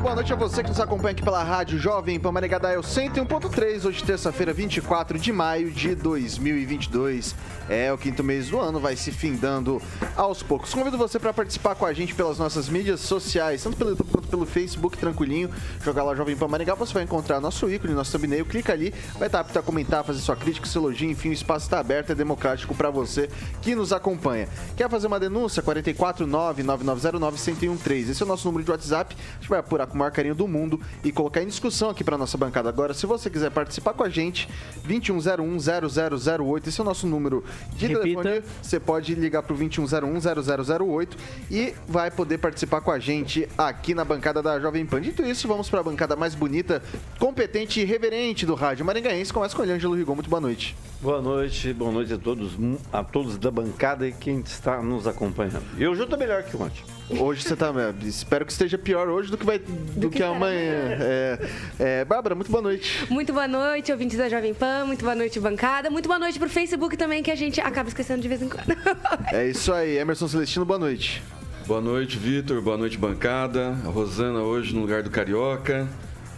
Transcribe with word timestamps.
boa 0.00 0.14
noite 0.14 0.32
a 0.32 0.36
você 0.36 0.62
que 0.62 0.70
nos 0.70 0.80
acompanha 0.80 1.12
aqui 1.12 1.22
pela 1.22 1.44
Rádio 1.44 1.78
Jovem 1.78 2.18
Pan 2.18 2.32
Maringá 2.32 2.58
Dial 2.58 2.80
101.3, 2.80 3.84
hoje 3.84 4.02
terça-feira, 4.02 4.50
24 4.50 5.18
de 5.18 5.30
maio 5.30 5.70
de 5.70 5.94
2022. 5.94 7.36
É, 7.68 7.92
o 7.92 7.98
quinto 7.98 8.24
mês 8.24 8.48
do 8.48 8.58
ano 8.58 8.80
vai 8.80 8.96
se 8.96 9.12
findando 9.12 9.80
aos 10.16 10.42
poucos. 10.42 10.72
Convido 10.72 10.96
você 10.96 11.18
para 11.18 11.34
participar 11.34 11.74
com 11.74 11.84
a 11.84 11.92
gente 11.92 12.14
pelas 12.14 12.38
nossas 12.38 12.70
mídias 12.70 13.00
sociais, 13.00 13.62
tanto 13.62 13.76
pelo 13.76 13.90
YouTube 13.90 14.10
quanto 14.10 14.28
pelo 14.28 14.46
Facebook, 14.46 14.96
tranquilinho. 14.96 15.50
Jogar 15.84 16.02
lá 16.02 16.14
Jovem 16.14 16.34
Pan 16.34 16.48
Maringá, 16.48 16.74
você 16.74 16.94
vai 16.94 17.02
encontrar 17.02 17.38
nosso 17.38 17.70
ícone, 17.70 17.92
nosso 17.92 18.10
thumbnail. 18.10 18.46
Clica 18.46 18.72
ali, 18.72 18.94
vai 19.18 19.28
estar 19.28 19.40
apto 19.40 19.58
a 19.58 19.62
comentar, 19.62 20.02
fazer 20.02 20.20
sua 20.20 20.34
crítica, 20.34 20.66
seu 20.66 20.80
elogio, 20.80 21.10
enfim, 21.10 21.28
o 21.28 21.32
espaço 21.32 21.66
está 21.66 21.78
aberto, 21.78 22.10
é 22.10 22.14
democrático 22.14 22.74
para 22.74 22.88
você 22.90 23.28
que 23.60 23.74
nos 23.74 23.92
acompanha. 23.92 24.48
Quer 24.76 24.88
fazer 24.88 25.06
uma 25.06 25.20
denúncia? 25.20 25.62
449-9909-1013. 25.62 28.08
Esse 28.08 28.22
é 28.22 28.24
o 28.24 28.28
nosso 28.28 28.48
número 28.48 28.64
de 28.64 28.70
WhatsApp. 28.70 29.14
A 29.14 29.40
gente 29.40 29.48
vai 29.48 29.60
apurar 29.60 29.89
com 29.90 29.96
o 29.96 29.98
maior 29.98 30.10
carinho 30.10 30.34
do 30.34 30.48
mundo 30.48 30.80
e 31.04 31.12
colocar 31.12 31.42
em 31.42 31.46
discussão 31.46 31.90
aqui 31.90 32.02
para 32.02 32.16
nossa 32.16 32.38
bancada 32.38 32.68
agora. 32.68 32.94
Se 32.94 33.04
você 33.06 33.28
quiser 33.28 33.50
participar 33.50 33.92
com 33.92 34.02
a 34.02 34.08
gente, 34.08 34.48
2101-0008. 34.88 36.66
Esse 36.66 36.80
é 36.80 36.82
o 36.82 36.86
nosso 36.86 37.06
número 37.06 37.44
de 37.74 37.88
Repita. 37.88 38.22
telefone. 38.22 38.42
Você 38.62 38.80
pode 38.80 39.14
ligar 39.14 39.42
para 39.42 39.54
o 39.54 39.58
2101-0008 39.58 41.08
e 41.50 41.74
vai 41.86 42.10
poder 42.10 42.38
participar 42.38 42.80
com 42.80 42.90
a 42.90 42.98
gente 42.98 43.48
aqui 43.58 43.94
na 43.94 44.04
bancada 44.04 44.42
da 44.42 44.58
Jovem 44.58 44.86
Pan. 44.86 45.00
Dito 45.00 45.22
isso, 45.22 45.46
vamos 45.46 45.68
para 45.68 45.80
a 45.80 45.82
bancada 45.82 46.16
mais 46.16 46.34
bonita, 46.34 46.82
competente 47.18 47.80
e 47.80 47.84
reverente 47.84 48.46
do 48.46 48.54
rádio 48.54 48.84
maringaense. 48.84 49.32
Começa 49.32 49.54
com 49.54 49.62
o 49.62 49.64
Ângelo 49.64 49.94
Rigon. 49.94 50.14
Muito 50.14 50.30
boa 50.30 50.40
noite. 50.40 50.76
Boa 51.00 51.20
noite, 51.20 51.72
boa 51.72 51.90
noite 51.90 52.12
a 52.12 52.18
todos, 52.18 52.52
a 52.92 53.02
todos 53.02 53.38
da 53.38 53.50
bancada 53.50 54.06
e 54.06 54.12
quem 54.12 54.40
está 54.40 54.82
nos 54.82 55.06
acompanhando. 55.06 55.64
E 55.78 55.86
hoje 55.86 56.00
eu 56.00 56.04
estou 56.04 56.18
melhor 56.18 56.42
que 56.42 56.56
ontem. 56.56 56.99
Hoje 57.18 57.42
você 57.42 57.56
tá. 57.56 57.72
Espero 58.04 58.46
que 58.46 58.52
esteja 58.52 58.78
pior 58.78 59.08
hoje 59.08 59.30
do 59.30 59.36
que, 59.36 59.44
vai, 59.44 59.58
do, 59.58 59.72
do 59.72 60.10
que, 60.10 60.18
que 60.18 60.22
amanhã. 60.22 60.96
É, 61.00 61.38
é, 61.78 62.04
Bárbara, 62.04 62.34
muito 62.34 62.50
boa 62.50 62.62
noite. 62.62 63.04
Muito 63.10 63.32
boa 63.32 63.48
noite, 63.48 63.90
ouvintes 63.90 64.16
da 64.16 64.28
Jovem 64.28 64.54
Pan. 64.54 64.84
Muito 64.86 65.02
boa 65.02 65.14
noite, 65.14 65.40
bancada. 65.40 65.90
Muito 65.90 66.06
boa 66.06 66.18
noite 66.18 66.38
pro 66.38 66.48
Facebook 66.48 66.96
também, 66.96 67.22
que 67.22 67.30
a 67.30 67.34
gente 67.34 67.60
acaba 67.60 67.88
esquecendo 67.88 68.22
de 68.22 68.28
vez 68.28 68.42
em 68.42 68.48
quando. 68.48 68.76
É 69.32 69.48
isso 69.48 69.72
aí. 69.72 69.98
Emerson 69.98 70.28
Celestino, 70.28 70.64
boa 70.64 70.78
noite. 70.78 71.22
Boa 71.66 71.80
noite, 71.80 72.16
Vitor. 72.16 72.60
Boa 72.60 72.76
noite, 72.76 72.96
bancada. 72.96 73.76
A 73.84 73.88
Rosana 73.88 74.40
hoje 74.40 74.74
no 74.74 74.80
lugar 74.80 75.02
do 75.02 75.10
Carioca. 75.10 75.88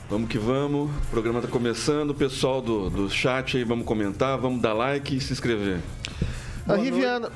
Vamos 0.09 0.29
que 0.29 0.39
vamos. 0.39 0.91
O 0.91 1.11
programa 1.11 1.39
está 1.39 1.51
começando. 1.51 2.15
Pessoal 2.15 2.61
do, 2.61 2.91
do 2.91 3.09
chat 3.09 3.57
aí, 3.57 3.65
vamos 3.65 3.87
comentar, 3.87 4.37
vamos 4.39 4.61
dar 4.61 4.75
like 4.75 5.17
e 5.17 5.21
se 5.21 5.33
inscrever. 5.33 5.81
A 6.69 6.77
Riviana. 6.77 7.31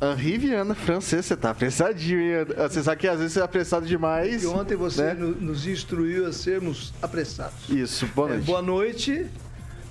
Henri 0.00 0.36
Viana, 0.36 0.74
francês, 0.74 1.24
você 1.24 1.36
tá 1.36 1.50
apressadinho, 1.50 2.20
hein? 2.20 2.46
Você 2.68 2.82
sabe 2.82 3.00
que 3.00 3.08
às 3.08 3.18
vezes 3.18 3.32
você 3.32 3.40
é 3.40 3.42
apressado 3.42 3.86
demais. 3.86 4.42
E 4.42 4.46
ontem 4.46 4.76
você 4.76 5.14
né? 5.14 5.14
nos 5.14 5.66
instruiu 5.66 6.26
a 6.26 6.32
sermos 6.32 6.92
apressados. 7.00 7.68
Isso, 7.70 8.06
boa 8.14 8.28
noite. 8.28 8.42
É, 8.42 8.46
boa 8.46 8.62
noite. 8.62 9.26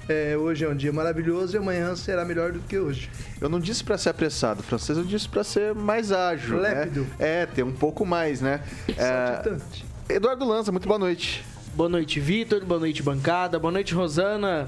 É, 0.07 0.37
hoje 0.37 0.63
é 0.63 0.69
um 0.69 0.75
dia 0.75 0.93
maravilhoso 0.93 1.55
e 1.55 1.57
amanhã 1.57 1.95
será 1.95 2.23
melhor 2.23 2.51
do 2.51 2.59
que 2.59 2.77
hoje. 2.77 3.09
Eu 3.41 3.49
não 3.49 3.59
disse 3.59 3.83
para 3.83 3.97
ser 3.97 4.09
apressado, 4.09 4.61
francês, 4.61 4.95
eu 4.95 5.03
disse 5.03 5.27
para 5.27 5.43
ser 5.43 5.73
mais 5.73 6.11
ágil. 6.11 6.61
Né? 6.61 6.69
Lépido. 6.69 7.01
Né? 7.01 7.09
É, 7.17 7.45
ter 7.47 7.63
um 7.63 7.73
pouco 7.73 8.05
mais, 8.05 8.41
né? 8.41 8.61
É... 8.95 10.13
Eduardo 10.13 10.45
Lanza, 10.45 10.71
muito 10.71 10.87
boa 10.87 10.99
noite. 10.99 11.43
Boa 11.73 11.89
noite, 11.89 12.19
Vitor. 12.19 12.63
Boa 12.63 12.79
noite, 12.79 13.01
bancada. 13.01 13.57
Boa 13.57 13.71
noite, 13.71 13.95
Rosana 13.95 14.67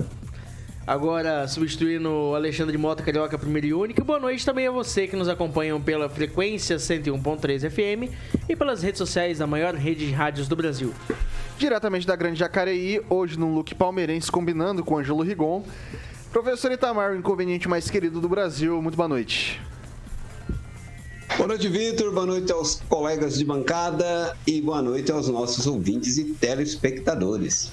agora 0.88 1.46
substituindo 1.50 2.09
o 2.09 2.34
Alexandre 2.34 2.78
Mota 2.78 3.03
Carioca 3.03 3.38
primeiro 3.38 3.68
e 3.68 3.74
único. 3.74 4.06
Boa 4.06 4.20
noite 4.20 4.46
também 4.46 4.66
a 4.68 4.72
você 4.72 5.06
que 5.06 5.18
nos 5.18 5.28
acompanham 5.28 5.81
pela 5.81 6.08
frequência 6.08 6.78
101.3 6.78 7.70
FM 7.70 8.14
e 8.48 8.56
pelas 8.56 8.81
redes 8.81 8.98
sociais 8.98 9.40
da 9.40 9.46
maior 9.46 9.75
rede 9.75 10.08
de 10.08 10.14
rádios 10.14 10.48
do 10.48 10.56
Brasil. 10.56 10.94
Diretamente 11.58 12.08
da 12.08 12.16
Grande 12.16 12.40
Jacareí, 12.40 13.02
hoje 13.09 13.38
num 13.38 13.53
look 13.53 13.75
palmeirense 13.75 14.31
combinando 14.31 14.81
com 14.81 14.98
Ângelo 14.98 15.24
Rigon. 15.24 15.66
Professor 16.31 16.72
Itamar, 16.72 17.12
o 17.12 17.16
inconveniente 17.18 17.68
mais 17.68 17.90
querido 17.90 18.22
do 18.22 18.30
Brasil, 18.30 18.81
muito 18.81 18.96
boa 18.96 19.09
noite. 19.09 19.59
Boa 21.36 21.50
noite, 21.50 21.68
Vitor. 21.68 22.14
Boa 22.14 22.25
noite 22.25 22.52
aos 22.52 22.81
colegas 22.88 23.38
de 23.38 23.44
bancada 23.44 24.38
e 24.48 24.62
boa 24.62 24.81
noite 24.81 25.12
aos 25.12 25.28
nossos 25.28 25.68
ouvintes 25.68 26.18
e 26.18 26.24
telespectadores. 26.24 27.72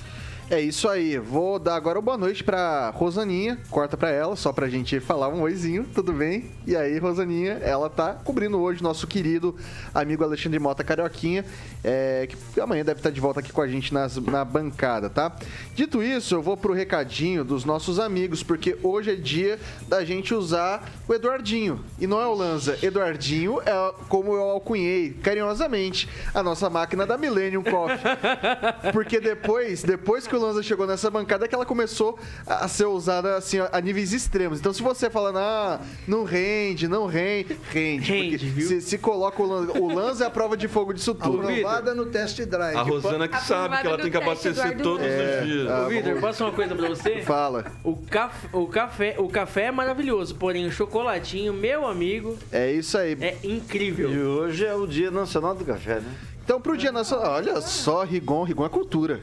É 0.51 0.61
isso 0.61 0.89
aí. 0.91 1.19
Vou 1.19 1.59
dar 1.59 1.75
agora 1.75 1.99
boa 2.03 2.19
noite 2.19 2.45
pra 2.45 2.91
Rosaninha. 2.91 3.59
Corta 3.71 3.97
pra 3.97 4.11
ela, 4.11 4.37
só 4.37 4.53
pra 4.53 4.69
gente 4.69 5.01
falar 5.01 5.29
um 5.29 5.41
oizinho, 5.41 5.87
tudo 5.95 6.13
bem? 6.13 6.51
E 6.67 6.77
aí, 6.77 6.99
Rosaninha, 6.99 7.55
ela 7.63 7.89
tá 7.89 8.13
cobrindo 8.13 8.61
hoje 8.61 8.83
nosso 8.83 9.07
querido 9.07 9.57
amigo 9.95 10.23
Alexandre 10.23 10.59
Mota 10.59 10.85
Carioquinha, 10.85 11.47
é, 11.83 12.29
que 12.29 12.61
amanhã 12.61 12.85
deve 12.85 13.01
estar 13.01 13.11
de 13.11 13.21
volta 13.21 13.41
aqui 13.41 13.53
com 13.53 13.63
a 13.63 13.67
gente 13.67 13.93
nas, 13.93 14.17
na 14.19 14.45
bancada, 14.45 15.09
tá? 15.09 15.35
Dito 15.75 16.03
isso, 16.03 16.35
eu 16.35 16.43
vou 16.43 16.59
pro 16.59 16.75
recadinho 16.75 17.43
dos 17.43 17.65
nossos 17.65 17.99
amigos, 17.99 18.43
porque 18.43 18.77
hoje 18.83 19.13
é 19.13 19.17
dia 19.17 19.59
da 19.89 20.05
gente 20.05 20.35
usar 20.35 20.85
o 21.09 21.15
Eduardinho. 21.15 21.83
E 21.99 22.07
não 22.07 22.21
é 22.21 22.27
o 22.27 22.35
Lanza. 22.35 22.79
Eduardinho 22.83 23.61
é 23.63 23.95
como 24.11 24.35
eu 24.35 24.43
alcunhei 24.43 25.11
carinhosamente 25.23 26.07
a 26.35 26.43
nossa 26.43 26.69
máquina 26.69 27.07
da 27.07 27.17
Millennium 27.17 27.63
Coffee. 27.63 27.99
Porque 28.93 29.21
depois, 29.21 29.83
depois 29.83 30.27
que 30.27 30.34
que 30.35 30.37
o 30.37 30.41
Lanza 30.41 30.63
chegou 30.65 30.85
nessa 30.85 31.09
bancada 31.09 31.45
é 31.45 31.49
que 31.49 31.55
ela 31.55 31.65
começou 31.65 32.19
a 32.45 32.67
ser 32.67 32.87
usada 32.87 33.37
assim 33.37 33.59
a 33.61 33.81
níveis 33.81 34.13
extremos. 34.13 34.59
Então 34.59 34.73
se 34.73 34.83
você 34.83 35.09
fala, 35.09 35.33
ah, 35.37 35.81
não 36.09 36.25
rende, 36.25 36.89
não 36.89 37.07
rende, 37.07 37.57
rende. 37.71 38.11
rende 38.11 38.49
viu? 38.49 38.67
Se, 38.67 38.81
se, 38.81 38.99
coloca 38.99 39.41
o 39.41 39.47
Lanza, 39.47 39.79
o 39.79 39.95
Lanza 39.95 40.25
é 40.25 40.27
a 40.27 40.31
prova 40.31 40.57
de 40.57 40.67
fogo 40.67 40.93
disso 40.93 41.15
tudo. 41.15 41.43
Aprovada 41.43 41.95
no 41.95 42.07
test 42.07 42.41
drive. 42.41 42.77
A 42.77 42.83
Rosana 42.83 43.29
que 43.29 43.41
sabe 43.41 43.81
que 43.81 43.87
ela 43.87 43.99
tem 43.99 44.11
que 44.11 44.17
abastecer 44.17 44.77
todos 44.79 45.07
é, 45.07 45.41
os 45.41 45.47
dias. 45.47 45.71
Ah, 45.71 45.89
Vitor, 45.89 46.21
posso 46.21 46.45
uma 46.45 46.53
coisa 46.53 46.75
pra 46.75 46.89
você? 46.89 47.23
Fala. 47.23 47.67
O 47.85 47.97
café, 47.97 48.49
o 48.53 48.67
café, 48.67 49.15
o 49.19 49.29
café 49.29 49.65
é 49.67 49.71
maravilhoso, 49.71 50.35
porém 50.35 50.67
o 50.67 50.73
chocolatinho, 50.73 51.53
meu 51.53 51.87
amigo. 51.87 52.37
É 52.51 52.73
isso 52.73 52.99
aí. 52.99 53.17
É 53.21 53.37
incrível. 53.45 54.11
E 54.11 54.19
hoje 54.21 54.67
é 54.67 54.75
o 54.75 54.87
Dia 54.87 55.11
Nacional 55.11 55.55
do 55.55 55.65
Café, 55.65 56.01
né? 56.01 56.13
Então, 56.45 56.61
pro 56.61 56.77
Dia 56.77 56.93
Nacional, 56.93 57.33
olha 57.33 57.59
só, 57.63 58.05
Rigon, 58.05 58.43
Rigon 58.43 58.67
é 58.67 58.69
cultura. 58.69 59.19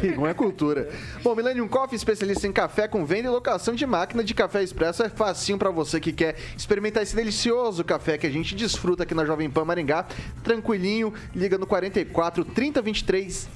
Rigon 0.00 0.28
é 0.28 0.32
cultura. 0.32 0.88
Bom, 1.20 1.34
Millennium 1.34 1.66
Coffee, 1.66 1.96
especialista 1.96 2.46
em 2.46 2.52
café 2.52 2.86
com 2.86 3.04
venda 3.04 3.26
e 3.26 3.30
locação 3.32 3.74
de 3.74 3.84
máquina 3.84 4.22
de 4.22 4.32
café 4.32 4.62
expresso, 4.62 5.02
é 5.02 5.08
facinho 5.08 5.58
para 5.58 5.70
você 5.70 5.98
que 5.98 6.12
quer 6.12 6.36
experimentar 6.56 7.02
esse 7.02 7.16
delicioso 7.16 7.82
café 7.82 8.16
que 8.16 8.28
a 8.28 8.30
gente 8.30 8.54
desfruta 8.54 9.02
aqui 9.02 9.12
na 9.12 9.24
Jovem 9.24 9.50
Pan 9.50 9.64
Maringá. 9.64 10.06
Tranquilinho, 10.44 11.12
liga 11.34 11.58
no 11.58 11.66
44 11.66 12.44
30 12.44 12.80
23 12.80 13.48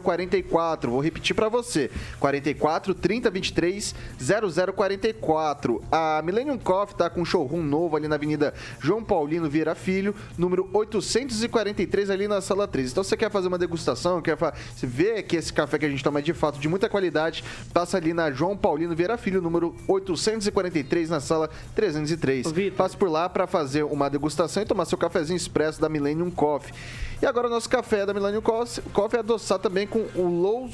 0044. 0.00 0.92
Vou 0.92 1.00
repetir 1.00 1.34
para 1.34 1.48
você. 1.48 1.90
44 2.20 2.94
30 2.94 3.30
23 3.30 3.94
0044. 4.16 5.82
A 5.90 6.22
Millennium 6.24 6.56
Coffee 6.56 6.96
tá 6.96 7.10
com 7.10 7.22
um 7.22 7.24
showroom 7.24 7.64
novo 7.64 7.96
ali 7.96 8.06
na 8.06 8.14
Avenida 8.14 8.54
João 8.78 9.02
Paulino 9.02 9.50
Vieira 9.50 9.74
Filho, 9.74 10.14
número 10.36 10.70
843 10.72 12.10
ali 12.10 12.27
na 12.28 12.40
sala 12.40 12.68
3. 12.68 12.92
Então, 12.92 13.02
se 13.02 13.10
você 13.10 13.16
quer 13.16 13.30
fazer 13.30 13.48
uma 13.48 13.58
degustação, 13.58 14.20
quer 14.22 14.36
você 14.36 14.86
vê 14.86 15.22
que 15.22 15.36
esse 15.36 15.52
café 15.52 15.78
que 15.78 15.86
a 15.86 15.88
gente 15.88 16.04
toma 16.04 16.20
é 16.20 16.22
de 16.22 16.32
fato 16.32 16.58
de 16.58 16.68
muita 16.68 16.88
qualidade, 16.88 17.42
passa 17.72 17.96
ali 17.96 18.12
na 18.12 18.30
João 18.30 18.56
Paulino 18.56 18.94
Vieira 18.94 19.16
Filho, 19.16 19.42
número 19.42 19.74
843, 19.88 21.10
na 21.10 21.20
sala 21.20 21.50
303. 21.74 22.46
Passe 22.76 22.96
por 22.96 23.10
lá 23.10 23.28
para 23.28 23.46
fazer 23.46 23.84
uma 23.84 24.08
degustação 24.08 24.62
e 24.62 24.66
tomar 24.66 24.84
seu 24.84 24.98
cafezinho 24.98 25.36
expresso 25.36 25.80
da 25.80 25.88
Millennium 25.88 26.30
Coffee. 26.30 26.72
E 27.20 27.26
agora 27.26 27.48
o 27.48 27.50
nosso 27.50 27.68
café 27.68 28.06
da 28.06 28.14
Millennium 28.14 28.42
Coffee 28.42 29.16
é 29.16 29.18
adoçado 29.18 29.62
também 29.62 29.86
com 29.86 30.06
o 30.14 30.28
Low 30.28 30.68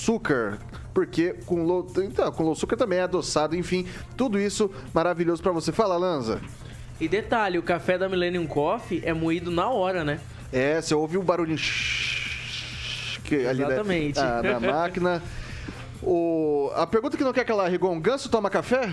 açúcar. 0.00 0.58
Porque 0.92 1.34
com 1.46 1.62
low, 1.64 1.86
então, 1.98 2.32
com 2.32 2.42
low 2.42 2.52
açúcar 2.52 2.76
também 2.76 2.98
é 2.98 3.02
adoçado, 3.02 3.54
enfim, 3.54 3.86
tudo 4.16 4.40
isso 4.40 4.70
maravilhoso 4.92 5.42
para 5.42 5.52
você. 5.52 5.70
Fala, 5.70 5.96
Lanza. 5.96 6.40
E 7.00 7.06
detalhe, 7.06 7.58
o 7.58 7.62
café 7.62 7.96
da 7.96 8.08
Millennium 8.08 8.46
Coffee 8.46 9.00
é 9.04 9.14
moído 9.14 9.50
na 9.50 9.70
hora, 9.70 10.04
né? 10.04 10.20
É, 10.52 10.80
você 10.80 10.94
ouve 10.94 11.16
o 11.16 11.22
barulhinho 11.22 11.58
que 13.24 13.46
ali 13.46 13.60
da- 13.60 13.66
Exatamente. 13.66 14.14
da, 14.16 14.42
da 14.42 14.60
máquina. 14.60 15.22
O, 16.02 16.70
a 16.74 16.86
pergunta 16.86 17.16
que 17.16 17.22
não 17.24 17.32
quer 17.32 17.44
calar, 17.44 17.70
Rigon, 17.70 18.00
ganso 18.00 18.28
toma 18.28 18.50
café? 18.50 18.92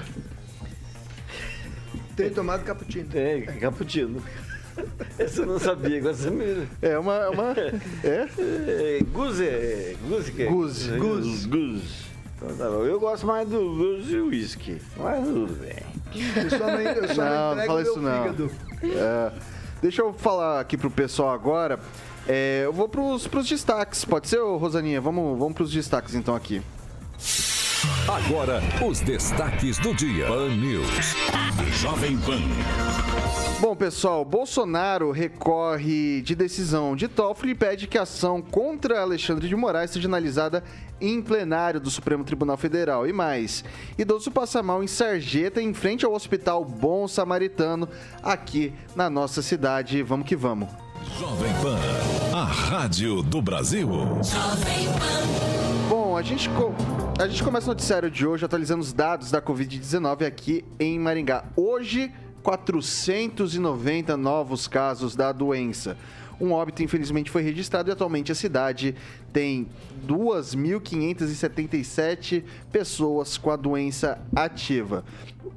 Tenho 2.16 2.32
tomado 2.32 2.64
cappuccino. 2.64 3.08
É, 3.14 3.42
cappuccino. 3.60 4.22
Essa 5.18 5.42
eu 5.42 5.46
não 5.48 5.60
sabia, 5.60 5.98
agora 5.98 6.14
você 6.14 6.30
me... 6.30 6.68
É 6.82 6.98
uma. 7.00 7.16
é 7.16 7.30
uma 7.30 7.54
é? 8.04 8.28
É, 8.38 9.00
Guze, 9.12 9.44
é, 9.46 9.96
Guze 10.08 10.32
que 10.32 10.44
é? 10.44 10.46
Guze. 10.48 10.92
Guze. 10.98 11.48
Guze. 11.48 12.08
Então 12.36 12.56
tá 12.56 12.70
bom. 12.70 12.84
Eu 12.86 13.00
gosto 13.00 13.26
mais 13.26 13.50
do 13.50 13.60
Guze 13.76 14.16
e 14.16 14.20
whisky. 14.22 14.80
Mas 14.98 15.24
tudo 15.26 15.54
bem. 15.60 15.78
Eu 16.36 16.50
só 16.52 16.58
não, 16.68 16.80
eu 16.80 17.08
só 17.16 17.24
Não, 17.26 17.56
não 17.56 17.66
fala 17.66 17.82
meu 17.82 17.92
isso 17.92 18.00
não. 18.00 18.22
fígado. 18.24 18.52
É. 18.84 19.32
Deixa 19.82 20.02
eu 20.02 20.14
falar 20.14 20.60
aqui 20.60 20.78
pro 20.78 20.90
pessoal 20.90 21.30
agora. 21.34 21.80
É, 22.28 22.62
eu 22.66 22.74
vou 22.74 22.90
pros, 22.90 23.28
pros 23.28 23.48
destaques. 23.48 24.04
Pode 24.04 24.28
ser, 24.28 24.40
Rosaninha? 24.40 25.00
Vamos, 25.00 25.38
vamos 25.38 25.54
pros 25.54 25.72
destaques 25.72 26.16
então 26.16 26.36
aqui. 26.36 26.62
Agora, 28.08 28.62
os 28.86 29.00
destaques 29.00 29.78
do 29.78 29.94
dia. 29.94 30.28
Pan 30.28 30.50
News. 30.50 31.16
Jovem 31.82 32.18
Pan. 32.18 32.40
Bom, 33.60 33.76
pessoal, 33.76 34.24
Bolsonaro 34.24 35.12
recorre 35.12 36.22
de 36.22 36.36
decisão 36.36 36.96
de 36.96 37.08
Toffoli 37.08 37.52
e 37.52 37.56
pede 37.56 37.88
que 37.88 37.98
a 37.98 38.04
ação 38.04 38.42
contra 38.42 39.02
Alexandre 39.02 39.48
de 39.48 39.56
Moraes 39.56 39.92
seja 39.92 40.08
analisada 40.08 40.64
em 41.02 41.22
plenário 41.22 41.80
do 41.80 41.90
Supremo 41.90 42.24
Tribunal 42.24 42.58
Federal. 42.58 43.08
E 43.08 43.14
mais, 43.14 43.64
idoso 43.98 44.30
passa 44.32 44.62
mal 44.62 44.84
em 44.84 44.88
Sarjeta, 44.88 45.62
em 45.62 45.74
frente 45.74 46.06
ao 46.06 46.14
Hospital 46.14 46.64
Bom 46.64 47.08
Samaritano, 47.08 47.90
aqui 48.22 48.74
na 48.96 49.10
nossa 49.10 49.42
cidade. 49.42 50.04
Vamos 50.04 50.28
que 50.28 50.36
vamos. 50.36 50.70
Jovem 51.20 51.52
Pan. 51.62 51.78
A 52.38 52.44
Rádio 52.44 53.24
do 53.24 53.42
Brasil. 53.42 53.90
Bom, 55.90 56.16
a 56.18 56.22
gente, 56.22 56.50
co- 56.50 56.74
a 57.20 57.28
gente 57.28 57.44
começa 57.44 57.66
o 57.66 57.70
noticiário 57.70 58.12
de 58.12 58.28
hoje 58.28 58.46
atualizando 58.46 58.82
os 58.82 58.94
dados 58.94 59.32
da 59.32 59.42
Covid-19 59.42 60.24
aqui 60.24 60.64
em 60.80 61.00
Maringá. 61.00 61.46
Hoje, 61.56 62.14
490 62.44 64.16
novos 64.16 64.68
casos 64.68 65.16
da 65.16 65.32
doença. 65.32 65.98
Um 66.40 66.52
óbito, 66.52 66.84
infelizmente, 66.84 67.32
foi 67.32 67.42
registrado 67.42 67.90
e 67.90 67.92
atualmente 67.92 68.32
a 68.32 68.36
cidade 68.36 68.94
tem 69.34 69.68
2.577 70.06 72.44
pessoas 72.72 73.36
com 73.36 73.50
a 73.50 73.56
doença 73.56 74.22
ativa. 74.36 75.04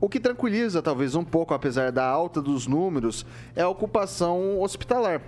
O 0.00 0.08
que 0.08 0.18
tranquiliza, 0.18 0.80
talvez, 0.80 1.14
um 1.14 1.24
pouco, 1.24 1.52
apesar 1.52 1.92
da 1.92 2.06
alta 2.06 2.40
dos 2.40 2.66
números, 2.66 3.26
é 3.54 3.60
a 3.60 3.68
ocupação 3.68 4.62
hospitalar. 4.62 5.20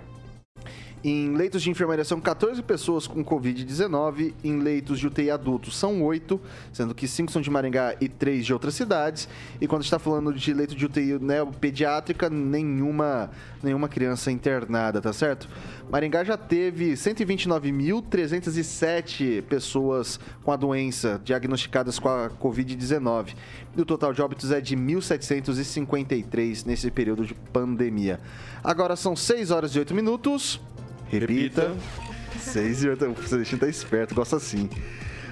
Em 1.05 1.35
leitos 1.35 1.61
de 1.61 1.69
enfermaria 1.69 2.05
são 2.05 2.21
14 2.21 2.63
pessoas 2.63 3.05
com 3.05 3.25
Covid-19. 3.25 4.33
Em 4.41 4.59
leitos 4.59 4.99
de 4.99 5.07
UTI 5.07 5.31
adultos 5.31 5.75
são 5.75 6.01
8, 6.01 6.39
sendo 6.71 6.95
que 6.95 7.09
5 7.09 7.29
são 7.29 7.41
de 7.41 7.49
Maringá 7.49 7.93
e 7.99 8.07
3 8.07 8.45
de 8.45 8.53
outras 8.53 8.73
cidades. 8.73 9.27
E 9.59 9.67
quando 9.67 9.83
está 9.83 9.99
falando 9.99 10.33
de 10.33 10.53
leito 10.53 10.73
de 10.73 10.85
UTI 10.85 11.19
né, 11.19 11.45
pediátrica, 11.59 12.29
nenhuma, 12.29 13.31
nenhuma 13.61 13.89
criança 13.89 14.31
internada, 14.31 15.01
tá 15.01 15.11
certo? 15.11 15.49
Maringá 15.91 16.23
já 16.23 16.37
teve 16.37 16.93
129.307 16.93 19.41
pessoas 19.41 20.17
com 20.41 20.53
a 20.53 20.55
doença 20.55 21.19
diagnosticadas 21.21 21.99
com 21.99 22.07
a 22.07 22.29
Covid-19. 22.29 23.35
E 23.75 23.81
o 23.81 23.85
total 23.85 24.13
de 24.13 24.21
óbitos 24.21 24.51
é 24.51 24.61
de 24.61 24.77
1.753 24.77 26.65
nesse 26.65 26.89
período 26.89 27.25
de 27.25 27.33
pandemia. 27.33 28.21
Agora 28.63 28.95
são 28.95 29.17
6 29.17 29.51
horas 29.51 29.75
e 29.75 29.79
8 29.79 29.93
minutos. 29.93 30.61
Repita. 31.19 31.75
6 32.39 32.83
e 32.83 32.89
8. 32.89 33.05
O 33.05 33.27
Celestino 33.27 33.59
tá 33.59 33.67
esperto, 33.67 34.15
gosta 34.15 34.37
assim. 34.37 34.69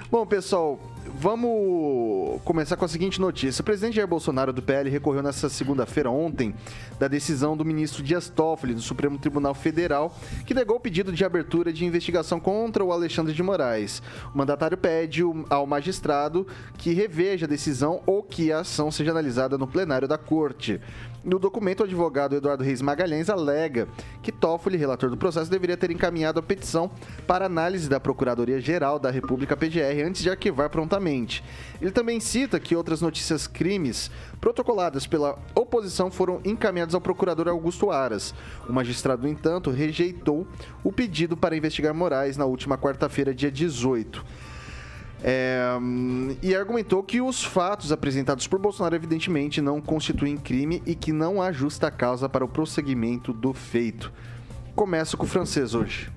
Bom, 0.09 0.25
pessoal, 0.25 0.79
vamos 1.07 2.41
começar 2.43 2.75
com 2.75 2.85
a 2.85 2.87
seguinte 2.87 3.19
notícia. 3.19 3.61
O 3.61 3.65
presidente 3.65 3.95
Jair 3.95 4.07
Bolsonaro 4.07 4.51
do 4.51 4.61
PL 4.61 4.89
recorreu 4.89 5.21
nessa 5.21 5.49
segunda-feira, 5.49 6.09
ontem, 6.09 6.53
da 6.99 7.07
decisão 7.07 7.55
do 7.55 7.65
ministro 7.65 8.03
Dias 8.03 8.29
Toffoli, 8.29 8.73
do 8.73 8.81
Supremo 8.81 9.17
Tribunal 9.17 9.53
Federal, 9.53 10.15
que 10.45 10.53
negou 10.53 10.77
o 10.77 10.79
pedido 10.79 11.11
de 11.11 11.23
abertura 11.23 11.71
de 11.71 11.85
investigação 11.85 12.39
contra 12.39 12.83
o 12.83 12.91
Alexandre 12.91 13.33
de 13.33 13.43
Moraes. 13.43 14.01
O 14.33 14.37
mandatário 14.37 14.77
pede 14.77 15.21
ao 15.49 15.65
magistrado 15.65 16.45
que 16.77 16.93
reveja 16.93 17.45
a 17.45 17.49
decisão 17.49 18.01
ou 18.05 18.23
que 18.23 18.51
a 18.51 18.59
ação 18.59 18.91
seja 18.91 19.11
analisada 19.11 19.57
no 19.57 19.67
plenário 19.67 20.07
da 20.07 20.17
corte. 20.17 20.79
No 21.23 21.37
documento, 21.37 21.81
o 21.81 21.83
advogado 21.83 22.35
Eduardo 22.35 22.63
Reis 22.63 22.81
Magalhães 22.81 23.29
alega 23.29 23.87
que 24.23 24.31
Toffoli, 24.31 24.75
relator 24.75 25.07
do 25.07 25.17
processo, 25.17 25.51
deveria 25.51 25.77
ter 25.77 25.91
encaminhado 25.91 26.39
a 26.39 26.43
petição 26.43 26.89
para 27.27 27.45
análise 27.45 27.87
da 27.87 27.99
Procuradoria-Geral 27.99 28.97
da 28.97 29.11
República 29.11 29.55
PGR 29.55 30.01
antes 30.03 30.23
de 30.23 30.31
arquivar 30.31 30.71
Ele 31.81 31.91
também 31.91 32.19
cita 32.19 32.59
que 32.59 32.75
outras 32.75 33.01
notícias 33.01 33.47
crimes 33.47 34.11
protocoladas 34.39 35.07
pela 35.07 35.37
oposição 35.55 36.11
foram 36.11 36.41
encaminhadas 36.43 36.95
ao 36.95 37.01
procurador 37.01 37.47
Augusto 37.47 37.91
Aras. 37.91 38.33
O 38.67 38.73
magistrado, 38.73 39.23
no 39.23 39.29
entanto, 39.29 39.69
rejeitou 39.69 40.47
o 40.83 40.91
pedido 40.91 41.37
para 41.37 41.55
investigar 41.55 41.93
Moraes 41.93 42.37
na 42.37 42.45
última 42.45 42.77
quarta-feira, 42.77 43.33
dia 43.33 43.51
18. 43.51 44.25
É, 45.23 45.77
e 46.41 46.55
argumentou 46.55 47.03
que 47.03 47.21
os 47.21 47.43
fatos 47.43 47.91
apresentados 47.91 48.47
por 48.47 48.57
Bolsonaro 48.57 48.95
evidentemente 48.95 49.61
não 49.61 49.79
constituem 49.79 50.35
crime 50.35 50.81
e 50.85 50.95
que 50.95 51.11
não 51.11 51.41
há 51.41 51.51
justa 51.51 51.91
causa 51.91 52.27
para 52.27 52.43
o 52.43 52.47
prosseguimento 52.47 53.31
do 53.31 53.53
feito. 53.53 54.11
Começo 54.75 55.15
com 55.15 55.25
o 55.25 55.27
francês 55.27 55.75
hoje. 55.75 56.11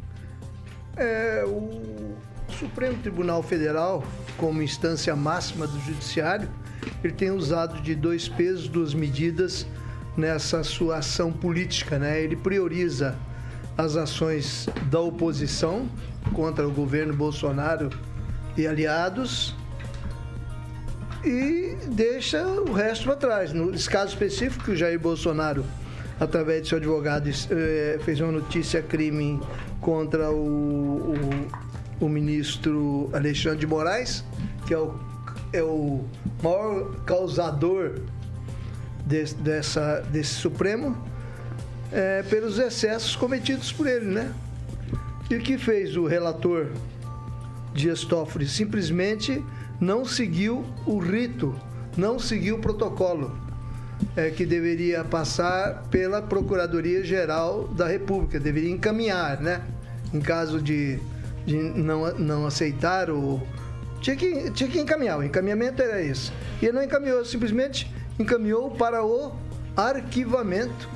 É, 0.96 1.44
o 1.46 2.14
Supremo 2.58 2.96
Tribunal 2.98 3.42
Federal, 3.42 4.04
como 4.36 4.62
instância 4.62 5.14
máxima 5.16 5.66
do 5.66 5.78
Judiciário, 5.80 6.48
ele 7.02 7.12
tem 7.12 7.30
usado 7.30 7.80
de 7.80 7.94
dois 7.94 8.28
pesos, 8.28 8.68
duas 8.68 8.94
medidas 8.94 9.66
nessa 10.16 10.62
sua 10.62 10.98
ação 10.98 11.32
política. 11.32 11.98
Né? 11.98 12.22
Ele 12.22 12.36
prioriza 12.36 13.16
as 13.76 13.96
ações 13.96 14.68
da 14.90 15.00
oposição 15.00 15.88
contra 16.32 16.66
o 16.66 16.70
governo 16.70 17.14
Bolsonaro 17.14 17.90
e 18.56 18.66
aliados 18.66 19.54
e 21.24 21.76
deixa 21.88 22.46
o 22.46 22.72
resto 22.72 23.04
para 23.06 23.16
trás. 23.16 23.52
No 23.52 23.72
caso 23.88 24.12
específico, 24.12 24.70
o 24.70 24.76
Jair 24.76 25.00
Bolsonaro, 25.00 25.64
através 26.20 26.62
de 26.62 26.68
seu 26.68 26.78
advogado, 26.78 27.28
eh, 27.28 27.98
fez 28.04 28.20
uma 28.20 28.30
notícia 28.30 28.82
crime 28.82 29.40
contra 29.80 30.30
o, 30.30 31.14
o, 32.00 32.08
ministro 32.08 33.10
Alexandre 33.12 33.58
de 33.58 33.66
Moraes, 33.66 34.24
que 34.66 34.74
é 34.74 34.78
o, 34.78 34.94
é 35.52 35.62
o 35.62 36.04
maior 36.42 36.94
causador 37.04 38.00
desse, 39.06 39.34
dessa, 39.36 40.00
desse 40.10 40.34
Supremo, 40.34 40.96
eh, 41.92 42.24
pelos 42.28 42.58
excessos 42.58 43.14
cometidos 43.14 43.72
por 43.72 43.86
ele, 43.86 44.06
né? 44.06 44.32
E 45.30 45.36
o 45.36 45.40
que 45.40 45.56
fez 45.56 45.96
o 45.96 46.06
relator 46.06 46.68
Dias 47.72 48.04
Toffoli 48.04 48.46
simplesmente 48.46 49.42
não 49.80 50.04
seguiu 50.04 50.64
o 50.86 50.98
rito, 50.98 51.54
não 51.96 52.18
seguiu 52.18 52.56
o 52.56 52.58
protocolo 52.60 53.36
é, 54.16 54.30
que 54.30 54.44
deveria 54.44 55.04
passar 55.04 55.84
pela 55.90 56.22
Procuradoria-Geral 56.22 57.68
da 57.68 57.86
República, 57.86 58.38
deveria 58.38 58.70
encaminhar, 58.70 59.40
né? 59.40 59.62
Em 60.12 60.20
caso 60.20 60.60
de, 60.60 60.98
de 61.44 61.56
não, 61.56 62.14
não 62.14 62.46
aceitar 62.46 63.10
o. 63.10 63.40
Tinha 64.00 64.16
que, 64.16 64.50
tinha 64.50 64.68
que 64.68 64.80
encaminhar, 64.80 65.18
o 65.18 65.22
encaminhamento 65.22 65.80
era 65.82 66.02
esse. 66.02 66.30
E 66.60 66.66
ele 66.66 66.72
não 66.72 66.82
encaminhou, 66.82 67.24
simplesmente 67.24 67.90
encaminhou 68.18 68.70
para 68.70 69.04
o 69.04 69.32
arquivamento. 69.76 70.88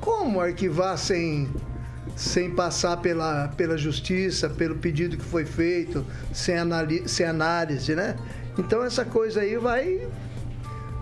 Como 0.00 0.40
arquivar 0.40 0.96
sem, 0.96 1.48
sem 2.16 2.50
passar 2.50 2.98
pela, 2.98 3.48
pela 3.48 3.76
justiça, 3.76 4.48
pelo 4.48 4.76
pedido 4.76 5.16
que 5.16 5.24
foi 5.24 5.44
feito, 5.44 6.06
sem, 6.32 6.56
sem 7.06 7.26
análise, 7.26 7.94
né? 7.94 8.16
Então 8.56 8.82
essa 8.82 9.04
coisa 9.04 9.40
aí 9.40 9.56
vai, 9.56 10.06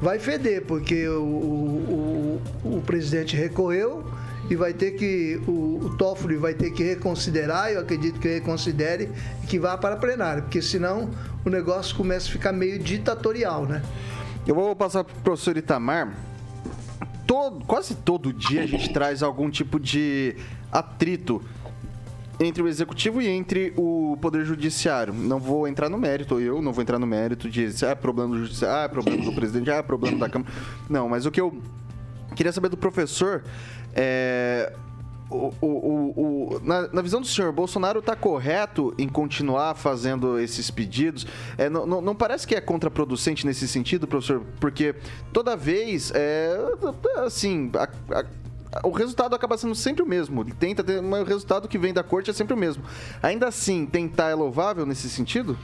vai 0.01 0.19
feder, 0.19 0.63
porque 0.63 1.07
o, 1.09 1.23
o, 1.23 2.43
o, 2.65 2.77
o 2.79 2.83
presidente 2.83 3.37
recorreu 3.37 4.05
e 4.49 4.57
vai 4.57 4.73
ter 4.73 4.93
que, 4.93 5.41
o, 5.47 5.87
o 5.87 5.97
Toffoli 5.97 6.37
vai 6.37 6.55
ter 6.55 6.71
que 6.71 6.83
reconsiderar, 6.83 7.71
eu 7.71 7.81
acredito 7.81 8.21
que 8.21 8.29
reconsidere 8.29 9.11
e 9.43 9.47
que 9.47 9.59
vá 9.59 9.77
para 9.77 9.97
plenário, 9.97 10.45
porque 10.45 10.63
senão 10.63 11.11
o 11.45 11.51
negócio 11.51 11.97
começa 11.97 12.29
a 12.29 12.33
ficar 12.33 12.53
meio 12.53 12.79
ditatorial, 12.79 13.67
né? 13.67 13.83
Eu 14.47 14.55
vou 14.55 14.75
passar 14.77 15.03
para 15.03 15.17
o 15.17 15.21
professor 15.23 15.57
Itamar. 15.57 16.15
Todo, 17.27 17.65
quase 17.65 17.97
todo 17.97 18.33
dia 18.33 18.63
a 18.63 18.67
gente 18.67 18.93
traz 18.93 19.21
algum 19.21 19.51
tipo 19.51 19.81
de 19.81 20.37
atrito 20.71 21.43
entre 22.39 22.63
o 22.63 22.69
executivo 22.69 23.21
e 23.21 23.27
entre 23.27 23.73
o 23.77 24.17
poder 24.21 24.45
judiciário. 24.45 25.13
Não 25.13 25.41
vou 25.41 25.67
entrar 25.67 25.89
no 25.89 25.99
mérito, 25.99 26.39
eu 26.39 26.61
não 26.61 26.73
vou 26.73 26.83
entrar 26.83 26.99
no 26.99 27.07
mérito 27.07 27.49
de 27.49 27.73
se 27.73 27.85
é 27.85 27.95
problema 27.95 28.35
do 28.35 28.45
judiciário, 28.45 28.77
ah, 28.77 28.85
é 28.85 28.89
problema 28.89 29.25
do 29.25 29.33
presidente, 29.33 29.71
ah, 29.71 29.77
é 29.77 29.83
problema 29.83 30.19
da 30.19 30.29
Câmara. 30.29 30.53
Não, 30.89 31.09
mas 31.09 31.27
o 31.27 31.31
que 31.31 31.41
eu 31.41 31.61
queria 32.35 32.53
saber 32.53 32.69
do 32.69 32.77
professor 32.77 33.43
é. 33.97 34.73
O, 35.29 35.53
o, 35.61 36.13
o, 36.17 36.61
na, 36.63 36.87
na, 36.87 37.03
visão 37.03 37.21
do 37.21 37.27
senhor, 37.27 37.51
Bolsonaro 37.51 37.99
está 37.99 38.15
correto 38.15 38.95
em 38.97 39.09
continuar 39.09 39.75
fazendo 39.75 40.39
esses 40.39 40.71
pedidos? 40.71 41.27
É, 41.59 41.69
não, 41.69 41.85
não, 41.85 42.01
não, 42.01 42.15
parece 42.15 42.47
que 42.47 42.55
é 42.55 42.61
contraproducente 42.61 43.45
nesse 43.45 43.67
sentido, 43.67 44.07
professor? 44.07 44.45
Porque 44.61 44.95
toda 45.33 45.57
vez, 45.57 46.13
é, 46.15 46.57
assim, 47.25 47.73
a, 47.75 48.21
a, 48.21 48.25
o 48.85 48.91
resultado 48.93 49.35
acaba 49.35 49.59
sendo 49.59 49.75
sempre 49.75 50.01
o 50.03 50.07
mesmo. 50.07 50.43
Ele 50.43 50.53
tenta 50.53 50.85
ter, 50.85 51.03
mas 51.03 51.23
o 51.23 51.25
resultado 51.25 51.67
que 51.67 51.77
vem 51.77 51.93
da 51.93 52.05
corte 52.05 52.31
é 52.31 52.33
sempre 52.33 52.55
o 52.55 52.57
mesmo. 52.57 52.85
Ainda 53.21 53.49
assim, 53.49 53.85
tentar 53.85 54.31
é 54.31 54.35
louvável 54.35 54.87
nesse 54.87 55.11
sentido? 55.11 55.59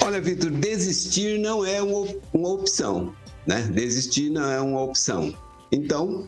Olha, 0.00 0.20
Vitor, 0.20 0.50
desistir 0.50 1.38
não 1.38 1.64
é 1.64 1.82
uma, 1.82 2.06
uma 2.32 2.48
opção, 2.48 3.14
né? 3.46 3.62
Desistir 3.62 4.30
não 4.30 4.50
é 4.50 4.60
uma 4.60 4.80
opção. 4.82 5.34
Então, 5.70 6.26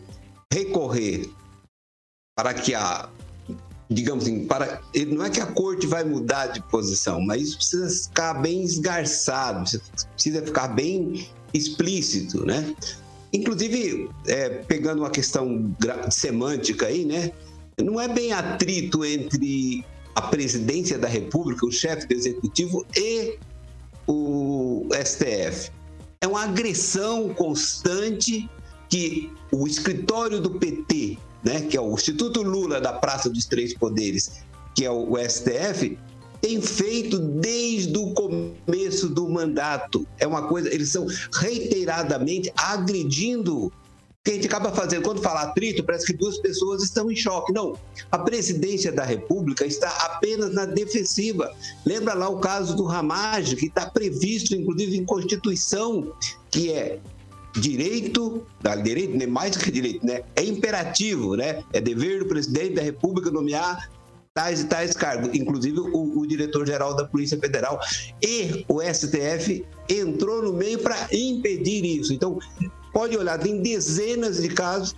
recorrer 0.53 1.31
para 2.37 2.55
que 2.55 2.75
a 2.75 3.09
digamos 3.91 4.25
assim, 4.25 4.47
para 4.47 4.81
não 5.09 5.25
é 5.25 5.31
que 5.31 5.41
a 5.41 5.47
corte 5.47 5.85
vai 5.87 6.05
mudar 6.05 6.47
de 6.47 6.63
posição, 6.69 7.21
mas 7.21 7.43
isso 7.43 7.57
precisa 7.57 8.09
ficar 8.09 8.35
bem 8.35 8.63
esgarçado, 8.63 9.69
precisa 10.15 10.43
ficar 10.47 10.69
bem 10.69 11.29
explícito, 11.53 12.47
né? 12.47 12.73
Inclusive, 13.33 14.09
é, 14.27 14.49
pegando 14.49 15.01
uma 15.01 15.11
questão 15.11 15.75
semântica 16.09 16.87
aí, 16.87 17.05
né? 17.05 17.33
Não 17.83 18.01
é 18.01 18.07
bem 18.07 18.33
atrito 18.33 19.05
entre 19.05 19.85
a 20.15 20.23
presidência 20.23 20.97
da 20.97 21.09
República, 21.09 21.67
o 21.67 21.73
chefe 21.73 22.07
do 22.07 22.15
executivo 22.15 22.87
e 22.97 23.39
o 24.07 24.87
STF. 25.05 25.71
É 26.21 26.29
uma 26.29 26.45
agressão 26.45 27.31
constante 27.31 28.49
que 28.91 29.33
o 29.53 29.67
escritório 29.67 30.41
do 30.41 30.51
PT, 30.51 31.17
né, 31.45 31.63
que 31.63 31.77
é 31.77 31.81
o 31.81 31.95
Instituto 31.95 32.43
Lula 32.43 32.81
da 32.81 32.93
Praça 32.93 33.31
dos 33.31 33.47
Três 33.47 33.73
Poderes, 33.73 34.43
que 34.75 34.85
é 34.85 34.91
o 34.91 35.17
STF, 35.17 35.97
tem 36.41 36.61
feito 36.61 37.19
desde 37.19 37.97
o 37.97 38.13
começo 38.13 39.09
do 39.09 39.29
mandato. 39.29 40.07
É 40.19 40.27
uma 40.27 40.49
coisa, 40.49 40.73
eles 40.73 40.89
são 40.89 41.07
reiteradamente 41.35 42.53
agredindo. 42.57 43.67
O 43.67 43.73
que 44.25 44.33
a 44.33 44.35
gente 44.35 44.47
acaba 44.47 44.73
fazendo, 44.73 45.03
quando 45.03 45.23
fala 45.23 45.43
atrito, 45.43 45.85
parece 45.85 46.07
que 46.07 46.13
duas 46.13 46.39
pessoas 46.39 46.83
estão 46.83 47.11
em 47.11 47.17
choque. 47.17 47.53
Não, 47.53 47.77
a 48.11 48.19
presidência 48.19 48.91
da 48.91 49.05
República 49.05 49.65
está 49.65 49.89
apenas 50.05 50.53
na 50.53 50.67
defensiva. 50.67 51.55
Lembra 51.87 52.15
lá 52.15 52.29
o 52.29 52.39
caso 52.39 52.77
do 52.77 52.85
Ramage, 52.85 53.57
que 53.57 53.67
está 53.67 53.89
previsto, 53.89 54.55
inclusive, 54.55 54.97
em 54.97 55.05
Constituição, 55.05 56.13
que 56.51 56.71
é 56.71 57.01
direito, 57.57 58.47
direito, 58.83 59.17
nem 59.17 59.27
mais 59.27 59.53
do 59.53 59.59
que 59.59 59.71
direito, 59.71 60.05
né? 60.07 60.23
É 60.37 60.45
imperativo, 60.45 61.37
né? 61.37 61.63
É 61.73 61.81
dever 61.81 62.21
do 62.21 62.27
presidente 62.27 62.75
da 62.75 62.83
República 62.83 63.31
nomear 63.31 63.91
tais 64.35 64.61
e 64.61 64.65
tais 64.67 64.93
cargos, 64.95 65.31
inclusive 65.35 65.81
o, 65.81 66.21
o 66.21 66.27
diretor-geral 66.27 66.95
da 66.95 67.05
Polícia 67.05 67.39
Federal. 67.39 67.81
E 68.23 68.65
o 68.69 68.81
STF 68.81 69.65
entrou 69.89 70.43
no 70.43 70.53
meio 70.53 70.79
para 70.79 71.09
impedir 71.13 71.85
isso. 71.85 72.13
Então, 72.13 72.39
pode 72.93 73.17
olhar, 73.17 73.39
tem 73.39 73.61
dezenas 73.61 74.41
de 74.41 74.49
casos 74.49 74.95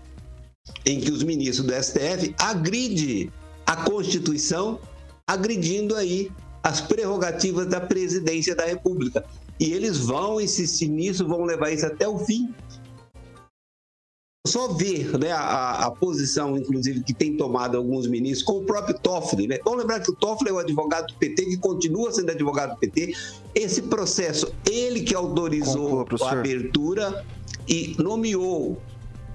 em 0.84 1.00
que 1.00 1.10
os 1.10 1.22
ministros 1.22 1.66
do 1.66 1.72
STF 1.72 2.34
agridem 2.38 3.30
a 3.66 3.76
Constituição, 3.76 4.78
agredindo 5.26 5.96
aí 5.96 6.30
as 6.62 6.80
prerrogativas 6.80 7.66
da 7.66 7.80
presidência 7.80 8.54
da 8.54 8.64
República. 8.64 9.24
E 9.62 9.72
eles 9.72 9.98
vão 9.98 10.40
insistir 10.40 10.88
nisso, 10.88 11.24
vão 11.24 11.44
levar 11.44 11.70
isso 11.70 11.86
até 11.86 12.08
o 12.08 12.18
fim, 12.18 12.52
só 14.44 14.66
ver 14.66 15.16
né, 15.20 15.30
a, 15.30 15.86
a, 15.86 15.90
posição, 15.92 16.58
inclusive, 16.58 17.00
que 17.04 17.14
tem 17.14 17.36
tomado 17.36 17.76
alguns 17.76 18.08
ministros, 18.08 18.42
com 18.42 18.58
o 18.58 18.64
próprio 18.64 18.98
Toffoli. 18.98 19.46
Né? 19.46 19.60
Vamos 19.64 19.78
lembrar 19.78 20.00
que 20.00 20.10
o 20.10 20.16
Toffoli 20.16 20.50
é 20.50 20.52
o 20.52 20.58
advogado 20.58 21.06
do 21.06 21.14
PT, 21.14 21.44
que 21.44 21.56
continua 21.58 22.10
sendo 22.10 22.32
advogado 22.32 22.70
do 22.70 22.76
PT. 22.78 23.14
Esse 23.54 23.82
processo, 23.82 24.52
ele 24.68 25.02
que 25.02 25.14
autorizou 25.14 26.04
a 26.22 26.32
abertura 26.32 27.24
e 27.68 27.94
nomeou 28.00 28.82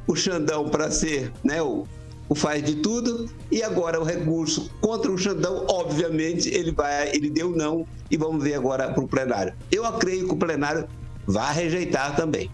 o 0.05 0.13
Xandão 0.13 0.67
para 0.67 0.91
ser 0.91 1.31
né, 1.41 1.61
o, 1.63 1.87
o 2.29 2.35
faz 2.35 2.63
de 2.63 2.75
tudo, 2.75 3.29
e 3.51 3.63
agora 3.63 3.99
o 3.99 4.03
recurso 4.03 4.69
contra 4.81 5.11
o 5.11 5.17
Xandão, 5.17 5.65
obviamente, 5.69 6.49
ele 6.49 6.71
vai, 6.71 7.09
ele 7.09 7.29
deu 7.29 7.51
não, 7.51 7.85
e 8.09 8.17
vamos 8.17 8.43
ver 8.43 8.55
agora 8.55 8.91
para 8.91 9.03
o 9.03 9.07
plenário. 9.07 9.53
Eu 9.71 9.85
acredito 9.85 10.27
que 10.27 10.33
o 10.33 10.37
plenário 10.37 10.87
vai 11.25 11.53
rejeitar 11.53 12.15
também. 12.15 12.49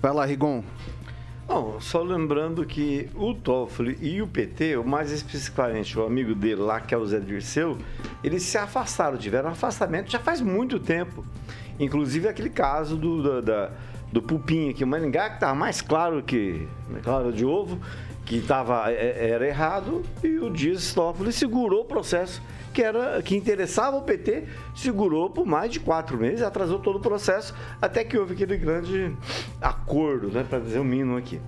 Vai 0.00 0.12
lá, 0.12 0.24
Rigon. 0.24 0.62
Não, 1.48 1.80
só 1.80 2.02
lembrando 2.02 2.64
que 2.64 3.10
o 3.14 3.34
Toffoli 3.34 3.98
e 4.00 4.22
o 4.22 4.26
PT, 4.26 4.76
o 4.76 4.84
mais 4.84 5.10
especificamente 5.10 5.98
o 5.98 6.04
amigo 6.04 6.34
dele 6.34 6.62
lá, 6.62 6.80
que 6.80 6.94
é 6.94 6.96
o 6.96 7.04
Zé 7.04 7.20
Dirceu, 7.20 7.76
eles 8.22 8.42
se 8.42 8.56
afastaram, 8.56 9.18
tiveram 9.18 9.50
um 9.50 9.52
afastamento 9.52 10.10
já 10.10 10.18
faz 10.18 10.40
muito 10.40 10.78
tempo. 10.78 11.24
Inclusive 11.78 12.28
aquele 12.28 12.48
caso 12.48 12.96
do, 12.96 13.22
do, 13.22 13.42
da, 13.42 13.70
do 14.12 14.22
Pupim 14.22 14.70
aqui, 14.70 14.84
o 14.84 14.86
Maringá, 14.86 15.28
que 15.30 15.34
estava 15.36 15.54
mais 15.54 15.80
claro 15.80 16.22
que 16.22 16.66
claro 17.02 17.32
de 17.32 17.44
ovo, 17.44 17.78
que 18.24 18.40
tava, 18.40 18.90
é, 18.90 18.94
é, 18.94 19.30
era 19.30 19.46
errado, 19.46 20.02
e 20.22 20.38
o 20.38 20.50
Dias 20.50 20.92
Toffoli 20.94 21.32
segurou 21.32 21.82
o 21.82 21.84
processo 21.84 22.42
que, 22.72 22.82
era, 22.82 23.20
que 23.22 23.36
interessava 23.36 23.96
o 23.96 24.02
PT, 24.02 24.44
segurou 24.74 25.28
por 25.30 25.46
mais 25.46 25.70
de 25.70 25.80
quatro 25.80 26.16
meses, 26.16 26.42
atrasou 26.42 26.78
todo 26.78 26.96
o 26.96 27.00
processo, 27.00 27.54
até 27.80 28.04
que 28.04 28.16
houve 28.16 28.34
aquele 28.34 28.56
grande 28.56 29.14
acordo, 29.60 30.28
né, 30.28 30.44
para 30.48 30.58
dizer 30.60 30.78
o 30.78 30.84
mínimo 30.84 31.16
aqui. 31.16 31.40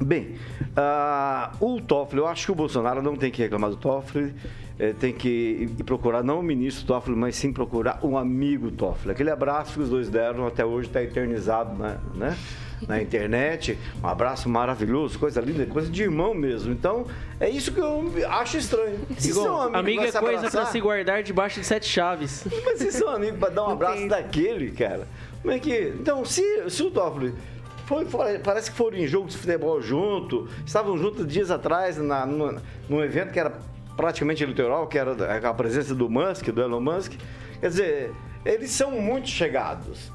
Bem, 0.00 0.36
uh, 0.76 1.64
o 1.64 1.80
Toffoli, 1.80 2.20
eu 2.20 2.26
acho 2.26 2.46
que 2.46 2.52
o 2.52 2.54
Bolsonaro 2.54 3.00
não 3.00 3.16
tem 3.16 3.30
que 3.30 3.42
reclamar 3.42 3.70
do 3.70 3.76
Toffoli, 3.76 4.34
é, 4.76 4.92
tem 4.92 5.12
que 5.12 5.70
procurar 5.86 6.24
não 6.24 6.40
o 6.40 6.42
ministro 6.42 6.84
Toffoli, 6.84 7.16
mas 7.16 7.36
sim 7.36 7.52
procurar 7.52 8.00
um 8.02 8.18
amigo 8.18 8.72
Toffoli. 8.72 9.12
Aquele 9.12 9.30
abraço 9.30 9.74
que 9.74 9.80
os 9.80 9.90
dois 9.90 10.08
deram 10.08 10.46
até 10.46 10.64
hoje 10.64 10.88
está 10.88 11.00
eternizado, 11.00 11.74
né? 11.80 11.98
né? 12.14 12.36
na 12.86 13.00
internet. 13.00 13.78
Um 14.02 14.06
abraço 14.06 14.48
maravilhoso, 14.48 15.18
coisa 15.18 15.40
linda, 15.40 15.66
coisa 15.66 15.90
de 15.90 16.02
irmão 16.02 16.34
mesmo. 16.34 16.72
Então, 16.72 17.06
é 17.38 17.48
isso 17.48 17.72
que 17.72 17.80
eu 17.80 18.12
acho 18.28 18.56
estranho. 18.56 19.00
Se 19.18 19.30
Igual, 19.30 19.46
um 19.46 19.60
amigo, 19.62 19.78
amigo 19.78 20.02
é 20.04 20.12
coisa 20.12 20.50
para 20.50 20.66
se 20.66 20.80
guardar 20.80 21.22
debaixo 21.22 21.60
de 21.60 21.66
sete 21.66 21.86
chaves. 21.86 22.44
Mas 22.64 22.78
se 22.78 22.92
seu 22.92 23.08
amigo 23.08 23.38
para 23.38 23.50
dar 23.50 23.64
um 23.64 23.70
abraço 23.70 24.08
daquele, 24.08 24.70
cara, 24.70 25.06
como 25.42 25.52
é 25.52 25.58
que. 25.58 25.94
Então, 25.98 26.24
se, 26.24 26.70
se 26.70 26.82
o 26.82 26.90
Toffoli 26.90 27.34
foi, 27.86 28.06
parece 28.38 28.70
que 28.70 28.76
foram 28.76 28.96
em 28.96 29.06
jogo 29.06 29.28
de 29.28 29.36
futebol 29.36 29.80
junto, 29.80 30.48
estavam 30.64 30.96
juntos 30.96 31.26
dias 31.26 31.50
atrás 31.50 31.98
na, 31.98 32.24
num, 32.24 32.56
num 32.88 33.02
evento 33.02 33.32
que 33.32 33.38
era 33.38 33.52
praticamente 33.96 34.42
eleitoral, 34.42 34.86
que 34.86 34.98
era 34.98 35.48
a 35.48 35.54
presença 35.54 35.94
do 35.94 36.08
Musk, 36.08 36.48
do 36.48 36.62
Elon 36.62 36.80
Musk. 36.80 37.12
Quer 37.60 37.68
dizer, 37.68 38.12
eles 38.44 38.70
são 38.70 38.90
muito 38.92 39.28
chegados. 39.28 40.12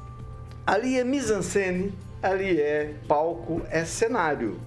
Ali 0.66 0.98
é 0.98 1.04
mise-en-scène, 1.04 1.92
ali 2.22 2.60
é 2.60 2.94
palco, 3.06 3.62
é 3.70 3.84
cenário. 3.84 4.60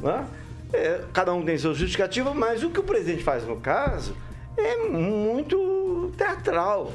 Né? 0.00 0.26
É, 0.72 1.04
cada 1.12 1.32
um 1.32 1.44
tem 1.44 1.56
sua 1.56 1.74
justificativa, 1.74 2.34
mas 2.34 2.62
o 2.62 2.70
que 2.70 2.80
o 2.80 2.82
presidente 2.82 3.22
faz 3.22 3.44
no 3.44 3.56
caso 3.56 4.16
é 4.56 4.88
muito 4.88 6.12
teatral. 6.16 6.92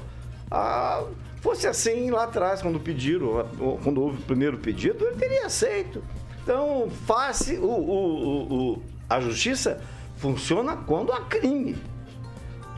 Ah, 0.49 1.03
fosse 1.41 1.67
assim 1.67 2.11
lá 2.11 2.23
atrás, 2.23 2.61
quando 2.61 2.79
pediram, 2.79 3.45
quando 3.83 4.01
houve 4.01 4.17
o 4.17 4.25
primeiro 4.25 4.57
pedido, 4.57 5.05
ele 5.05 5.15
teria 5.15 5.45
aceito. 5.45 6.03
Então, 6.43 6.89
face, 7.05 7.57
o, 7.57 7.65
o, 7.65 8.53
o, 8.73 8.83
a 9.09 9.19
justiça 9.19 9.81
funciona 10.17 10.75
quando 10.75 11.11
há 11.11 11.21
crime. 11.21 11.77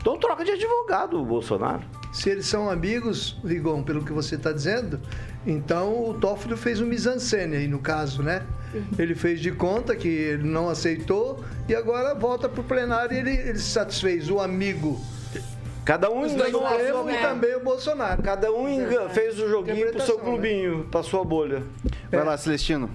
Então 0.00 0.18
troca 0.18 0.44
de 0.44 0.50
advogado 0.50 1.20
o 1.20 1.24
Bolsonaro. 1.24 1.82
Se 2.14 2.30
eles 2.30 2.46
são 2.46 2.70
amigos, 2.70 3.36
Rigon, 3.44 3.82
pelo 3.82 4.04
que 4.04 4.12
você 4.12 4.36
está 4.36 4.52
dizendo, 4.52 5.00
então 5.44 6.08
o 6.08 6.14
Toffoli 6.14 6.56
fez 6.56 6.80
um 6.80 6.86
mise-en-scène 6.86 7.56
aí 7.56 7.66
no 7.66 7.80
caso, 7.80 8.22
né? 8.22 8.44
Ele 8.96 9.16
fez 9.16 9.40
de 9.40 9.50
conta 9.50 9.96
que 9.96 10.06
ele 10.06 10.44
não 10.44 10.68
aceitou 10.68 11.44
e 11.68 11.74
agora 11.74 12.14
volta 12.14 12.48
para 12.48 12.60
o 12.60 12.64
plenário 12.64 13.14
e 13.16 13.18
ele, 13.18 13.32
ele 13.32 13.58
satisfez 13.58 14.30
o 14.30 14.38
amigo 14.38 15.00
Cada 15.84 16.08
um 16.08 16.24
enganou 16.24 16.64
a 16.64 16.70
sua 16.70 17.12
e 17.12 17.20
também 17.20 17.56
o 17.56 17.60
Bolsonaro. 17.60 18.22
Cada 18.22 18.50
um 18.50 18.68
engan... 18.68 19.08
fez 19.10 19.38
o 19.38 19.48
joguinho 19.48 19.92
pro 19.92 20.00
seu 20.00 20.16
né? 20.16 20.22
clubinho, 20.22 20.78
né? 20.78 20.84
pra 20.90 21.02
sua 21.02 21.24
bolha. 21.24 21.62
Vai 22.10 22.20
é. 22.20 22.22
lá, 22.22 22.38
Celestino. 22.38 22.88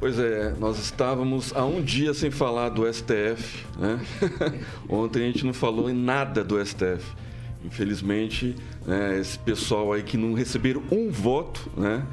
Pois 0.00 0.18
é, 0.18 0.54
nós 0.58 0.78
estávamos 0.78 1.52
há 1.54 1.64
um 1.64 1.80
dia 1.80 2.12
sem 2.12 2.30
falar 2.30 2.70
do 2.70 2.92
STF, 2.92 3.64
né? 3.78 4.00
Ontem 4.88 5.22
a 5.22 5.26
gente 5.26 5.46
não 5.46 5.54
falou 5.54 5.88
em 5.88 5.94
nada 5.94 6.42
do 6.42 6.64
STF. 6.64 7.23
Infelizmente, 7.64 8.54
né, 8.86 9.18
esse 9.18 9.38
pessoal 9.38 9.92
aí 9.92 10.02
que 10.02 10.16
não 10.16 10.34
receberam 10.34 10.82
um 10.90 11.10
voto, 11.10 11.70
né? 11.76 12.06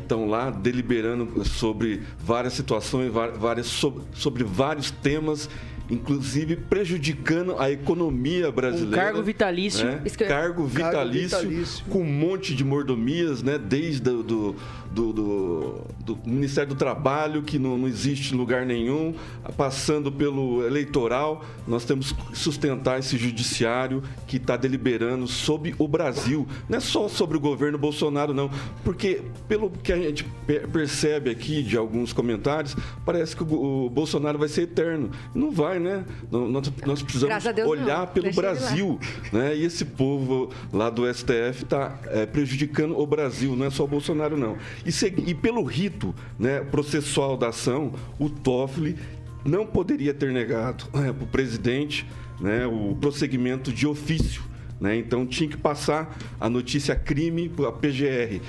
estão 0.00 0.24
é, 0.24 0.26
lá 0.26 0.50
deliberando 0.50 1.44
sobre 1.44 2.02
várias 2.18 2.54
situações, 2.54 3.12
várias, 3.12 3.66
sobre, 3.66 4.02
sobre 4.14 4.42
vários 4.42 4.90
temas 4.90 5.50
inclusive 5.90 6.56
prejudicando 6.56 7.56
a 7.58 7.70
economia 7.70 8.50
brasileira. 8.50 8.96
Um 9.02 9.04
cargo 9.04 9.22
vitalício. 9.22 9.84
né? 9.86 10.00
Que 10.16 10.24
eu- 10.24 10.28
Cargo 10.28 10.64
vitalício, 10.66 11.38
vitalício. 11.38 11.84
com 11.90 12.00
um 12.00 12.04
monte 12.04 12.54
de 12.54 12.64
mordomias, 12.64 13.42
né? 13.42 13.58
Desde 13.58 14.00
do, 14.00 14.22
do, 14.22 14.56
do, 14.92 15.12
do- 15.12 15.84
do 16.04 16.18
Ministério 16.26 16.70
do 16.70 16.76
Trabalho, 16.76 17.42
que 17.42 17.58
não, 17.58 17.76
não 17.78 17.88
existe 17.88 18.34
em 18.34 18.36
lugar 18.38 18.64
nenhum, 18.66 19.14
passando 19.56 20.10
pelo 20.12 20.64
eleitoral. 20.66 21.44
Nós 21.66 21.84
temos 21.84 22.12
que 22.12 22.38
sustentar 22.38 22.98
esse 22.98 23.16
judiciário 23.16 24.02
que 24.26 24.36
está 24.36 24.56
deliberando 24.56 25.26
sobre 25.26 25.74
o 25.78 25.88
Brasil. 25.88 26.46
Não 26.68 26.78
é 26.78 26.80
só 26.80 27.08
sobre 27.08 27.36
o 27.36 27.40
governo 27.40 27.78
Bolsonaro, 27.78 28.32
não. 28.34 28.50
Porque, 28.84 29.22
pelo 29.48 29.70
que 29.70 29.92
a 29.92 29.96
gente 29.96 30.24
per- 30.46 30.68
percebe 30.68 31.30
aqui 31.30 31.62
de 31.62 31.76
alguns 31.76 32.12
comentários, 32.12 32.76
parece 33.04 33.34
que 33.36 33.42
o 33.42 33.88
Bolsonaro 33.90 34.38
vai 34.38 34.48
ser 34.48 34.62
eterno. 34.62 35.10
Não 35.34 35.50
vai, 35.50 35.73
né? 35.78 36.04
Nós, 36.30 36.72
nós 36.86 37.02
precisamos 37.02 37.44
Deus, 37.54 37.68
olhar 37.68 38.00
não. 38.00 38.06
pelo 38.06 38.24
Deixa. 38.24 38.40
Brasil. 38.40 38.98
Né? 39.32 39.56
E 39.56 39.64
esse 39.64 39.84
povo 39.84 40.50
lá 40.72 40.90
do 40.90 41.12
STF 41.12 41.62
está 41.64 41.98
prejudicando 42.32 42.98
o 42.98 43.06
Brasil, 43.06 43.54
não 43.56 43.66
é 43.66 43.70
só 43.70 43.84
o 43.84 43.88
Bolsonaro, 43.88 44.36
não. 44.36 44.56
E, 44.84 44.92
segui- 44.92 45.30
e 45.30 45.34
pelo 45.34 45.62
rito 45.64 46.14
né, 46.38 46.60
processual 46.60 47.36
da 47.36 47.48
ação, 47.48 47.92
o 48.18 48.28
Toffoli 48.30 48.96
não 49.44 49.66
poderia 49.66 50.14
ter 50.14 50.32
negado 50.32 50.86
para 50.86 51.10
o 51.10 51.26
presidente 51.26 52.06
né, 52.40 52.66
o 52.66 52.96
prosseguimento 53.00 53.72
de 53.72 53.86
ofício. 53.86 54.42
Né? 54.80 54.96
Então 54.96 55.24
tinha 55.26 55.48
que 55.48 55.56
passar 55.56 56.16
a 56.40 56.48
notícia 56.50 56.94
crime 56.96 57.48
para 57.48 57.68
a 57.68 57.72
PGR. 57.72 58.40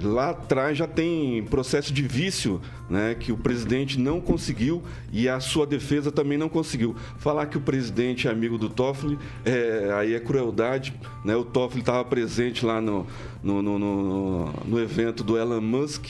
Lá 0.00 0.30
atrás 0.30 0.78
já 0.78 0.86
tem 0.86 1.42
processo 1.44 1.92
de 1.92 2.02
vício, 2.02 2.60
né, 2.88 3.14
que 3.14 3.30
o 3.30 3.36
presidente 3.36 3.98
não 4.00 4.20
conseguiu 4.20 4.82
e 5.12 5.28
a 5.28 5.38
sua 5.38 5.66
defesa 5.66 6.10
também 6.10 6.38
não 6.38 6.48
conseguiu. 6.48 6.96
Falar 7.18 7.46
que 7.46 7.58
o 7.58 7.60
presidente 7.60 8.26
é 8.26 8.30
amigo 8.30 8.56
do 8.58 8.68
Toffoli, 8.68 9.18
é, 9.44 9.92
aí 9.96 10.14
é 10.14 10.20
crueldade. 10.20 10.94
Né? 11.24 11.36
O 11.36 11.44
Toffoli 11.44 11.80
estava 11.80 12.04
presente 12.04 12.64
lá 12.64 12.80
no, 12.80 13.06
no, 13.42 13.62
no, 13.62 13.78
no- 13.78 14.52
no 14.64 14.80
evento 14.80 15.22
do 15.22 15.36
Elon 15.38 15.60
Musk, 15.60 16.06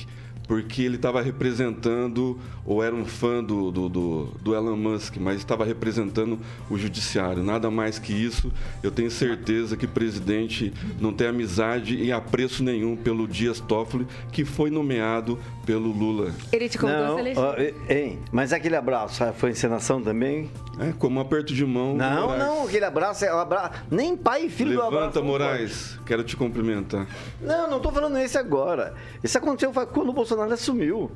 porque 0.53 0.83
ele 0.83 0.97
estava 0.97 1.23
representando, 1.23 2.39
ou 2.67 2.83
era 2.83 2.95
um 2.95 3.07
fã 3.07 3.43
do, 3.43 3.71
do, 3.71 3.89
do, 3.89 4.25
do 4.43 4.55
Elon 4.55 4.77
Musk, 4.77 5.17
mas 5.17 5.39
estava 5.39 5.65
representando 5.65 6.39
o 6.69 6.77
judiciário. 6.77 7.43
Nada 7.43 7.71
mais 7.71 7.99
que 7.99 8.13
isso. 8.13 8.53
Eu 8.83 8.91
tenho 8.91 9.11
certeza 9.11 9.79
que 9.79 9.87
o 9.87 9.89
presidente 9.89 10.71
não 11.01 11.11
tem 11.11 11.29
amizade 11.29 11.97
e 11.97 12.13
apreço 12.13 12.63
nenhum 12.63 12.95
pelo 12.95 13.27
Dias 13.27 13.61
Toffoli, 13.61 14.07
que 14.31 14.45
foi 14.45 14.69
nomeado 14.69 15.39
pelo 15.65 15.91
Lula. 15.91 16.33
Ele 16.53 16.69
te 16.69 16.77
contou 16.77 16.99
Não, 16.99 17.13
essa 17.13 17.21
eleição. 17.21 17.45
ó, 17.45 17.91
hein, 17.91 18.19
mas 18.31 18.53
aquele 18.53 18.77
abraço 18.77 19.25
ah, 19.25 19.33
foi 19.33 19.53
encenação 19.53 20.03
também? 20.03 20.51
É, 20.79 20.93
como 20.99 21.19
um 21.19 21.23
aperto 21.23 21.55
de 21.55 21.65
mão. 21.65 21.95
Não, 21.95 22.37
não, 22.37 22.65
aquele 22.65 22.85
abraço 22.85 23.25
é 23.25 23.35
um 23.35 23.39
abraço. 23.39 23.73
Nem 23.91 24.17
pai 24.17 24.47
e 24.47 24.51
filho 24.51 24.73
do 24.73 24.83
abraço. 24.83 24.97
Levanta, 24.97 25.23
Moraes. 25.23 25.99
Quero 26.05 26.25
te 26.25 26.37
cumprimentar. 26.37 27.07
Não, 27.41 27.71
não 27.71 27.81
tô 27.81 27.91
falando 27.91 28.19
esse 28.19 28.37
agora. 28.37 28.95
Isso 29.23 29.39
aconteceu 29.39 29.73
quando 29.73 30.09
o 30.09 30.13
Bolsonaro 30.13 30.42
assumiu. 30.51 31.11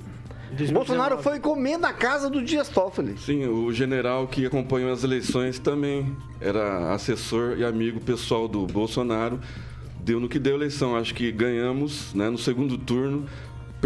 O 0.52 0.72
Bolsonaro 0.72 1.18
foi 1.22 1.40
comer 1.40 1.76
na 1.76 1.92
casa 1.92 2.30
do 2.30 2.42
Dias 2.42 2.68
Toffoli. 2.68 3.18
Sim, 3.18 3.46
o 3.46 3.72
general 3.72 4.28
que 4.28 4.46
acompanhou 4.46 4.92
as 4.92 5.02
eleições 5.02 5.58
também 5.58 6.16
era 6.40 6.92
assessor 6.92 7.58
e 7.58 7.64
amigo 7.64 8.00
pessoal 8.00 8.46
do 8.46 8.64
Bolsonaro. 8.66 9.40
Deu 10.00 10.20
no 10.20 10.28
que 10.28 10.38
deu 10.38 10.52
a 10.54 10.56
eleição. 10.56 10.94
Acho 10.94 11.12
que 11.12 11.32
ganhamos 11.32 12.14
né, 12.14 12.30
no 12.30 12.38
segundo 12.38 12.78
turno. 12.78 13.26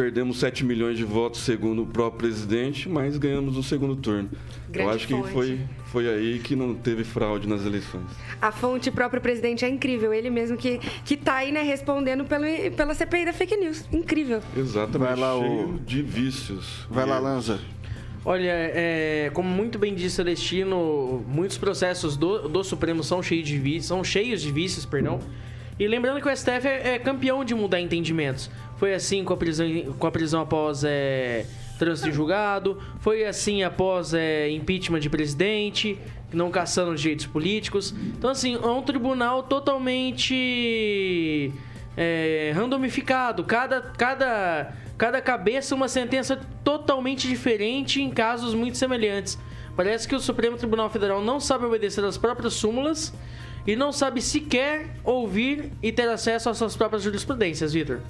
Perdemos 0.04 0.38
7 0.40 0.64
milhões 0.64 0.96
de 0.96 1.04
votos, 1.04 1.42
segundo 1.42 1.82
o 1.82 1.86
próprio 1.86 2.20
presidente, 2.30 2.88
mas 2.88 3.18
ganhamos 3.18 3.54
no 3.54 3.62
segundo 3.62 3.94
turno. 3.94 4.30
Grande 4.70 4.88
Eu 4.88 4.94
acho 4.94 5.06
que 5.06 5.12
fonte. 5.12 5.30
foi, 5.30 5.60
foi 5.92 6.08
aí 6.08 6.38
que 6.38 6.56
não 6.56 6.74
teve 6.74 7.04
fraude 7.04 7.46
nas 7.46 7.66
eleições. 7.66 8.06
A 8.40 8.50
fonte 8.50 8.90
próprio 8.90 9.20
presidente 9.20 9.62
é 9.62 9.68
incrível. 9.68 10.14
Ele 10.14 10.30
mesmo 10.30 10.56
que, 10.56 10.78
que 11.04 11.18
tá 11.18 11.34
aí, 11.34 11.52
né, 11.52 11.60
respondendo 11.62 12.24
pelo, 12.24 12.46
pela 12.74 12.94
CPI 12.94 13.26
da 13.26 13.34
fake 13.34 13.54
news. 13.58 13.84
Incrível. 13.92 14.40
Exatamente, 14.56 15.06
Vai 15.10 15.16
lá, 15.20 15.38
cheio 15.38 15.68
o- 15.74 15.78
de 15.80 16.00
vícios. 16.00 16.86
Vai 16.88 17.04
lá, 17.04 17.18
E- 17.18 17.20
Lanza. 17.22 17.60
Olha, 18.24 18.52
é, 18.54 19.30
como 19.34 19.50
muito 19.50 19.78
bem 19.78 19.94
disse 19.94 20.16
Celestino, 20.16 21.22
muitos 21.28 21.58
processos 21.58 22.16
do, 22.16 22.48
do 22.48 22.64
Supremo 22.64 23.04
são 23.04 23.22
cheios 23.22 23.46
de 23.46 23.58
vícios, 23.58 23.84
são 23.88 24.02
cheios 24.02 24.40
de 24.40 24.50
vícios, 24.50 24.86
perdão. 24.86 25.20
E 25.78 25.86
lembrando 25.86 26.20
que 26.20 26.28
o 26.28 26.36
STF 26.36 26.66
é, 26.68 26.94
é 26.94 26.98
campeão 26.98 27.42
de 27.42 27.54
mudar 27.54 27.80
entendimentos. 27.80 28.50
Foi 28.80 28.94
assim 28.94 29.22
com 29.22 29.34
a 29.34 29.36
prisão, 29.36 29.66
com 29.98 30.06
a 30.06 30.10
prisão 30.10 30.40
após 30.40 30.84
é, 30.84 31.44
trânsito 31.78 32.10
julgado, 32.10 32.82
foi 33.00 33.26
assim 33.26 33.62
após 33.62 34.14
é, 34.14 34.48
impeachment 34.48 35.00
de 35.00 35.10
presidente, 35.10 35.98
não 36.32 36.50
caçando 36.50 36.92
os 36.92 37.00
direitos 37.02 37.26
políticos. 37.26 37.94
Então, 38.16 38.30
assim, 38.30 38.54
é 38.54 38.66
um 38.66 38.80
tribunal 38.80 39.42
totalmente 39.42 40.32
é, 41.94 42.52
randomificado. 42.56 43.44
Cada, 43.44 43.82
cada, 43.82 44.72
cada 44.96 45.20
cabeça 45.20 45.74
uma 45.74 45.86
sentença 45.86 46.40
totalmente 46.64 47.28
diferente 47.28 48.00
em 48.00 48.08
casos 48.08 48.54
muito 48.54 48.78
semelhantes. 48.78 49.38
Parece 49.76 50.08
que 50.08 50.14
o 50.14 50.20
Supremo 50.20 50.56
Tribunal 50.56 50.88
Federal 50.88 51.22
não 51.22 51.38
sabe 51.38 51.66
obedecer 51.66 52.02
às 52.02 52.16
próprias 52.16 52.54
súmulas 52.54 53.12
e 53.66 53.76
não 53.76 53.92
sabe 53.92 54.22
sequer 54.22 54.96
ouvir 55.04 55.70
e 55.82 55.92
ter 55.92 56.08
acesso 56.08 56.48
às 56.48 56.56
suas 56.56 56.74
próprias 56.74 57.02
jurisprudências, 57.02 57.74
Vitor. 57.74 58.00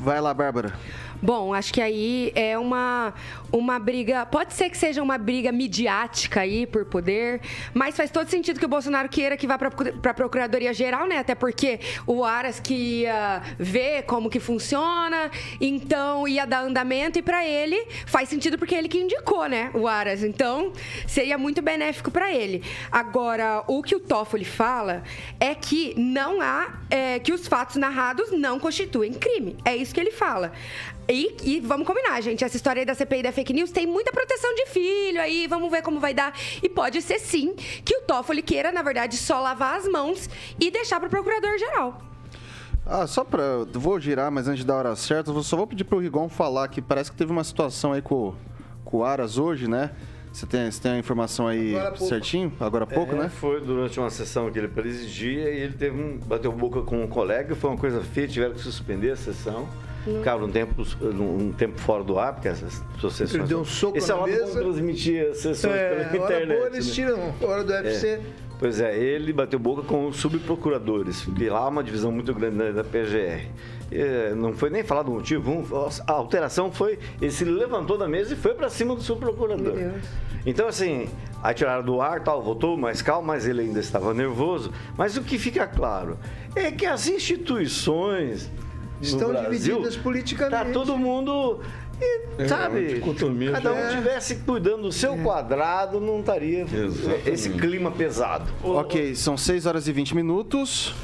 Vai 0.00 0.18
lá, 0.18 0.32
Bárbara. 0.32 0.72
Bom, 1.22 1.52
acho 1.52 1.72
que 1.72 1.80
aí 1.80 2.32
é 2.34 2.58
uma, 2.58 3.12
uma 3.52 3.78
briga. 3.78 4.24
Pode 4.24 4.54
ser 4.54 4.70
que 4.70 4.78
seja 4.78 5.02
uma 5.02 5.18
briga 5.18 5.52
midiática 5.52 6.40
aí 6.40 6.66
por 6.66 6.84
poder, 6.84 7.40
mas 7.74 7.96
faz 7.96 8.10
todo 8.10 8.28
sentido 8.28 8.58
que 8.58 8.64
o 8.64 8.68
Bolsonaro 8.68 9.08
queira 9.08 9.36
que 9.36 9.46
vá 9.46 9.58
para 9.58 9.68
a 10.10 10.14
Procuradoria 10.14 10.72
Geral, 10.72 11.06
né? 11.06 11.18
Até 11.18 11.34
porque 11.34 11.80
o 12.06 12.24
Aras 12.24 12.58
que 12.58 13.02
ia 13.02 13.42
ver 13.58 14.02
como 14.04 14.30
que 14.30 14.40
funciona, 14.40 15.30
então 15.60 16.26
ia 16.26 16.46
dar 16.46 16.62
andamento, 16.62 17.18
e 17.18 17.22
para 17.22 17.46
ele 17.46 17.86
faz 18.06 18.28
sentido 18.28 18.56
porque 18.56 18.74
é 18.74 18.78
ele 18.78 18.88
que 18.88 18.98
indicou, 18.98 19.46
né? 19.46 19.70
O 19.74 19.86
Aras. 19.86 20.22
Então 20.22 20.72
seria 21.06 21.36
muito 21.36 21.60
benéfico 21.60 22.10
para 22.10 22.32
ele. 22.32 22.62
Agora, 22.90 23.62
o 23.66 23.82
que 23.82 23.94
o 23.94 24.00
Toffoli 24.00 24.44
fala 24.44 25.02
é 25.38 25.54
que 25.54 25.94
não 25.98 26.40
há. 26.40 26.80
é, 26.90 27.18
que 27.18 27.32
os 27.32 27.46
fatos 27.46 27.76
narrados 27.76 28.32
não 28.32 28.58
constituem 28.58 29.12
crime. 29.12 29.56
É 29.64 29.76
isso 29.76 29.94
que 29.94 30.00
ele 30.00 30.10
fala. 30.10 30.52
E, 31.08 31.36
e 31.42 31.60
vamos 31.60 31.86
combinar, 31.86 32.20
gente. 32.20 32.44
Essa 32.44 32.56
história 32.56 32.80
aí 32.80 32.86
da 32.86 32.94
CPI 32.94 33.22
da 33.22 33.32
fake 33.32 33.52
news 33.52 33.70
tem 33.70 33.86
muita 33.86 34.12
proteção 34.12 34.54
de 34.54 34.66
filho 34.66 35.20
aí. 35.20 35.46
Vamos 35.46 35.70
ver 35.70 35.82
como 35.82 35.98
vai 35.98 36.14
dar. 36.14 36.32
E 36.62 36.68
pode 36.68 37.02
ser 37.02 37.18
sim 37.18 37.54
que 37.84 37.96
o 37.96 38.02
Toffoli 38.02 38.42
queira, 38.42 38.70
na 38.70 38.82
verdade, 38.82 39.16
só 39.16 39.40
lavar 39.40 39.76
as 39.76 39.88
mãos 39.88 40.28
e 40.58 40.70
deixar 40.70 41.00
para 41.00 41.08
o 41.08 41.10
procurador-geral. 41.10 42.00
Ah, 42.86 43.06
só 43.06 43.24
pra. 43.24 43.64
Vou 43.72 43.98
girar, 44.00 44.30
mas 44.30 44.48
antes 44.48 44.64
da 44.64 44.74
hora 44.74 44.96
certa, 44.96 45.30
eu 45.30 45.42
só 45.42 45.56
vou 45.56 45.66
pedir 45.66 45.84
pro 45.84 45.98
Rigon 45.98 46.28
falar 46.28 46.68
que 46.68 46.80
parece 46.80 47.10
que 47.10 47.16
teve 47.16 47.30
uma 47.30 47.44
situação 47.44 47.92
aí 47.92 48.02
com, 48.02 48.34
com 48.84 48.98
o 48.98 49.04
Aras 49.04 49.36
hoje, 49.38 49.68
né? 49.68 49.90
Você 50.32 50.46
tem, 50.46 50.70
você 50.70 50.80
tem 50.80 50.92
a 50.92 50.98
informação 50.98 51.48
aí 51.48 51.76
Agora 51.76 51.96
certinho? 51.96 52.52
Agora 52.60 52.84
há 52.84 52.86
pouco, 52.86 53.14
É, 53.16 53.18
né? 53.18 53.28
Foi 53.28 53.60
durante 53.60 53.98
uma 53.98 54.10
sessão 54.10 54.50
que 54.50 54.58
ele 54.58 54.68
presidia 54.68 55.50
e 55.50 55.58
ele 55.60 55.74
teve 55.74 56.00
um, 56.00 56.18
bateu 56.18 56.52
boca 56.52 56.82
com 56.82 57.02
um 57.02 57.08
colega, 57.08 57.56
foi 57.56 57.68
uma 57.70 57.76
coisa 57.78 58.00
feia, 58.00 58.28
tiveram 58.28 58.54
que 58.54 58.60
suspender 58.60 59.10
a 59.10 59.16
sessão. 59.16 59.68
Ficaram 60.04 60.44
um 60.44 60.50
tempo, 60.50 60.82
um 61.02 61.52
tempo 61.52 61.78
fora 61.78 62.02
do 62.02 62.18
ar, 62.18 62.32
porque 62.34 62.48
essas 62.48 62.82
sessões. 63.00 63.34
Ele 63.34 63.44
deu 63.44 63.60
um 63.60 63.64
soco 63.64 63.98
Esse 63.98 64.08
na 64.08 64.14
é 64.14 64.18
bom 64.18 64.24
de 64.24 64.30
mesa. 64.32 64.60
transmitir 64.60 65.26
as 65.30 65.38
sessões 65.38 65.74
É, 65.74 66.04
pela 66.10 66.24
internet. 66.24 66.56
boa 66.58 66.66
eles 66.68 66.86
né? 66.86 66.92
tiram, 66.92 67.34
hora 67.42 67.62
do 67.64 67.72
UFC. 67.72 68.20
Pois 68.58 68.78
é, 68.80 68.98
ele 68.98 69.32
bateu 69.32 69.58
boca 69.58 69.82
com 69.82 70.06
os 70.08 70.16
subprocuradores, 70.16 71.22
porque 71.22 71.48
lá 71.48 71.60
há 71.60 71.68
uma 71.68 71.82
divisão 71.82 72.12
muito 72.12 72.32
grande 72.34 72.72
da, 72.72 72.84
PGR. 72.84 73.46
É, 73.92 74.34
não 74.34 74.52
foi 74.52 74.68
nem 74.70 74.82
falado 74.84 75.08
o 75.08 75.14
motivo, 75.14 75.50
um- 75.50 75.64
a 76.06 76.12
alteração 76.12 76.70
foi, 76.70 76.98
ele 77.20 77.30
se 77.30 77.44
levantou 77.44 77.96
da 77.98 78.06
mesa 78.06 78.34
e 78.34 78.36
foi 78.36 78.54
para 78.54 78.68
cima 78.68 78.94
do 78.94 79.02
subprocurador. 79.02 79.74
Meu 79.74 79.90
Deus. 79.90 80.04
Então, 80.46 80.68
assim, 80.68 81.08
aí 81.42 81.54
tiraram 81.54 81.82
do 81.84 82.00
ar, 82.00 82.22
tal, 82.22 82.42
voltou 82.42 82.76
mais 82.76 83.02
calmo, 83.02 83.26
mas 83.26 83.46
ele 83.46 83.62
ainda 83.62 83.80
estava 83.80 84.12
nervoso. 84.14 84.70
Mas 84.96 85.16
o 85.16 85.22
que 85.22 85.38
fica 85.38 85.66
claro 85.66 86.18
é 86.54 86.70
que 86.70 86.86
as 86.86 87.06
instituições 87.08 88.50
Estão 89.00 89.30
Brasil, 89.30 89.50
divididas 89.50 89.96
politicamente. 89.96 90.64
Tá 90.64 90.72
todo 90.72 90.96
mundo, 90.96 91.60
e, 92.00 92.42
É, 92.42 92.48
sabe, 92.48 93.02
cada 93.52 93.72
um 93.72 93.96
tivesse 93.96 94.36
cuidando 94.36 94.82
do 94.82 94.92
seu 94.92 95.16
quadrado, 95.18 96.00
não 96.00 96.20
estaria 96.20 96.62
Exatamente. 96.62 97.28
esse 97.28 97.50
clima 97.50 97.90
pesado. 97.90 98.50
Ok, 98.62 99.14
são 99.14 99.36
6 99.36 99.66
horas 99.66 99.86
e 99.86 99.92
20 99.92 100.14
minutos. 100.14 100.94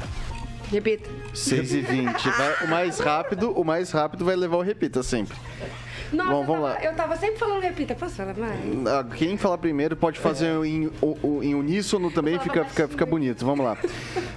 Repita. 0.71 1.09
6 1.33 1.73
e 1.73 1.81
20. 1.81 2.29
Vai, 2.29 2.65
o 2.65 2.67
mais 2.67 2.99
rápido, 2.99 3.51
o 3.51 3.63
mais 3.63 3.91
rápido 3.91 4.25
vai 4.25 4.35
levar 4.35 4.57
o 4.57 4.61
repita 4.61 5.01
sempre. 5.01 5.37
Nossa, 6.13 6.29
Bom, 6.31 6.41
eu, 6.41 6.45
vamos 6.45 6.61
tava, 6.67 6.73
lá. 6.79 6.83
eu 6.83 6.95
tava 6.95 7.15
sempre 7.17 7.37
falando 7.37 7.61
repita. 7.61 7.95
Posso 7.95 8.15
falar 8.15 8.33
mais? 8.35 8.59
Ah, 8.87 9.03
Quem 9.15 9.37
falar 9.37 9.57
primeiro 9.57 9.95
pode 9.95 10.19
fazer 10.19 10.47
em, 10.65 10.91
o- 11.01 11.43
em 11.43 11.53
uníssono 11.55 12.09
também, 12.11 12.39
fica, 12.39 12.63
fica, 12.65 12.87
fica 12.87 13.05
bonito. 13.05 13.45
Vamos 13.45 13.65
lá. 13.65 13.77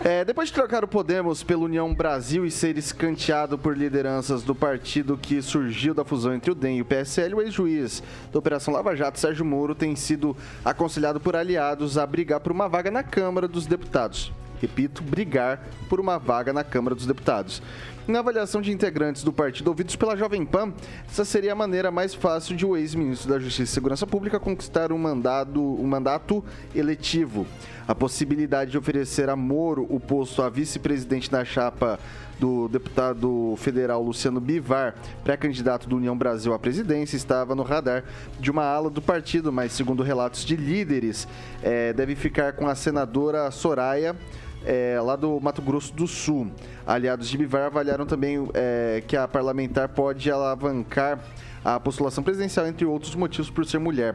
É, 0.04 0.24
depois 0.24 0.48
de 0.48 0.54
trocar 0.54 0.82
o 0.84 0.88
Podemos 0.88 1.42
pela 1.42 1.62
União 1.64 1.92
Brasil 1.94 2.44
e 2.46 2.50
ser 2.50 2.76
escanteado 2.78 3.56
por 3.58 3.76
lideranças 3.76 4.42
do 4.42 4.54
partido 4.54 5.16
que 5.16 5.40
surgiu 5.42 5.94
da 5.94 6.04
fusão 6.04 6.34
entre 6.34 6.50
o 6.50 6.54
DEM 6.54 6.78
e 6.78 6.82
o 6.82 6.84
PSL, 6.84 7.34
o 7.34 7.42
ex-juiz 7.42 8.02
da 8.32 8.38
Operação 8.38 8.72
Lava 8.74 8.96
Jato, 8.96 9.18
Sérgio 9.20 9.44
Moro, 9.44 9.74
tem 9.74 9.94
sido 9.94 10.36
aconselhado 10.64 11.20
por 11.20 11.36
aliados 11.36 11.98
a 11.98 12.06
brigar 12.06 12.40
por 12.40 12.50
uma 12.52 12.68
vaga 12.68 12.90
na 12.90 13.02
Câmara 13.02 13.46
dos 13.46 13.66
Deputados. 13.66 14.32
Repito, 14.60 15.02
brigar 15.02 15.64
por 15.88 15.98
uma 16.00 16.18
vaga 16.18 16.52
na 16.52 16.62
Câmara 16.62 16.94
dos 16.94 17.06
Deputados. 17.06 17.62
Na 18.08 18.20
avaliação 18.20 18.60
de 18.60 18.72
integrantes 18.72 19.22
do 19.22 19.32
partido 19.32 19.68
ouvidos 19.68 19.94
pela 19.94 20.16
Jovem 20.16 20.44
Pan, 20.44 20.72
essa 21.08 21.24
seria 21.24 21.52
a 21.52 21.54
maneira 21.54 21.90
mais 21.90 22.14
fácil 22.14 22.56
de 22.56 22.64
o 22.64 22.76
ex-ministro 22.76 23.28
da 23.28 23.38
Justiça 23.38 23.70
e 23.70 23.74
Segurança 23.74 24.06
Pública 24.06 24.40
conquistar 24.40 24.90
um, 24.90 24.98
mandado, 24.98 25.62
um 25.62 25.86
mandato 25.86 26.42
eletivo. 26.74 27.46
A 27.86 27.94
possibilidade 27.94 28.70
de 28.70 28.78
oferecer 28.78 29.28
a 29.28 29.36
Moro 29.36 29.86
o 29.88 30.00
posto 30.00 30.42
a 30.42 30.48
vice-presidente 30.48 31.30
na 31.30 31.44
chapa 31.44 32.00
do 32.38 32.68
deputado 32.68 33.54
federal 33.58 34.02
Luciano 34.02 34.40
Bivar, 34.40 34.94
pré-candidato 35.22 35.86
do 35.86 35.96
União 35.96 36.16
Brasil 36.16 36.54
à 36.54 36.58
presidência, 36.58 37.16
estava 37.16 37.54
no 37.54 37.62
radar 37.62 38.02
de 38.40 38.50
uma 38.50 38.64
ala 38.64 38.88
do 38.88 39.02
partido, 39.02 39.52
mas 39.52 39.72
segundo 39.72 40.02
relatos 40.02 40.44
de 40.44 40.56
líderes, 40.56 41.28
eh, 41.62 41.92
deve 41.92 42.16
ficar 42.16 42.54
com 42.54 42.66
a 42.66 42.74
senadora 42.74 43.50
Soraya 43.50 44.16
é, 44.64 44.98
lá 45.02 45.16
do 45.16 45.40
Mato 45.40 45.62
Grosso 45.62 45.92
do 45.94 46.06
Sul. 46.06 46.50
Aliados 46.86 47.28
de 47.28 47.36
Bivar 47.38 47.62
avaliaram 47.66 48.06
também 48.06 48.48
é, 48.54 49.02
que 49.06 49.16
a 49.16 49.26
parlamentar 49.28 49.88
pode 49.88 50.30
alavancar 50.30 51.18
a 51.64 51.78
postulação 51.78 52.22
presidencial, 52.24 52.66
entre 52.66 52.84
outros 52.84 53.14
motivos, 53.14 53.50
por 53.50 53.64
ser 53.66 53.78
mulher. 53.78 54.14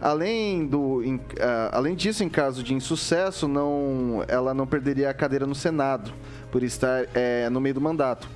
Além, 0.00 0.66
do, 0.66 1.02
em- 1.04 1.20
ah, 1.40 1.70
além 1.74 1.94
disso, 1.94 2.24
em 2.24 2.28
caso 2.28 2.62
de 2.62 2.74
insucesso, 2.74 3.46
não, 3.46 4.24
ela 4.26 4.52
não 4.52 4.66
perderia 4.66 5.08
a 5.08 5.14
cadeira 5.14 5.46
no 5.46 5.54
Senado, 5.54 6.12
por 6.50 6.62
estar 6.64 7.06
é, 7.14 7.48
no 7.50 7.60
meio 7.60 7.74
do 7.76 7.80
mandato. 7.80 8.28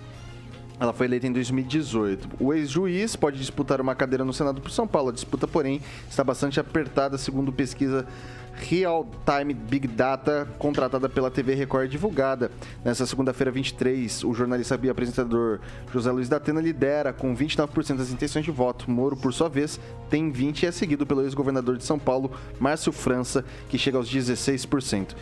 Ela 0.79 0.93
foi 0.93 1.07
eleita 1.07 1.27
em 1.27 1.33
2018. 1.33 2.29
O 2.39 2.53
ex-juiz 2.53 3.17
pode 3.17 3.39
disputar 3.39 3.81
uma 3.81 3.95
cadeira 3.95 4.25
no 4.25 4.33
Senado 4.33 4.61
por 4.61 4.71
São 4.71 4.87
Paulo. 4.87 5.09
A 5.09 5.13
disputa, 5.13 5.49
porém, 5.49 5.81
está 6.09 6.23
bastante 6.23 6.61
apertada, 6.61 7.17
segundo 7.19 7.51
pesquisa 7.51 8.07
Real 8.57 9.07
Time 9.25 9.53
Big 9.55 9.87
Data, 9.87 10.49
contratada 10.59 11.09
pela 11.09 11.31
TV 11.31 11.55
Record 11.55 11.89
divulgada. 11.91 12.51
Nessa 12.85 13.07
segunda-feira, 13.07 13.51
23, 13.51 14.25
o 14.25 14.35
jornalista 14.35 14.79
e 14.83 14.91
apresentador 14.91 15.61
José 15.93 16.11
Luiz 16.11 16.29
da 16.29 16.37
Atena 16.37 16.61
lidera 16.61 17.13
com 17.13 17.37
29% 17.37 17.97
das 17.97 18.11
intenções 18.11 18.45
de 18.45 18.51
voto. 18.51 18.91
Moro, 18.91 19.17
por 19.17 19.33
sua 19.33 19.49
vez, 19.49 19.79
tem 20.11 20.31
20% 20.33 20.63
e 20.63 20.67
é 20.67 20.73
seguido 20.73 21.07
pelo 21.07 21.23
ex-governador 21.23 21.77
de 21.77 21.85
São 21.85 21.99
Paulo, 21.99 22.31
Márcio 22.59 22.93
França, 22.93 23.45
que 23.69 23.79
chega 23.79 23.99
aos 23.99 24.09
16%. 24.09 25.15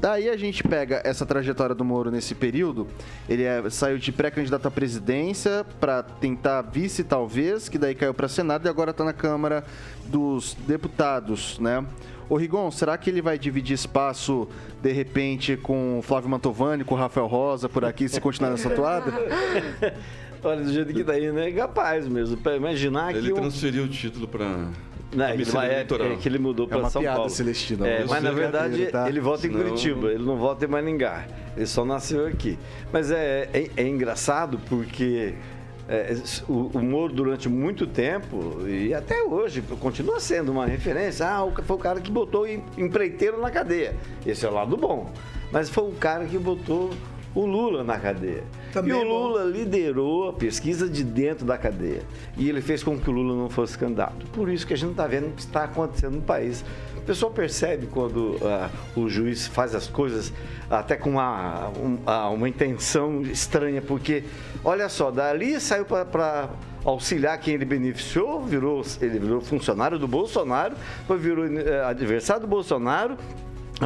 Daí 0.00 0.30
a 0.30 0.36
gente 0.36 0.62
pega 0.62 1.02
essa 1.04 1.26
trajetória 1.26 1.74
do 1.74 1.84
Moro 1.84 2.10
nesse 2.10 2.34
período. 2.34 2.86
Ele 3.28 3.42
é- 3.42 3.68
saiu 3.68 3.98
de 3.98 4.10
pré-candidato 4.10 4.66
à 4.66 4.70
presidência 4.70 5.64
para 5.78 6.02
tentar 6.02 6.62
vice, 6.62 7.04
talvez, 7.04 7.68
que 7.68 7.76
daí 7.76 7.94
caiu 7.94 8.14
para 8.14 8.26
Senado 8.26 8.64
e 8.66 8.68
agora 8.70 8.92
está 8.92 9.04
na 9.04 9.12
Câmara 9.12 9.62
dos 10.06 10.56
Deputados, 10.66 11.58
né? 11.58 11.84
Ô 12.30 12.36
Rigon, 12.36 12.70
será 12.70 12.96
que 12.96 13.10
ele 13.10 13.20
vai 13.20 13.36
dividir 13.36 13.74
espaço, 13.74 14.48
de 14.80 14.92
repente, 14.92 15.56
com 15.56 15.98
o 15.98 16.02
Flávio 16.02 16.30
Mantovani, 16.30 16.84
com 16.84 16.94
o 16.94 16.98
Rafael 16.98 17.26
Rosa 17.26 17.68
por 17.68 17.84
aqui, 17.84 18.08
se 18.08 18.20
continuar 18.20 18.50
nessa 18.52 18.70
toada? 18.70 19.12
Olha, 20.42 20.62
do 20.62 20.72
jeito 20.72 20.94
que 20.94 21.04
tá 21.04 21.12
aí, 21.12 21.30
né? 21.32 21.48
É 21.48 21.52
capaz 21.52 22.06
mesmo. 22.08 22.36
Pra 22.36 22.56
imaginar 22.56 23.14
Ele 23.14 23.26
que. 23.26 23.32
um- 23.32 23.42
transferiu 23.42 23.82
o 23.84 23.88
título 23.88 24.26
para 24.28 24.68
Não, 25.12 25.28
ele, 25.28 25.44
vai- 25.44 25.68
é, 25.68 25.80
é 25.80 26.16
que 26.16 26.28
ele 26.28 26.38
mudou 26.38 26.66
É 26.66 26.68
para 26.70 26.78
uma 26.78 26.88
São 26.88 27.02
piada, 27.02 27.16
Paulo. 27.16 27.30
Celestino. 27.30 27.84
É, 27.84 28.04
mas 28.08 28.22
na 28.22 28.30
é 28.30 28.32
verdade 28.32 28.86
tá? 28.86 29.08
ele 29.08 29.20
vota 29.20 29.46
em 29.46 29.50
Senão- 29.50 29.64
Curitiba, 29.64 30.08
ele 30.12 30.24
não 30.24 30.36
vota 30.36 30.64
em 30.64 30.68
Maringá. 30.68 31.26
Ele 31.56 31.66
só 31.66 31.84
nasceu 31.84 32.26
aqui. 32.26 32.56
Mas 32.92 33.10
é, 33.10 33.50
é, 33.52 33.70
é 33.76 33.86
engraçado 33.88 34.58
porque 34.68 35.34
é, 35.90 36.14
o, 36.48 36.78
Moro 36.80 37.12
durante 37.12 37.48
muito 37.48 37.84
tempo 37.84 38.66
e 38.66 38.94
até 38.94 39.20
hoje 39.22 39.60
continua 39.80 40.20
sendo 40.20 40.52
uma 40.52 40.64
referência. 40.64 41.26
Ah, 41.26 41.50
foi 41.64 41.76
o 41.76 41.80
cara 41.80 42.00
que 42.00 42.10
botou 42.12 42.46
em- 42.46 42.62
empreiteiro 42.78 43.40
na 43.40 43.50
cadeia. 43.50 43.96
Esse 44.24 44.46
é 44.46 44.48
o 44.48 44.54
lado 44.54 44.76
bom. 44.76 45.10
Mas 45.50 45.68
foi 45.68 45.84
o 45.88 45.92
cara 45.92 46.24
que 46.26 46.38
botou 46.38 46.90
o 47.34 47.44
Lula 47.44 47.82
na 47.82 47.98
cadeia. 47.98 48.44
Também 48.72 48.92
e 48.92 48.94
o 48.94 49.02
é 49.02 49.04
bom. 49.04 49.10
Lula 49.28 49.44
liderou 49.44 50.28
a 50.28 50.32
pesquisa 50.32 50.88
de 50.88 51.02
dentro 51.02 51.44
da 51.44 51.58
cadeia. 51.58 52.02
E 52.36 52.48
ele 52.48 52.60
fez 52.60 52.82
com 52.84 52.98
que 52.98 53.10
o 53.10 53.12
Lula 53.12 53.34
não 53.34 53.50
fosse 53.50 53.76
candidato. 53.76 54.26
Por 54.32 54.48
isso 54.48 54.64
que 54.66 54.74
a 54.74 54.76
gente 54.76 54.92
está 54.92 55.06
vendo 55.08 55.28
o 55.28 55.32
que 55.32 55.40
está 55.40 55.64
acontecendo 55.64 56.14
no 56.16 56.22
país. 56.22 56.64
O 57.02 57.06
pessoal 57.10 57.32
percebe 57.32 57.86
quando 57.86 58.36
ah, 58.42 58.68
o 58.94 59.08
juiz 59.08 59.46
faz 59.46 59.74
as 59.74 59.86
coisas 59.88 60.32
até 60.70 60.96
com 60.96 61.10
uma, 61.10 61.68
um- 61.70 61.98
ah, 62.06 62.28
uma 62.28 62.48
intenção 62.48 63.22
estranha, 63.22 63.82
porque, 63.82 64.22
olha 64.62 64.88
só, 64.88 65.10
dali 65.10 65.58
saiu 65.60 65.84
para 65.84 66.48
auxiliar 66.84 67.38
quem 67.38 67.54
ele 67.54 67.64
beneficiou, 67.64 68.42
virou, 68.44 68.84
ele 69.00 69.18
virou 69.18 69.40
funcionário 69.40 69.98
do 69.98 70.06
Bolsonaro, 70.06 70.74
depois 71.00 71.20
virou 71.20 71.44
eh, 71.46 71.84
adversário 71.84 72.42
do 72.42 72.46
Bolsonaro, 72.48 73.16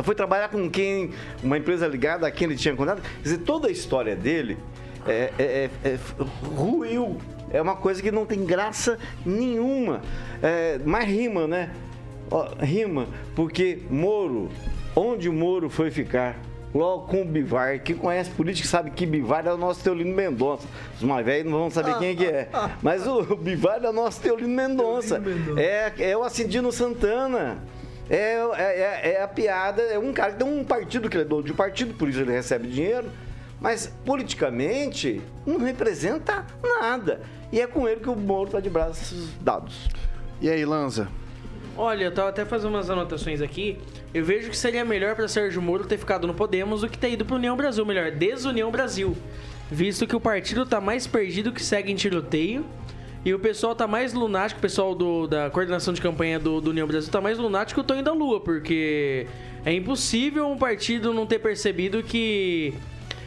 foi 0.03 0.15
trabalhar 0.15 0.49
com 0.49 0.69
quem, 0.69 1.11
uma 1.43 1.57
empresa 1.57 1.87
ligada 1.87 2.27
a 2.27 2.31
quem 2.31 2.47
ele 2.49 2.57
tinha 2.57 2.75
contato. 2.77 3.01
Quer 3.01 3.23
dizer, 3.23 3.39
toda 3.39 3.69
a 3.69 3.71
história 3.71 4.15
dele 4.17 4.59
é, 5.07 5.33
é- 5.39 5.71
é- 5.85 5.89
é 5.91 5.99
ruiu. 6.57 7.17
É 7.51 7.63
uma 7.63 7.77
coisa 7.77 8.03
que 8.03 8.11
não 8.11 8.27
tem 8.27 8.45
graça 8.45 8.99
nenhuma. 9.25 10.01
É, 10.43 10.81
mas 10.85 11.05
rima, 11.07 11.47
né? 11.47 11.71
Ó, 12.31 12.49
rima, 12.61 13.07
porque 13.35 13.81
Moro, 13.91 14.49
onde 14.97 15.29
o 15.29 15.33
Moro 15.33 15.69
foi 15.71 15.91
ficar? 15.91 16.37
Logo 16.75 17.07
com 17.07 17.23
o 17.23 17.25
Bivar. 17.25 17.81
Quem 17.85 17.95
conhece 17.95 18.31
política 18.31 18.67
sabe 18.67 18.91
que 18.91 19.07
Bivar 19.07 19.47
é 19.47 19.53
o 19.53 19.57
nosso 19.57 19.85
Teolino 19.85 20.13
Mendonça. 20.13 20.67
Os 20.97 21.03
mais 21.05 21.25
velhos 21.25 21.49
não 21.51 21.59
vão 21.61 21.71
saber 21.71 21.97
quem 21.99 22.09
é 22.09 22.15
que 22.17 22.27
é. 22.27 22.49
Mas 22.83 23.07
o 23.07 23.23
Bivar 23.37 23.81
é 23.85 23.89
o 23.89 23.93
nosso 23.93 24.21
Teolino 24.21 24.49
Mendonça. 24.53 25.21
Teolino 25.21 25.41
Mendonça. 25.55 25.61
É, 25.63 25.93
é 25.99 26.17
o 26.17 26.25
Acidino 26.25 26.73
Santana. 26.73 27.59
É, 28.11 28.17
é, 28.17 28.41
é- 28.59 29.13
é 29.15 29.23
a 29.23 29.29
piada, 29.29 29.83
é 29.83 29.99
um 29.99 30.13
cara 30.13 30.33
que 30.33 30.39
tem 30.45 30.47
um 30.49 30.65
partido 30.65 31.09
que 31.09 31.17
ele 31.17 31.25
é 31.25 31.27
dono 31.27 31.45
de 31.45 31.53
um 31.53 31.55
partido, 31.55 31.95
por 31.95 32.07
isso 32.09 32.21
ele 32.21 32.33
recebe 32.33 32.69
dinheiro, 32.69 33.07
mas 33.61 33.91
politicamente 34.05 35.23
não 35.47 35.59
representa 35.59 36.45
nada. 36.63 37.23
E 37.53 37.61
é 37.61 37.67
com 37.69 37.89
ele 37.89 38.01
que 38.01 38.11
o 38.11 38.17
Moro 38.17 38.47
está 38.47 38.59
de 38.61 38.69
braços 38.69 39.29
dados. 39.41 39.89
E 40.41 40.51
aí, 40.51 40.65
Lanza? 40.65 41.09
Olha, 41.77 42.05
eu 42.05 42.13
tava 42.13 42.29
até 42.29 42.45
fazendo 42.45 42.71
umas 42.71 42.89
anotações 42.89 43.41
aqui. 43.41 43.79
Eu 44.13 44.25
vejo 44.25 44.49
que 44.49 44.57
seria 44.57 44.85
melhor 44.85 45.17
pra 45.17 45.27
Sérgio 45.27 45.61
Moro 45.61 45.85
ter 45.85 45.99
ficado 45.99 46.27
no 46.27 46.33
Podemos 46.35 46.83
do 46.83 46.89
que 46.89 46.97
ter 46.97 47.11
ido 47.11 47.25
pro 47.25 47.35
União 47.37 47.57
Brasil, 47.57 47.85
melhor, 47.85 48.13
Desunião 48.13 48.71
Brasil. 48.71 49.17
Visto 49.71 50.07
que 50.07 50.15
o 50.15 50.21
partido 50.21 50.65
tá 50.65 50.81
mais 50.81 51.07
perdido 51.07 51.51
que 51.53 51.63
segue 51.63 51.91
em 51.91 51.97
tiroteio. 51.97 52.65
E 53.25 53.33
o 53.33 53.39
pessoal 53.39 53.75
tá 53.75 53.87
mais 53.89 54.13
lunático, 54.13 54.59
o 54.59 54.63
pessoal 54.63 54.95
do- 54.95 55.27
da 55.27 55.49
coordenação 55.49 55.95
de 55.95 56.01
campanha 56.01 56.39
do, 56.39 56.61
do 56.61 56.71
União 56.71 56.87
Brasil 56.87 57.11
tá 57.11 57.23
mais 57.23 57.39
lunático 57.39 57.81
que 57.81 57.85
o 57.85 57.87
Tonho 57.89 58.03
da 58.05 58.13
Lua, 58.13 58.39
porque 58.39 59.27
é 59.65 59.73
impossível 59.73 60.47
um 60.47 60.59
partido 60.59 61.11
não 61.13 61.25
ter 61.27 61.39
percebido 61.39 62.03
que, 62.03 62.75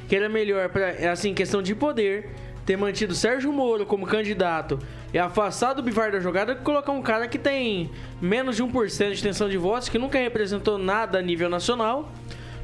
que 0.08 0.16
era 0.16 0.30
melhor, 0.30 0.70
pra, 0.70 1.12
assim, 1.12 1.34
questão 1.34 1.64
de 1.64 1.74
poder, 1.74 2.30
ter 2.68 2.78
mantido 2.78 3.16
Sérgio 3.16 3.54
Moro 3.54 3.86
como 3.86 4.06
candidato 4.06 4.78
e 5.14 5.18
afastado 5.18 5.80
o 5.80 5.82
Bivar 5.82 6.12
da 6.12 6.20
jogada 6.20 6.54
que 6.54 6.62
colocar 6.62 6.92
um 6.92 7.02
cara 7.02 7.26
que 7.26 7.40
tem 7.40 7.90
menos 8.22 8.58
de 8.58 8.64
1% 8.64 9.08
de 9.08 9.14
extensão 9.14 9.48
de 9.48 9.58
votos, 9.58 9.88
que 9.88 9.98
nunca 9.98 10.20
representou 10.20 10.78
nada 10.78 11.18
a 11.18 11.22
nível 11.22 11.50
nacional. 11.50 12.12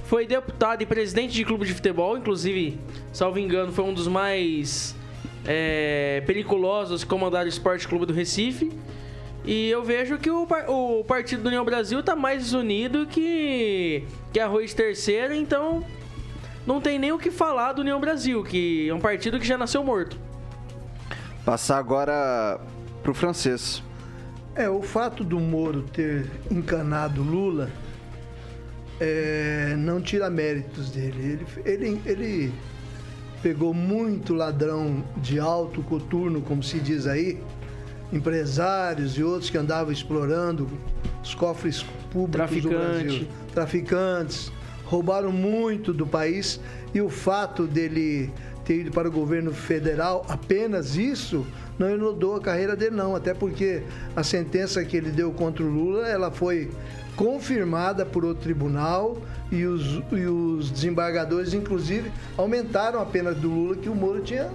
Foi 0.04 0.28
deputado 0.28 0.82
e 0.82 0.86
presidente 0.86 1.34
de 1.34 1.46
clube 1.46 1.66
de 1.66 1.74
futebol, 1.74 2.18
inclusive, 2.18 2.78
salvo 3.14 3.40
engano, 3.40 3.72
foi 3.72 3.86
um 3.86 3.94
dos 3.94 4.10
mais 4.10 4.94
é, 5.46 6.22
periculosos 6.28 7.06
que 7.06 7.10
comandaram 7.10 7.46
o 7.46 7.50
Esporte 7.50 7.88
Clube 7.88 8.06
do 8.06 8.12
Recife. 8.12 8.74
E 9.46 9.70
eu 9.70 9.86
vejo 9.86 10.18
que 10.18 10.30
o, 10.30 10.46
o 10.68 11.04
Partido 11.06 11.44
do 11.44 11.48
União 11.48 11.64
Brasil 11.64 12.04
tá 12.04 12.14
mais 12.14 12.54
unido 12.54 13.08
que, 13.08 14.04
que 14.34 14.40
arroz 14.42 14.74
terceiro, 14.74 15.34
então 15.34 15.82
não 16.66 16.80
tem 16.80 16.98
nem 16.98 17.12
o 17.12 17.18
que 17.18 17.30
falar 17.30 17.74
do 17.74 17.82
União 17.82 18.00
Brasil, 18.00 18.44
que 18.44 18.90
é 18.90 18.94
um 18.94 19.00
partido 19.00 19.40
que 19.40 19.46
já 19.46 19.58
nasceu 19.58 19.84
morto. 19.84 20.18
Passar 21.46 21.78
agora 21.78 22.60
pro 23.02 23.14
francês. 23.14 23.84
É, 24.56 24.70
o 24.70 24.82
fato 24.82 25.24
do 25.24 25.40
Moro 25.40 25.82
ter 25.82 26.30
encanado 26.50 27.22
Lula 27.22 27.70
é, 29.00 29.76
não 29.78 30.02
tira 30.02 30.30
méritos 30.30 30.90
dele. 30.92 31.46
Ele, 31.66 31.86
ele, 31.86 32.02
ele 32.06 32.54
pegou 33.42 33.74
muito 33.74 34.34
ladrão 34.34 35.04
de 35.18 35.40
alto 35.40 35.82
coturno, 35.84 36.42
como 36.42 36.64
se 36.64 36.80
diz 36.80 37.08
aí, 37.08 37.42
empresários 38.12 39.18
e 39.18 39.24
outros 39.24 39.50
que 39.50 39.58
andavam 39.58 39.92
explorando 39.92 40.70
os 41.22 41.36
cofres 41.36 41.84
públicos 42.12 42.62
do 42.62 42.70
Traficante. 42.70 43.04
Brasil. 43.04 43.28
Traficantes. 43.54 44.52
Roubaram 44.86 45.32
muito 45.32 45.94
do 45.94 46.06
país 46.06 46.60
e 46.94 47.02
o 47.02 47.10
fato 47.10 47.66
dele 47.66 48.32
ter 48.64 48.82
ido 48.82 48.92
para 48.92 49.08
o 49.08 49.12
governo 49.12 49.54
federal, 49.54 50.26
apenas 50.30 50.96
isso, 50.96 51.46
não 51.78 51.94
inundou 51.94 52.36
a 52.36 52.42
carreira 52.42 52.76
dele, 52.76 52.96
não. 52.96 53.16
Até 53.16 53.34
porque 53.34 53.84
a 54.16 54.24
sentença 54.24 54.84
que 54.84 54.96
ele 54.96 55.12
deu 55.12 55.32
contra 55.32 55.64
o 55.64 55.70
Lula, 55.70 56.08
ela 56.08 56.32
foi 56.32 56.72
confirmada 57.16 58.06
por 58.06 58.26
outro 58.26 58.44
tribunal 58.44 59.18
e 59.52 59.66
os, 59.66 60.02
e 60.12 60.26
os 60.26 60.72
desembargadores, 60.72 61.54
inclusive, 61.54 62.12
aumentaram 62.38 63.00
a 63.00 63.06
pena 63.06 63.34
do 63.34 63.50
Lula 63.50 63.76
que 63.76 63.90
o 63.90 63.96
Moro 63.96 64.22
tinha, 64.22 64.50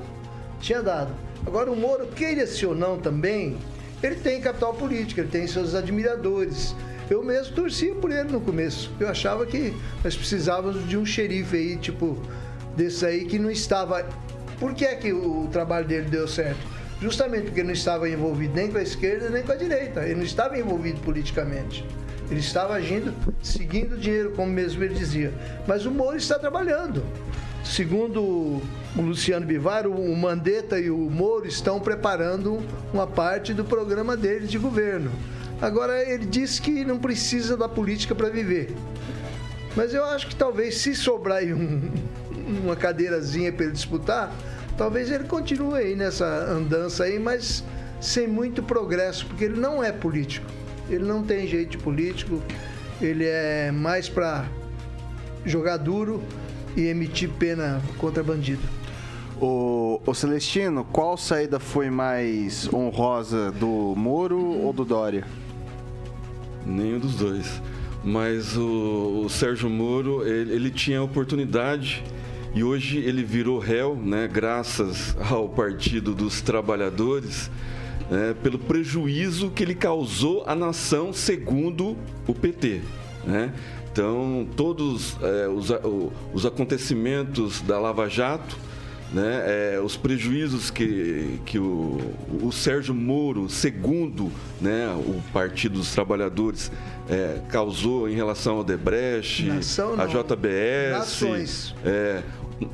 tinha 0.61 0.83
dado. 0.83 1.13
Agora, 1.47 1.71
o 1.71 1.77
Moro, 1.77 2.07
queira-se 2.09 2.67
ou 2.67 2.75
não 2.75 2.99
também, 2.99 3.57
ele 4.03 4.17
tem 4.17 4.41
capital 4.41 4.75
político, 4.75 5.21
ele 5.21 5.29
tem 5.29 5.47
seus 5.47 5.75
admiradores. 5.75 6.75
Eu 7.11 7.23
mesmo 7.23 7.55
torcia 7.55 7.95
por 7.95 8.11
ele 8.11 8.31
no 8.31 8.41
começo. 8.41 8.91
Eu 9.01 9.09
achava 9.09 9.47
que 9.47 9.75
nós 10.05 10.15
precisávamos 10.15 10.87
de 10.87 10.97
um 10.97 11.07
xerife 11.07 11.57
aí, 11.57 11.77
tipo, 11.77 12.19
desse 12.77 13.05
aí 13.07 13.25
que 13.25 13.39
não 13.39 13.51
estava. 13.51 14.07
Por 14.61 14.75
que 14.75 14.85
é 14.85 14.95
que 14.95 15.13
o 15.13 15.49
trabalho 15.51 15.87
dele 15.87 16.09
deu 16.09 16.29
certo? 16.29 16.61
Justamente 17.01 17.45
porque 17.45 17.61
ele 17.61 17.69
não 17.69 17.75
estava 17.75 18.09
envolvido 18.09 18.55
nem 18.55 18.71
com 18.71 18.79
a 18.79 18.83
esquerda 18.83 19.31
nem 19.31 19.43
com 19.43 19.53
a 19.53 19.57
direita. 19.57 20.03
Ele 20.03 20.17
não 20.17 20.25
estava 20.25 20.59
envolvido 20.59 21.01
politicamente. 21.01 21.85
Ele 22.31 22.41
estava 22.41 22.75
agindo, 22.75 23.15
seguindo 23.43 23.95
o 23.95 23.99
dinheiro, 23.99 24.33
como 24.33 24.53
mesmo 24.53 24.85
ele 24.85 24.95
dizia. 24.95 25.33
Mas 25.67 25.87
o 25.87 25.91
Moro 25.91 26.17
está 26.17 26.39
trabalhando. 26.39 27.03
Segundo 27.65 28.23
o 28.23 28.63
Luciano 28.97 29.47
Bivar, 29.47 29.87
o 29.87 30.17
Mandetta 30.17 30.79
e 30.79 30.91
o 30.91 30.99
Moro 30.99 31.47
estão 31.47 31.81
preparando 31.81 32.61
uma 32.93 33.07
parte 33.07 33.55
do 33.55 33.65
programa 33.65 34.17
deles 34.17 34.51
de 34.51 34.59
governo. 34.59 35.11
Agora, 35.61 36.09
ele 36.09 36.25
disse 36.25 36.63
que 36.63 36.85
não 36.85 36.99
precisa 36.99 37.57
da 37.57 37.69
política 37.69 38.15
para 38.15 38.29
viver. 38.29 38.75
Mas 39.75 39.93
eu 39.93 40.05
acho 40.05 40.29
que 40.29 40.37
talvez, 40.37 40.79
se 40.79 40.95
sobrar 40.95 41.43
um, 41.45 41.91
uma 42.63 42.77
cadeirazinha 42.77 43.53
para 43.53 43.65
ele 43.65 43.73
disputar, 43.73 44.33
talvez 44.77 45.11
ele 45.11 45.25
continue 45.25 45.79
aí 45.79 45.97
nessa 45.97 46.27
andança 46.27 47.05
aí, 47.05 47.19
mas 47.19 47.65
sem 48.01 48.29
muito 48.29 48.63
progresso, 48.63 49.27
porque 49.27 49.45
ele 49.45 49.59
não 49.59 49.83
é 49.83 49.91
político. 49.91 50.47
Ele 50.89 51.05
não 51.05 51.23
tem 51.23 51.47
jeito 51.47 51.79
político, 51.79 52.41
ele 53.01 53.25
é 53.27 53.71
mais 53.71 54.09
para 54.09 54.47
jogar 55.45 55.77
duro 55.77 56.23
e 56.77 56.87
emitir 56.87 57.29
pena 57.31 57.83
contra 57.99 58.23
bandido. 58.23 58.63
O, 59.41 60.01
o 60.05 60.15
Celestino, 60.15 60.85
qual 60.85 61.17
saída 61.17 61.61
foi 61.61 61.91
mais 61.91 62.73
honrosa, 62.73 63.53
do 63.53 63.95
Moro 63.97 64.41
ou 64.41 64.73
do 64.73 64.85
Dória? 64.85 65.25
Nenhum 66.69 66.99
dos 66.99 67.15
dois. 67.17 67.63
Mas 68.05 68.57
o, 68.57 69.23
o 69.25 69.29
Sérgio 69.29 69.69
Moro, 69.69 70.27
ele, 70.27 70.55
ele, 70.55 70.71
tinha 70.71 71.03
oportunidade 71.03 72.05
e 72.55 72.63
hoje 72.63 72.99
ele 72.99 73.23
virou 73.23 73.59
réu, 73.59 73.97
né, 73.97 74.29
graças 74.29 75.17
ao 75.31 75.49
Partido 75.49 76.15
dos 76.15 76.41
Trabalhadores, 76.41 77.51
né, 78.11 78.35
pelo 78.43 78.59
prejuízo 78.59 79.51
que 79.51 79.63
ele 79.63 79.75
causou 79.75 80.45
à 80.47 80.55
nação, 80.55 81.13
segundo 81.13 81.97
o 82.27 82.35
PT. 82.35 82.83
Né? 83.25 83.53
Então, 83.91 84.47
todos 84.57 85.17
é, 85.21 85.49
os, 85.49 85.71
os 86.33 86.47
acontecimentos 86.47 87.61
da 87.61 87.79
Lava 87.79 88.09
Jato 88.09 88.57
né, 89.13 89.75
é, 89.75 89.81
os 89.81 89.97
prejuízos 89.97 90.71
que, 90.71 91.41
que 91.47 91.59
o, 91.59 91.99
o 92.43 92.53
Sérgio 92.53 92.95
Moro, 92.95 93.49
segundo 93.49 94.31
né, 94.61 94.89
o 94.95 95.23
Partido 95.33 95.79
dos 95.79 95.93
Trabalhadores, 95.93 96.71
é, 97.09 97.41
causou 97.49 98.09
em 98.09 98.15
relação 98.15 98.57
ao 98.57 98.65
Debrecht, 98.65 99.49
a 99.51 100.07
JBS. 100.07 100.93
Nações. 100.93 101.75
É, 101.85 102.23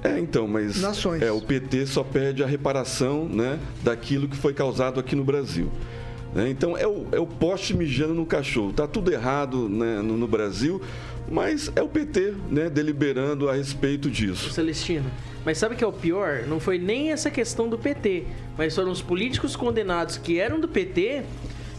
é, 0.02 0.18
então, 0.18 0.48
mas 0.48 0.80
Nações. 0.80 1.22
É, 1.22 1.30
o 1.30 1.40
PT 1.40 1.86
só 1.86 2.02
pede 2.02 2.42
a 2.42 2.46
reparação 2.46 3.26
né, 3.28 3.58
daquilo 3.82 4.28
que 4.28 4.36
foi 4.36 4.52
causado 4.52 4.98
aqui 4.98 5.14
no 5.14 5.24
Brasil. 5.24 5.70
Né? 6.34 6.50
Então, 6.50 6.76
é 6.76 6.86
o, 6.86 7.06
é 7.12 7.20
o 7.20 7.26
poste 7.26 7.74
mijando 7.74 8.14
no 8.14 8.26
cachorro. 8.26 8.70
Está 8.70 8.86
tudo 8.86 9.12
errado 9.12 9.68
né, 9.68 10.02
no, 10.02 10.16
no, 10.16 10.26
Brasil, 10.26 10.82
mas 11.30 11.70
é 11.76 11.82
o 11.82 11.88
PT 11.88 12.34
né, 12.50 12.68
deliberando 12.68 13.48
a 13.48 13.54
respeito 13.54 14.10
disso. 14.10 14.50
Celestino, 14.50 15.10
mas 15.44 15.59
sabe 15.59 15.76
que 15.76 15.85
é 15.85 15.87
o 15.87 15.92
pior? 15.92 16.44
Não 16.46 16.59
foi 16.59 16.78
nem 16.78 17.12
essa 17.12 17.30
questão 17.30 17.68
do 17.68 17.78
PT, 17.78 18.24
mas 18.57 18.74
foram 18.74 18.90
os 18.90 19.02
políticos 19.02 19.54
condenados 19.57 20.16
que 20.16 20.38
eram 20.38 20.59
do 20.61 20.68
PT 20.68 21.22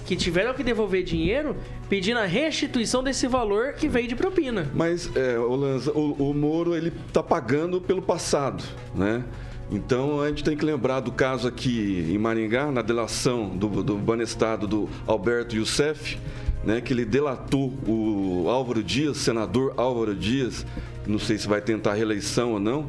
que 0.06 0.16
tiveram 0.16 0.54
que 0.54 0.64
devolver 0.64 1.04
dinheiro 1.04 1.56
pedindo 1.90 2.20
a 2.20 2.26
restituição 2.26 3.04
desse 3.04 3.28
valor 3.28 3.74
que 3.74 3.88
veio 3.88 4.08
de 4.08 4.16
propina. 4.16 4.70
Mas, 4.74 5.10
é, 5.16 5.38
o, 5.40 6.16
o 6.20 6.34
Moro, 6.34 6.76
ele 6.76 6.92
tá 7.12 7.24
pagando 7.24 7.82
pelo 7.82 8.02
passado, 8.02 8.64
né? 8.94 9.24
Então 9.72 10.22
a 10.22 10.28
gente 10.30 10.44
tem 10.44 10.56
que 10.56 10.64
lembrar 10.64 11.00
do 11.00 11.12
caso 11.12 11.48
aqui 11.48 12.08
em 12.12 12.18
Maringá, 12.20 12.72
na 12.72 12.84
delação 12.84 13.50
do, 13.50 13.84
do 13.84 13.96
banestado 13.98 14.68
do 14.68 14.88
Alberto 15.08 15.56
Youssef, 15.56 16.20
né, 16.64 16.82
que 16.82 16.94
ele 16.94 17.04
delatou 17.04 17.74
o 17.88 18.48
Álvaro 18.48 18.84
Dias, 18.84 19.18
senador 19.18 19.74
Álvaro 19.76 20.16
Dias, 20.16 20.66
não 21.06 21.20
sei 21.20 21.38
se 21.38 21.48
vai 21.48 21.62
tentar 21.62 21.94
reeleição 21.94 22.54
ou 22.54 22.60
não, 22.60 22.88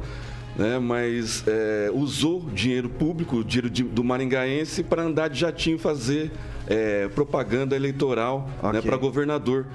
né, 0.57 0.79
mas 0.79 1.43
é, 1.47 1.89
usou 1.93 2.41
dinheiro 2.51 2.89
público, 2.89 3.43
dinheiro 3.43 3.69
de, 3.69 3.83
do 3.83 4.03
maringaense, 4.03 4.83
para 4.83 5.03
andar 5.03 5.29
de 5.29 5.39
jatinho 5.39 5.77
fazer 5.77 6.31
é, 6.67 7.07
propaganda 7.09 7.75
eleitoral 7.75 8.41
né, 8.41 8.69
okay. 8.69 8.71
né, 8.73 8.81
para 8.81 8.97
governador. 8.97 9.67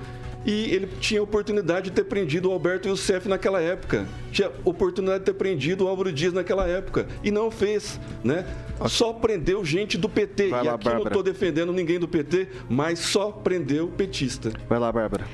E 0.44 0.74
ele 0.74 0.88
tinha 1.00 1.22
oportunidade 1.22 1.90
de 1.90 1.92
ter 1.92 2.04
prendido 2.04 2.48
o 2.48 2.52
Alberto 2.52 2.88
Youssef 2.88 3.28
naquela 3.28 3.60
época. 3.60 4.06
Tinha 4.32 4.50
oportunidade 4.64 5.20
de 5.20 5.26
ter 5.26 5.34
prendido 5.34 5.84
o 5.84 5.88
Álvaro 5.88 6.12
Dias 6.12 6.32
naquela 6.32 6.66
época. 6.66 7.06
E 7.22 7.30
não 7.30 7.48
fez, 7.48 8.00
né? 8.24 8.44
Só 8.88 9.12
prendeu 9.12 9.64
gente 9.64 9.96
do 9.96 10.08
PT. 10.08 10.48
Vai 10.48 10.64
e 10.64 10.66
lá, 10.66 10.74
aqui 10.74 10.84
Bárbara. 10.84 11.04
não 11.04 11.06
estou 11.06 11.22
defendendo 11.22 11.72
ninguém 11.72 12.00
do 12.00 12.08
PT, 12.08 12.48
mas 12.68 12.98
só 12.98 13.30
prendeu 13.30 13.86
petista. 13.86 14.50
Vai 14.68 14.80
lá, 14.80 14.90
Bárbara. 14.90 15.24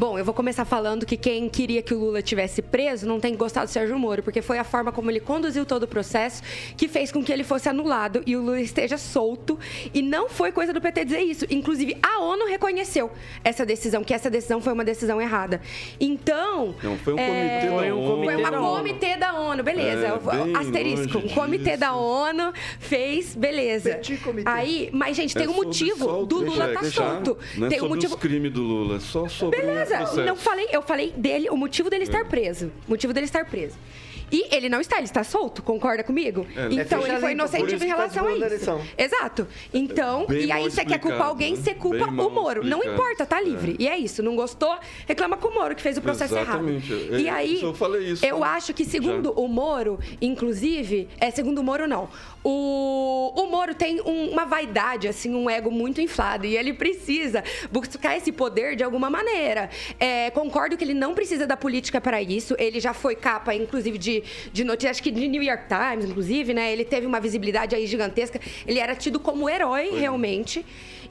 Bom, 0.00 0.18
eu 0.18 0.24
vou 0.24 0.32
começar 0.32 0.64
falando 0.64 1.04
que 1.04 1.14
quem 1.14 1.46
queria 1.46 1.82
que 1.82 1.92
o 1.92 1.98
Lula 1.98 2.22
tivesse 2.22 2.62
preso 2.62 3.06
não 3.06 3.20
tem 3.20 3.36
gostado 3.36 3.66
do 3.66 3.70
Sérgio 3.70 3.98
Moro, 3.98 4.22
porque 4.22 4.40
foi 4.40 4.56
a 4.56 4.64
forma 4.64 4.90
como 4.90 5.10
ele 5.10 5.20
conduziu 5.20 5.66
todo 5.66 5.82
o 5.82 5.86
processo 5.86 6.42
que 6.74 6.88
fez 6.88 7.12
com 7.12 7.22
que 7.22 7.30
ele 7.30 7.44
fosse 7.44 7.68
anulado 7.68 8.22
e 8.24 8.34
o 8.34 8.40
Lula 8.40 8.62
esteja 8.62 8.96
solto. 8.96 9.58
E 9.92 10.00
não 10.00 10.30
foi 10.30 10.52
coisa 10.52 10.72
do 10.72 10.80
PT 10.80 11.04
dizer 11.04 11.20
isso. 11.20 11.46
Inclusive, 11.50 11.98
a 12.02 12.18
ONU 12.22 12.46
reconheceu 12.46 13.10
essa 13.44 13.66
decisão, 13.66 14.02
que 14.02 14.14
essa 14.14 14.30
decisão 14.30 14.58
foi 14.62 14.72
uma 14.72 14.86
decisão 14.86 15.20
errada. 15.20 15.60
Então. 16.00 16.74
Não, 16.82 16.96
foi 16.96 17.12
um 17.12 17.18
é... 17.18 17.60
comitê 17.60 17.66
da 17.68 17.74
ONU. 17.74 18.24
Foi 18.24 18.36
uma 18.36 18.50
comitê 18.78 19.16
da 19.18 19.34
ONU, 19.34 19.62
beleza. 19.62 20.06
É, 20.06 20.58
Asterisco. 20.60 21.18
Um 21.18 21.28
comitê 21.28 21.76
da 21.76 21.94
ONU 21.94 22.54
fez, 22.78 23.36
beleza. 23.36 24.00
Aí, 24.46 24.88
mas, 24.94 25.14
gente, 25.14 25.34
tem 25.34 25.46
um 25.46 25.56
motivo 25.56 26.24
do 26.24 26.38
Lula 26.38 26.68
estar 26.68 26.80
tá 26.80 26.90
solto. 26.90 27.36
Não 27.54 27.66
é 27.66 27.68
tem 27.68 27.82
um 27.82 27.88
motivo. 27.90 28.16
crime 28.16 28.48
do 28.48 28.62
Lula, 28.62 28.98
só 28.98 29.28
sobre 29.28 29.60
beleza 29.60 29.89
beleza. 29.98 30.24
Não 30.24 30.36
falei, 30.36 30.68
eu 30.72 30.82
falei 30.82 31.12
dele, 31.16 31.50
o 31.50 31.56
motivo 31.56 31.90
dele 31.90 32.04
estar 32.04 32.20
é. 32.20 32.24
preso. 32.24 32.72
O 32.86 32.90
motivo 32.90 33.12
dele 33.12 33.26
estar 33.26 33.44
preso. 33.44 33.76
E 34.32 34.54
ele 34.54 34.68
não 34.68 34.80
está, 34.80 34.96
ele 34.96 35.06
está 35.06 35.24
solto, 35.24 35.62
concorda 35.62 36.04
comigo? 36.04 36.46
É, 36.56 36.68
então 36.70 37.04
é 37.04 37.10
ele 37.10 37.20
foi 37.20 37.32
inocente 37.32 37.74
em 37.74 37.78
tá 37.78 37.84
relação 37.84 38.24
tá 38.24 38.30
a 38.30 38.54
isso. 38.54 38.80
Exato. 38.96 39.48
Então, 39.72 40.26
bem 40.26 40.44
e 40.44 40.52
aí 40.52 40.70
você 40.70 40.84
quer 40.84 40.98
culpar 40.98 41.26
alguém, 41.26 41.56
você 41.56 41.74
culpa 41.74 42.06
o 42.06 42.30
Moro. 42.30 42.64
Não 42.64 42.82
importa, 42.84 43.26
tá 43.26 43.40
livre. 43.40 43.76
É. 43.78 43.82
E 43.82 43.88
é 43.88 43.98
isso. 43.98 44.22
Não 44.22 44.36
gostou, 44.36 44.76
reclama 45.06 45.36
com 45.36 45.48
o 45.48 45.54
Moro, 45.54 45.74
que 45.74 45.82
fez 45.82 45.96
o 45.96 46.02
processo 46.02 46.36
Exatamente. 46.36 46.92
errado. 46.92 47.18
E 47.18 47.28
aí, 47.28 47.62
eu, 47.62 47.74
falei 47.74 48.10
isso, 48.10 48.24
eu 48.24 48.44
acho 48.44 48.72
que, 48.72 48.84
segundo 48.84 49.32
Já. 49.34 49.40
o 49.40 49.48
Moro, 49.48 49.98
inclusive, 50.20 51.08
é 51.18 51.30
segundo 51.30 51.58
o 51.58 51.64
Moro, 51.64 51.86
não. 51.86 52.08
O, 52.42 53.32
o 53.36 53.46
Moro 53.50 53.74
tem 53.74 54.00
um, 54.00 54.30
uma 54.30 54.44
vaidade, 54.44 55.06
assim, 55.06 55.34
um 55.34 55.48
ego 55.48 55.70
muito 55.70 56.00
inflado. 56.00 56.46
E 56.46 56.56
ele 56.56 56.72
precisa 56.72 57.44
buscar 57.70 58.16
esse 58.16 58.32
poder 58.32 58.76
de 58.76 58.82
alguma 58.82 59.10
maneira. 59.10 59.68
É, 59.98 60.30
concordo 60.30 60.76
que 60.76 60.84
ele 60.84 60.94
não 60.94 61.14
precisa 61.14 61.46
da 61.46 61.56
política 61.56 62.00
para 62.00 62.22
isso. 62.22 62.54
Ele 62.58 62.80
já 62.80 62.94
foi 62.94 63.14
capa, 63.14 63.54
inclusive, 63.54 63.98
de, 63.98 64.19
de 64.52 64.64
notícias, 64.64 64.92
acho 64.92 65.02
que 65.02 65.10
de 65.10 65.28
New 65.28 65.42
York 65.42 65.64
Times, 65.68 66.04
inclusive, 66.04 66.54
né? 66.54 66.72
Ele 66.72 66.84
teve 66.84 67.06
uma 67.06 67.20
visibilidade 67.20 67.74
aí 67.74 67.86
gigantesca. 67.86 68.40
Ele 68.66 68.78
era 68.78 68.94
tido 68.94 69.18
como 69.20 69.48
herói, 69.48 69.88
foi. 69.88 70.00
realmente. 70.00 70.64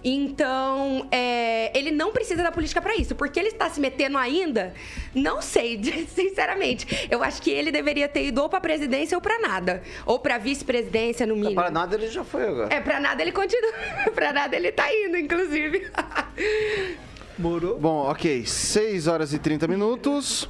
Então, 0.04 1.08
é, 1.12 1.78
ele 1.78 1.92
não 1.92 2.12
precisa 2.12 2.42
da 2.42 2.52
política 2.52 2.82
para 2.82 2.96
isso. 2.96 3.16
Porque 3.16 3.40
ele 3.40 3.50
está 3.50 3.70
se 3.70 3.80
metendo 3.80 4.18
ainda, 4.18 4.74
não 5.14 5.42
sei, 5.42 5.80
sinceramente. 6.08 7.08
Eu 7.10 7.24
acho 7.24 7.42
que 7.42 7.52
ele 7.52 7.72
deveria 7.72 8.08
ter 8.08 8.26
ido 8.26 8.42
ou 8.42 8.50
para 8.50 8.62
presidência 8.62 9.18
ou 9.18 9.22
para 9.22 9.40
nada. 9.40 9.84
Ou 10.06 10.20
para 10.20 10.38
vice-presidência, 10.38 11.26
no 11.26 11.36
mínimo. 11.36 11.56
Para 11.56 11.70
nada 11.70 11.96
ele 11.96 12.08
já 12.08 12.24
foi 12.24 12.48
agora. 12.48 12.74
É, 12.74 12.80
para 12.80 13.00
nada 13.00 13.22
ele 13.22 13.32
continua. 13.32 13.74
para 14.16 14.32
nada 14.32 14.56
ele 14.56 14.70
está 14.70 14.94
indo, 14.94 15.18
inclusive. 15.18 15.88
Morou. 17.38 17.78
Bom, 17.80 18.10
ok. 18.10 18.46
6 18.46 19.08
horas 19.08 19.34
e 19.34 19.40
30 19.40 19.68
minutos. 19.68 20.50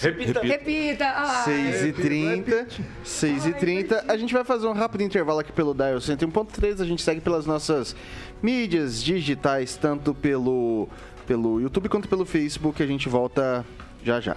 Repita. 0.00 0.40
Repita. 0.40 1.08
Ah, 1.08 1.42
6 1.44 1.84
e 1.84 1.92
30 1.92 2.66
6 3.02 3.46
e 3.46 3.52
30 3.52 4.04
A 4.08 4.16
gente 4.16 4.32
vai 4.32 4.44
fazer 4.44 4.66
um 4.66 4.72
rápido 4.72 5.02
intervalo 5.02 5.40
aqui 5.40 5.52
pelo 5.52 5.74
Dial 5.74 5.98
101.3. 5.98 6.80
A 6.80 6.84
gente 6.84 7.02
segue 7.02 7.20
pelas 7.20 7.46
nossas 7.46 7.96
mídias 8.42 9.02
digitais, 9.02 9.76
tanto 9.76 10.14
pelo, 10.14 10.88
pelo 11.26 11.60
YouTube 11.60 11.88
quanto 11.88 12.08
pelo 12.08 12.24
Facebook. 12.24 12.82
A 12.82 12.86
gente 12.86 13.08
volta 13.08 13.64
já 14.04 14.20
já. 14.20 14.36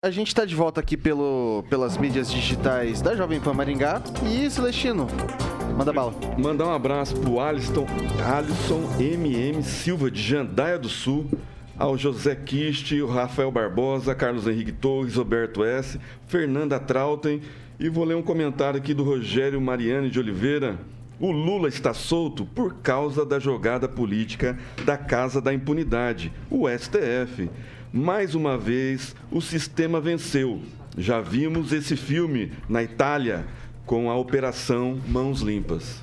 A 0.00 0.12
gente 0.12 0.28
está 0.28 0.44
de 0.44 0.54
volta 0.54 0.78
aqui 0.78 0.96
pelo, 0.96 1.64
pelas 1.68 1.98
mídias 1.98 2.30
digitais 2.30 3.02
da 3.02 3.16
Jovem 3.16 3.40
Pan 3.40 3.52
Maringá. 3.52 4.00
E 4.32 4.48
Celestino, 4.48 5.08
manda 5.76 5.92
bala. 5.92 6.14
Mandar 6.38 6.66
um 6.66 6.72
abraço 6.72 7.16
pro 7.16 7.40
Alisson, 7.40 7.84
Alisson 8.24 8.88
MM 9.00 9.60
Silva 9.64 10.08
de 10.08 10.22
Jandaia 10.22 10.78
do 10.78 10.88
Sul, 10.88 11.28
ao 11.76 11.98
José 11.98 12.36
Kiste, 12.36 13.02
o 13.02 13.08
Rafael 13.08 13.50
Barbosa, 13.50 14.14
Carlos 14.14 14.46
Henrique 14.46 14.70
Torres, 14.70 15.16
Roberto 15.16 15.64
S, 15.64 15.98
Fernanda 16.28 16.78
Trautem 16.78 17.42
e 17.76 17.88
vou 17.88 18.04
ler 18.04 18.14
um 18.14 18.22
comentário 18.22 18.78
aqui 18.78 18.94
do 18.94 19.02
Rogério 19.02 19.60
Mariani 19.60 20.10
de 20.10 20.20
Oliveira. 20.20 20.78
O 21.18 21.32
Lula 21.32 21.66
está 21.66 21.92
solto 21.92 22.46
por 22.46 22.74
causa 22.74 23.26
da 23.26 23.40
jogada 23.40 23.88
política 23.88 24.56
da 24.84 24.96
Casa 24.96 25.40
da 25.40 25.52
Impunidade, 25.52 26.32
o 26.48 26.68
STF. 26.68 27.50
Mais 27.92 28.34
uma 28.34 28.58
vez, 28.58 29.16
o 29.30 29.40
sistema 29.40 30.00
venceu. 30.00 30.60
Já 30.96 31.20
vimos 31.20 31.72
esse 31.72 31.96
filme 31.96 32.52
na 32.68 32.82
Itália 32.82 33.46
com 33.86 34.10
a 34.10 34.16
Operação 34.16 35.00
Mãos 35.08 35.40
Limpas. 35.40 36.02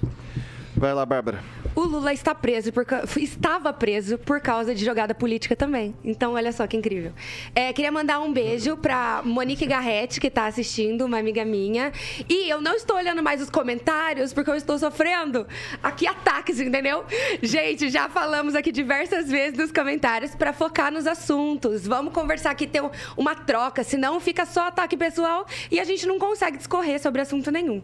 Vai 0.77 0.93
lá, 0.93 1.05
Bárbara. 1.05 1.41
O 1.73 1.81
Lula 1.81 2.11
está 2.11 2.35
preso 2.35 2.71
por, 2.71 2.85
estava 3.17 3.71
preso 3.71 4.17
por 4.17 4.41
causa 4.41 4.75
de 4.75 4.83
jogada 4.83 5.15
política 5.15 5.55
também. 5.55 5.95
Então, 6.03 6.33
olha 6.33 6.51
só 6.51 6.67
que 6.67 6.75
incrível. 6.75 7.13
É, 7.53 7.71
queria 7.71 7.91
mandar 7.91 8.19
um 8.19 8.31
beijo 8.31 8.75
para 8.75 9.21
Monique 9.23 9.65
Garrett, 9.65 10.19
que 10.19 10.27
está 10.27 10.47
assistindo, 10.47 11.05
uma 11.05 11.17
amiga 11.17 11.45
minha. 11.45 11.93
E 12.27 12.49
eu 12.49 12.61
não 12.61 12.75
estou 12.75 12.97
olhando 12.97 13.23
mais 13.23 13.41
os 13.41 13.49
comentários 13.49 14.33
porque 14.33 14.49
eu 14.49 14.55
estou 14.55 14.77
sofrendo 14.77 15.47
aqui 15.81 16.05
ataques, 16.05 16.59
entendeu? 16.59 17.05
Gente, 17.41 17.89
já 17.89 18.09
falamos 18.09 18.53
aqui 18.53 18.71
diversas 18.71 19.29
vezes 19.29 19.57
nos 19.57 19.71
comentários 19.71 20.35
para 20.35 20.51
focar 20.51 20.91
nos 20.91 21.07
assuntos. 21.07 21.87
Vamos 21.87 22.13
conversar 22.13 22.51
aqui, 22.51 22.67
ter 22.67 22.83
uma 23.15 23.33
troca, 23.33 23.83
senão 23.83 24.19
fica 24.19 24.45
só 24.45 24.67
ataque 24.67 24.97
pessoal 24.97 25.45
e 25.71 25.79
a 25.79 25.85
gente 25.85 26.05
não 26.05 26.19
consegue 26.19 26.57
discorrer 26.57 27.01
sobre 27.01 27.21
assunto 27.21 27.49
nenhum. 27.49 27.81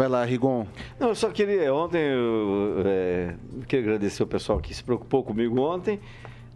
Vai 0.00 0.08
lá, 0.08 0.24
Rigon. 0.24 0.66
Não, 0.98 1.08
eu 1.08 1.14
só 1.14 1.28
queria. 1.28 1.74
Ontem 1.74 2.00
eu 2.00 2.76
é, 2.86 3.34
queria 3.68 3.84
agradecer 3.84 4.22
o 4.22 4.26
pessoal 4.26 4.58
que 4.58 4.72
se 4.72 4.82
preocupou 4.82 5.22
comigo 5.22 5.60
ontem 5.60 6.00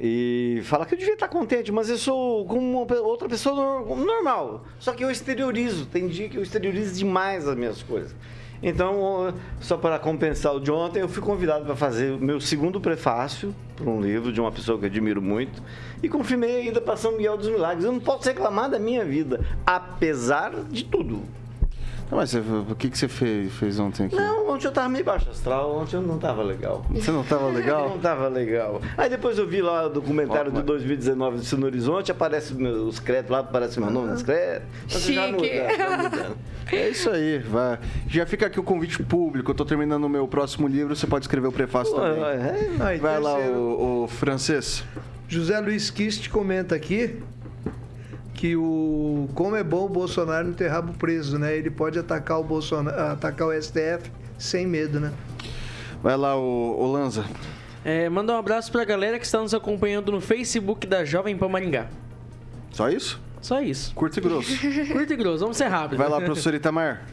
e 0.01 0.63
falar 0.65 0.87
que 0.87 0.95
eu 0.95 0.99
devia 0.99 1.13
estar 1.13 1.29
contente, 1.29 1.71
mas 1.71 1.91
eu 1.91 1.99
sou 1.99 2.47
como 2.47 2.87
outra 3.03 3.29
pessoa 3.29 3.85
normal. 3.97 4.65
Só 4.79 4.95
que 4.95 5.05
eu 5.05 5.11
exteriorizo. 5.11 5.85
Tem 5.85 6.09
dia 6.09 6.27
que 6.31 6.39
eu 6.39 6.43
exteriorizo 6.43 6.95
demais 6.95 7.47
as 7.47 7.55
minhas 7.55 7.83
coisas. 7.83 8.17
Então, 8.63 9.35
só 9.61 9.77
para 9.77 9.99
compensar 9.99 10.55
o 10.55 10.59
de 10.59 10.71
ontem, 10.71 11.01
eu 11.01 11.09
fui 11.09 11.23
convidado 11.23 11.67
para 11.67 11.77
fazer 11.77 12.13
o 12.15 12.19
meu 12.19 12.41
segundo 12.41 12.81
prefácio 12.81 13.55
para 13.77 13.91
um 13.91 14.01
livro 14.01 14.33
de 14.33 14.41
uma 14.41 14.51
pessoa 14.51 14.79
que 14.79 14.87
eu 14.87 14.89
admiro 14.89 15.21
muito 15.21 15.63
e 16.03 16.09
confirmei 16.09 16.57
a 16.57 16.61
ida 16.61 16.81
para 16.81 16.97
São 16.97 17.13
Miguel 17.13 17.37
dos 17.37 17.51
Milagres. 17.51 17.85
Eu 17.85 17.93
não 17.93 18.01
posso 18.01 18.27
reclamar 18.27 18.71
da 18.71 18.79
minha 18.79 19.05
vida, 19.05 19.45
apesar 19.67 20.51
de 20.71 20.83
tudo. 20.83 21.44
Mas 22.15 22.33
o 22.33 22.75
que, 22.77 22.89
que 22.89 22.97
você 22.97 23.09
fez, 23.09 23.53
fez 23.55 23.79
ontem 23.81 24.07
aqui? 24.07 24.15
Não, 24.15 24.49
ontem 24.49 24.69
eu 24.69 24.73
tava 24.73 24.89
meio 24.89 25.05
baixo 25.05 25.29
astral, 25.29 25.77
ontem 25.77 25.97
eu 25.97 26.03
não 26.03 26.17
tava 26.17 26.45
legal. 26.45 26.85
Você 26.91 27.11
não 27.11 27.25
tava 27.25 27.49
legal? 27.49 27.89
não 27.91 27.99
tava 27.99 28.29
legal. 28.29 28.81
Aí 28.97 29.11
depois 29.11 29.37
eu 29.37 29.47
vi 29.47 29.61
lá 29.61 29.87
o 29.87 29.89
documentário 29.89 30.53
de 30.53 30.63
2019 30.63 31.39
do 31.39 31.45
Sino 31.45 31.67
Horizonte, 31.67 32.13
aparece 32.13 32.55
os 32.55 33.01
créditos 33.01 33.33
lá, 33.33 33.41
aparece 33.41 33.81
meu 33.81 33.91
nome 33.91 34.13
nos 34.13 34.23
créditos. 34.23 35.03
Chique. 35.03 35.15
Já 35.15 35.27
muda, 35.29 35.47
já 35.47 36.31
é 36.77 36.89
isso 36.89 37.11
aí, 37.11 37.39
vai. 37.39 37.81
Já 38.07 38.25
fica 38.25 38.47
aqui 38.47 38.61
o 38.61 38.63
convite 38.63 39.03
público. 39.03 39.51
Eu 39.51 39.55
tô 39.55 39.65
terminando 39.65 40.05
o 40.05 40.09
meu 40.09 40.29
próximo 40.29 40.69
livro, 40.69 40.95
você 40.95 41.09
pode 41.09 41.25
escrever 41.25 41.49
o 41.49 41.53
prefácio 41.53 41.95
também. 41.95 42.23
É, 42.23 42.97
vai 42.99 43.21
lá, 43.21 43.39
o, 43.39 44.05
o 44.05 44.09
francês. 44.09 44.85
José 45.27 45.59
Luiz 45.59 45.91
Kist 45.91 46.29
comenta 46.29 46.77
aqui 46.77 47.21
que 48.45 48.57
o 48.57 49.27
como 49.35 49.57
é 49.57 49.65
bom 49.65 49.87
o 49.87 49.89
Bolsonaro 49.89 50.49
não 50.49 50.53
ter 50.53 50.69
rabo 50.69 50.93
preso, 50.93 51.39
né? 51.39 51.57
Ele 51.57 51.71
pode 51.71 51.99
atacar 51.99 52.39
o 52.39 52.45
Bolsonaro, 52.45 53.13
atacar 53.13 53.49
o 53.49 53.53
STF 53.63 54.11
sem 54.39 54.67
medo, 54.67 55.01
né? 55.01 55.15
Vai 56.03 56.15
lá, 56.15 56.37
o, 56.37 56.79
o 56.79 56.93
Lanza. 56.93 57.25
É, 57.83 58.07
manda 58.11 58.35
um 58.35 58.37
abraço 58.37 58.71
pra 58.71 58.85
galera 58.85 59.19
que 59.19 59.25
está 59.25 59.41
nos 59.41 59.55
acompanhando 59.55 60.13
no 60.13 60.21
Facebook 60.21 60.87
da 60.87 61.07
Jovem 61.07 61.35
Pan 61.39 61.49
Maringá. 61.49 61.87
Só 62.71 62.91
isso? 62.91 63.19
Só 63.41 63.63
isso. 63.63 63.95
Curto 63.95 64.19
e 64.19 64.21
grosso. 64.21 64.51
Curto 64.93 65.13
e 65.15 65.17
grosso, 65.17 65.39
vamos 65.39 65.57
ser 65.57 65.69
rápido. 65.69 65.97
Vai 65.97 66.11
lá, 66.11 66.21
professor 66.21 66.53
Itamar. 66.53 67.07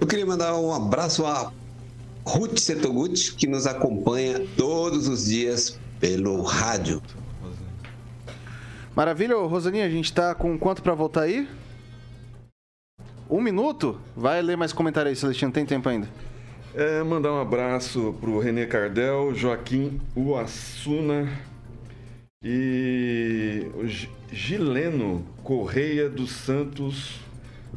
Eu 0.00 0.06
queria 0.06 0.24
mandar 0.24 0.56
um 0.56 0.72
abraço 0.72 1.26
a 1.26 1.52
Ruth 2.24 2.56
Setoguchi, 2.56 3.34
que 3.34 3.46
nos 3.46 3.66
acompanha 3.66 4.46
todos 4.56 5.08
os 5.08 5.26
dias 5.26 5.78
pelo 6.00 6.40
rádio. 6.40 7.02
Maravilha, 8.94 9.34
Rosaninha, 9.34 9.86
a 9.86 9.90
gente 9.90 10.12
tá 10.12 10.36
com 10.36 10.56
quanto 10.56 10.80
para 10.80 10.94
voltar 10.94 11.22
aí? 11.22 11.48
Um 13.28 13.40
minuto? 13.40 14.00
Vai 14.16 14.40
ler 14.40 14.56
mais 14.56 14.72
comentário 14.72 15.08
aí, 15.08 15.16
Celestino, 15.16 15.50
tem 15.50 15.66
tempo 15.66 15.88
ainda. 15.88 16.08
É, 16.72 17.02
mandar 17.02 17.32
um 17.32 17.40
abraço 17.40 18.14
pro 18.20 18.38
Renê 18.38 18.66
Cardel, 18.66 19.34
Joaquim 19.34 20.00
Uassuna 20.16 21.28
e 22.40 23.66
Gileno 24.30 25.26
Correia 25.42 26.08
dos 26.08 26.30
Santos. 26.30 27.18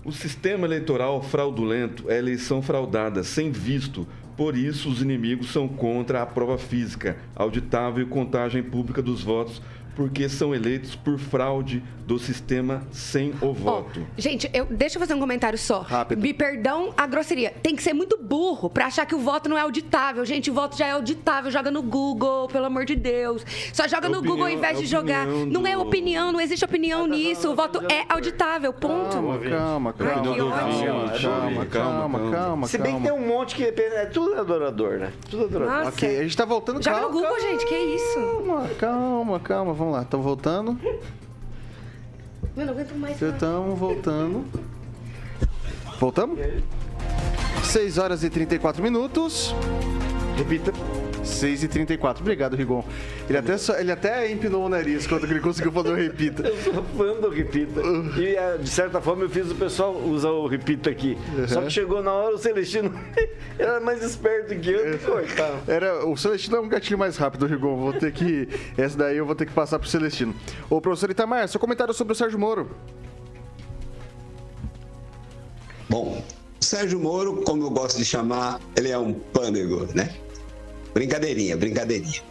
O 0.06 0.12
sistema 0.12 0.67
eleitoral 0.67 1.23
fraudulento 1.23 2.12
é 2.12 2.19
eleição 2.19 2.62
fraudada, 2.62 3.23
sem 3.23 3.49
visto. 3.49 4.08
Por 4.36 4.56
isso, 4.56 4.88
os 4.88 5.01
inimigos 5.01 5.51
são 5.51 5.67
contra 5.67 6.21
a 6.21 6.27
prova 6.27 6.60
física, 6.60 7.17
auditável 7.36 8.06
e 8.06 8.08
contagem 8.08 8.62
pública 8.62 9.01
dos 9.01 9.23
votos 9.23 9.63
porque 9.97 10.29
são 10.29 10.53
eleitos 10.53 10.95
por 10.95 11.17
fraude 11.17 11.81
do 12.05 12.19
sistema 12.19 12.83
sem 12.91 13.33
o 13.41 13.51
voto. 13.51 14.07
Oh, 14.07 14.21
gente, 14.21 14.49
eu, 14.53 14.65
deixa 14.65 14.95
eu 14.95 14.99
fazer 14.99 15.15
um 15.15 15.19
comentário 15.19 15.57
só. 15.57 15.81
Rápido. 15.81 16.21
Me 16.21 16.36
perdão 16.36 16.93
a 16.95 17.07
grosseria. 17.07 17.51
Tem 17.63 17.75
que 17.75 17.81
ser 17.81 17.93
muito 17.93 18.15
burro 18.15 18.69
para 18.69 18.86
achar 18.86 19.07
que 19.07 19.15
o 19.15 19.19
voto 19.19 19.49
não 19.49 19.57
é 19.57 19.62
auditável. 19.62 20.23
Gente, 20.23 20.51
o 20.51 20.53
voto 20.53 20.77
já 20.77 20.86
é 20.86 20.91
auditável. 20.91 21.49
Joga 21.49 21.71
no 21.71 21.81
Google, 21.81 22.47
pelo 22.47 22.65
amor 22.65 22.86
de 22.86 22.95
Deus. 22.95 23.43
Só 23.73 23.88
joga 23.88 24.07
no 24.07 24.21
Google 24.21 24.43
ao 24.43 24.49
invés 24.49 24.77
de 24.77 24.86
jogar. 24.86 25.25
Do... 25.25 25.47
Não 25.47 25.65
é 25.65 25.75
opinião, 25.75 26.31
não 26.31 26.39
existe 26.39 26.63
opinião 26.63 27.05
ah, 27.05 27.07
nisso. 27.07 27.51
o 27.51 27.55
voto 27.55 27.81
é 27.91 28.05
auditável, 28.07 28.71
ponto. 28.71 29.13
Calma, 29.13 29.39
calma, 29.39 29.93
calma. 29.93 30.21
Calma, 30.23 31.17
calma, 31.17 31.65
calma, 31.65 32.31
calma. 32.31 32.67
Se 32.67 32.77
bem 32.77 32.97
que 32.97 33.01
tem 33.01 33.12
um 33.12 33.27
monte 33.27 33.55
que 33.55 33.63
é 33.63 34.05
tudo 34.05 34.39
adorador, 34.39 34.99
né? 34.99 35.12
Tudo 35.27 35.45
adorador. 35.45 35.75
Nossa. 35.75 35.89
Ok, 35.89 36.19
a 36.19 36.21
gente 36.21 36.38
tá 36.38 36.45
voltando. 36.45 36.83
Joga 36.83 37.01
no 37.01 37.10
Google, 37.10 37.39
gente, 37.41 37.65
que 37.65 37.75
isso? 37.75 38.19
Calma, 38.19 38.69
calma, 38.77 39.39
calma. 39.39 39.73
Vamos 39.73 39.87
lá, 39.91 40.02
estamos 40.02 40.26
voltando. 40.26 40.80
Eu 42.56 42.65
não 42.65 42.73
aguento 42.73 42.95
mais. 42.95 43.21
Estamos 43.21 43.78
voltando. 43.78 44.45
Voltamos? 46.00 46.39
6 47.63 47.97
horas 47.97 48.23
e 48.23 48.30
34 48.30 48.82
minutos. 48.82 49.54
Repita. 50.38 50.71
6 51.27 51.63
e 51.63 51.67
34 51.67 52.21
Obrigado, 52.21 52.55
Rigon. 52.55 52.83
Ele 53.29 53.37
até, 53.37 53.57
só, 53.57 53.77
ele 53.77 53.91
até 53.91 54.31
empinou 54.31 54.65
o 54.65 54.69
nariz 54.69 55.05
quando 55.05 55.25
ele 55.25 55.39
conseguiu 55.39 55.71
fazer 55.71 55.91
o 55.91 55.95
repita. 55.95 56.47
Eu 56.47 56.57
sou 56.57 56.83
fã 56.83 57.19
do 57.19 57.29
repita. 57.29 57.81
E 58.17 58.35
é, 58.35 58.57
de 58.57 58.69
certa 58.69 59.01
forma 59.01 59.23
eu 59.23 59.29
fiz 59.29 59.51
o 59.51 59.55
pessoal 59.55 59.95
usar 59.95 60.29
o 60.29 60.47
repita 60.47 60.89
aqui. 60.89 61.17
Uhum. 61.37 61.47
Só 61.47 61.61
que 61.61 61.69
chegou 61.69 62.01
na 62.01 62.11
hora 62.11 62.35
o 62.35 62.37
Celestino 62.37 62.93
era 63.57 63.79
mais 63.79 64.03
esperto 64.03 64.55
que 64.55 64.69
eu. 64.69 64.79
É. 64.87 64.97
Era, 65.67 66.05
o 66.05 66.15
Celestino 66.17 66.57
é 66.57 66.59
um 66.59 66.67
gatilho 66.67 66.97
mais 66.97 67.17
rápido, 67.17 67.45
Rigon. 67.45 67.77
Vou 67.77 67.93
ter 67.93 68.11
que. 68.11 68.47
Essa 68.77 68.97
daí 68.97 69.17
eu 69.17 69.25
vou 69.25 69.35
ter 69.35 69.45
que 69.45 69.53
passar 69.53 69.79
pro 69.79 69.87
Celestino. 69.87 70.33
Ô, 70.69 70.81
professor 70.81 71.09
Itamar, 71.09 71.47
seu 71.47 71.59
comentário 71.59 71.93
sobre 71.93 72.13
o 72.13 72.15
Sérgio 72.15 72.39
Moro. 72.39 72.71
Bom, 75.89 76.21
Sérgio 76.60 76.99
Moro, 76.99 77.41
como 77.43 77.63
eu 77.63 77.69
gosto 77.69 77.97
de 77.97 78.06
chamar, 78.06 78.60
ele 78.75 78.89
é 78.89 78.97
um 78.97 79.13
pândego, 79.13 79.87
né? 79.93 80.13
Brincadeirinha, 80.98 81.56
brincadeirinha. 81.56 82.23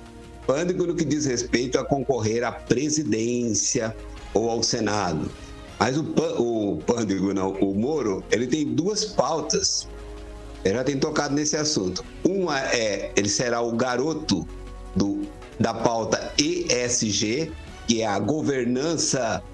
Pândego 0.44 0.88
no 0.88 0.96
que 0.96 1.04
diz 1.04 1.24
respeito 1.24 1.78
a 1.78 1.84
concorrer 1.84 2.42
à 2.42 2.50
presidência 2.50 3.94
ou 4.34 4.50
ao 4.50 4.60
Senado. 4.60 5.30
Mas 5.78 5.96
o, 5.96 6.02
o 6.38 6.76
Pândego, 6.78 7.32
não, 7.32 7.52
o 7.52 7.72
Moro, 7.72 8.24
ele 8.28 8.48
tem 8.48 8.66
duas 8.66 9.04
pautas. 9.04 9.86
Ele 10.64 10.74
já 10.74 10.82
tem 10.82 10.98
tocado 10.98 11.32
nesse 11.32 11.56
assunto. 11.56 12.04
Uma 12.24 12.60
é, 12.60 13.12
ele 13.14 13.28
será 13.28 13.60
o 13.60 13.70
garoto 13.70 14.44
do, 14.96 15.22
da 15.60 15.72
pauta 15.72 16.32
ESG, 16.36 17.52
que 17.86 18.02
é 18.02 18.06
a 18.08 18.18
governança 18.18 19.44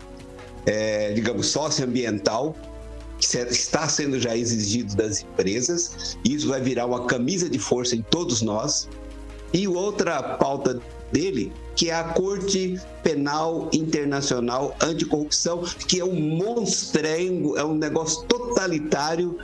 é, 0.64 1.12
digamos, 1.12 1.48
socioambiental, 1.48 2.56
que 3.18 3.26
está 3.36 3.86
sendo 3.88 4.18
já 4.18 4.34
exigido 4.34 4.96
das 4.96 5.20
empresas. 5.22 6.16
Isso 6.24 6.48
vai 6.48 6.62
virar 6.62 6.86
uma 6.86 7.04
camisa 7.04 7.50
de 7.50 7.58
força 7.58 7.94
em 7.94 8.00
todos 8.00 8.40
nós. 8.40 8.88
E 9.53 9.68
outra 9.68 10.22
pauta 10.22 10.80
dele, 11.12 11.53
que 11.76 11.90
é 11.90 11.94
a 11.94 12.05
Corte 12.05 12.80
Penal 13.03 13.68
Internacional 13.72 14.74
Anticorrupção, 14.80 15.62
que 15.86 16.00
é 16.00 16.05
um 16.05 16.18
monstrengo, 16.18 17.57
é 17.57 17.64
um 17.64 17.74
negócio 17.74 18.24
totalitário. 18.24 19.38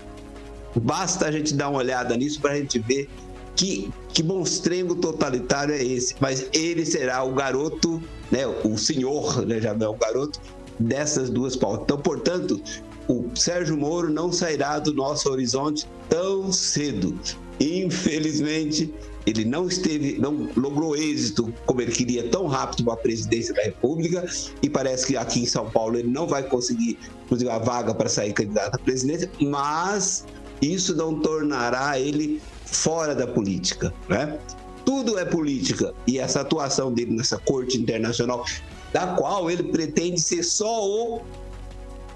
Basta 0.75 1.27
a 1.27 1.33
gente 1.33 1.55
dar 1.55 1.69
uma 1.69 1.79
olhada 1.79 2.17
nisso 2.17 2.41
para 2.41 2.53
a 2.53 2.57
gente 2.57 2.79
ver 2.79 3.09
que, 3.55 3.91
que 4.15 4.23
monstrengo 4.23 4.95
totalitário 4.95 5.75
é 5.75 5.83
esse. 5.83 6.15
Mas 6.21 6.49
ele 6.53 6.87
será 6.87 7.23
o 7.25 7.35
garoto, 7.35 8.03
né, 8.31 8.47
o 8.47 8.79
senhor, 8.79 9.45
né, 9.45 9.61
já 9.61 9.75
não 9.75 9.87
é 9.87 9.91
o 9.91 9.95
garoto, 9.95 10.41
dessas 10.79 11.29
duas 11.29 11.57
pautas. 11.57 11.83
Então, 11.83 11.99
portanto, 11.99 12.63
o 13.09 13.29
Sérgio 13.35 13.77
Moro 13.77 14.11
não 14.11 14.31
sairá 14.31 14.79
do 14.79 14.95
nosso 14.95 15.29
horizonte 15.31 15.89
tão 16.09 16.53
cedo. 16.53 17.19
Infelizmente, 17.59 18.95
ele 19.29 19.45
não 19.45 19.69
esteve, 19.69 20.19
não 20.19 20.49
logrou 20.57 20.97
êxito 20.97 21.53
como 21.67 21.83
ele 21.83 21.93
queria 21.93 22.27
tão 22.31 22.47
rápido 22.47 22.85
para 22.85 22.95
a 22.95 22.97
presidência 22.97 23.53
da 23.53 23.63
República 23.63 24.27
e 24.63 24.71
parece 24.71 25.07
que 25.07 25.17
aqui 25.19 25.41
em 25.41 25.47
São 25.47 25.69
Paulo 25.69 25.99
ele 25.99 26.09
não 26.09 26.27
vai 26.27 26.43
conseguir, 26.43 26.99
inclusive, 27.27 27.51
a 27.51 27.59
vaga 27.59 27.95
para 27.95 28.09
sair 28.09 28.33
candidato 28.33 28.77
à 28.77 28.79
presidência, 28.79 29.31
mas 29.39 30.25
isso 30.63 30.97
não 30.97 31.21
tornará 31.21 32.01
ele 32.01 32.41
fora 32.65 33.15
da 33.15 33.27
política, 33.27 33.93
né? 34.09 34.39
Tudo 34.83 35.19
é 35.19 35.27
política 35.27 35.93
e 36.07 36.19
essa 36.19 36.41
atuação 36.41 36.91
dele 36.91 37.15
nessa 37.15 37.37
corte 37.37 37.77
internacional, 37.77 38.47
da 38.95 39.09
qual 39.09 39.51
ele 39.51 39.65
pretende 39.65 40.19
ser 40.19 40.43
só 40.43 40.89
o 40.89 41.21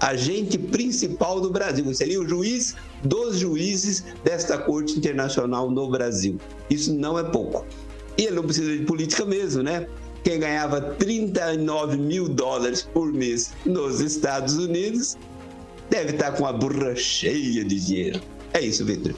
agente 0.03 0.57
principal 0.57 1.39
do 1.39 1.49
Brasil. 1.49 1.93
seria 1.93 2.19
o 2.19 2.27
juiz 2.27 2.75
dos 3.03 3.39
juízes 3.39 4.03
desta 4.23 4.57
Corte 4.57 4.97
Internacional 4.97 5.71
no 5.71 5.89
Brasil. 5.89 6.37
Isso 6.69 6.93
não 6.93 7.17
é 7.17 7.23
pouco. 7.23 7.65
E 8.17 8.23
ele 8.23 8.35
não 8.35 8.43
precisa 8.43 8.75
de 8.77 8.83
política 8.83 9.25
mesmo, 9.25 9.63
né? 9.63 9.87
Quem 10.23 10.39
ganhava 10.39 10.81
39 10.81 11.97
mil 11.97 12.29
dólares 12.29 12.81
por 12.81 13.11
mês 13.11 13.51
nos 13.65 13.99
Estados 13.99 14.57
Unidos 14.57 15.17
deve 15.89 16.13
estar 16.13 16.33
com 16.33 16.45
a 16.45 16.53
burra 16.53 16.95
cheia 16.95 17.63
de 17.63 17.79
dinheiro. 17.79 18.21
É 18.53 18.61
isso, 18.61 18.85
Vitor. 18.85 19.13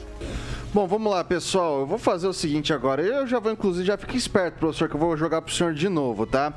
Bom, 0.76 0.86
vamos 0.86 1.10
lá, 1.10 1.24
pessoal. 1.24 1.80
Eu 1.80 1.86
vou 1.86 1.96
fazer 1.96 2.26
o 2.26 2.34
seguinte 2.34 2.70
agora. 2.70 3.00
Eu 3.00 3.26
já 3.26 3.38
vou, 3.38 3.50
inclusive, 3.50 3.86
já 3.86 3.96
fique 3.96 4.14
esperto, 4.14 4.58
professor, 4.58 4.90
que 4.90 4.94
eu 4.94 5.00
vou 5.00 5.16
jogar 5.16 5.40
pro 5.40 5.50
senhor 5.50 5.72
de 5.72 5.88
novo, 5.88 6.26
tá? 6.26 6.52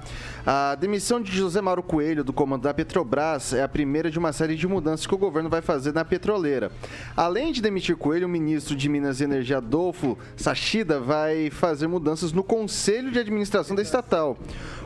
A 0.45 0.75
demissão 0.75 1.21
de 1.21 1.31
José 1.31 1.61
Mauro 1.61 1.81
Coelho, 1.81 2.21
do 2.21 2.33
comando 2.33 2.63
da 2.63 2.73
Petrobras, 2.73 3.53
é 3.53 3.63
a 3.63 3.67
primeira 3.69 4.11
de 4.11 4.19
uma 4.19 4.33
série 4.33 4.57
de 4.57 4.67
mudanças 4.67 5.07
que 5.07 5.15
o 5.15 5.17
governo 5.17 5.49
vai 5.49 5.61
fazer 5.61 5.93
na 5.93 6.03
petroleira. 6.03 6.69
Além 7.15 7.53
de 7.53 7.61
demitir 7.61 7.95
Coelho, 7.95 8.27
o 8.27 8.29
ministro 8.29 8.75
de 8.75 8.89
Minas 8.89 9.21
e 9.21 9.23
Energia, 9.23 9.59
Adolfo 9.59 10.17
Sachida, 10.35 10.99
vai 10.99 11.49
fazer 11.49 11.87
mudanças 11.87 12.33
no 12.33 12.43
Conselho 12.43 13.11
de 13.11 13.19
Administração 13.19 13.73
da 13.73 13.81
estatal. 13.81 14.37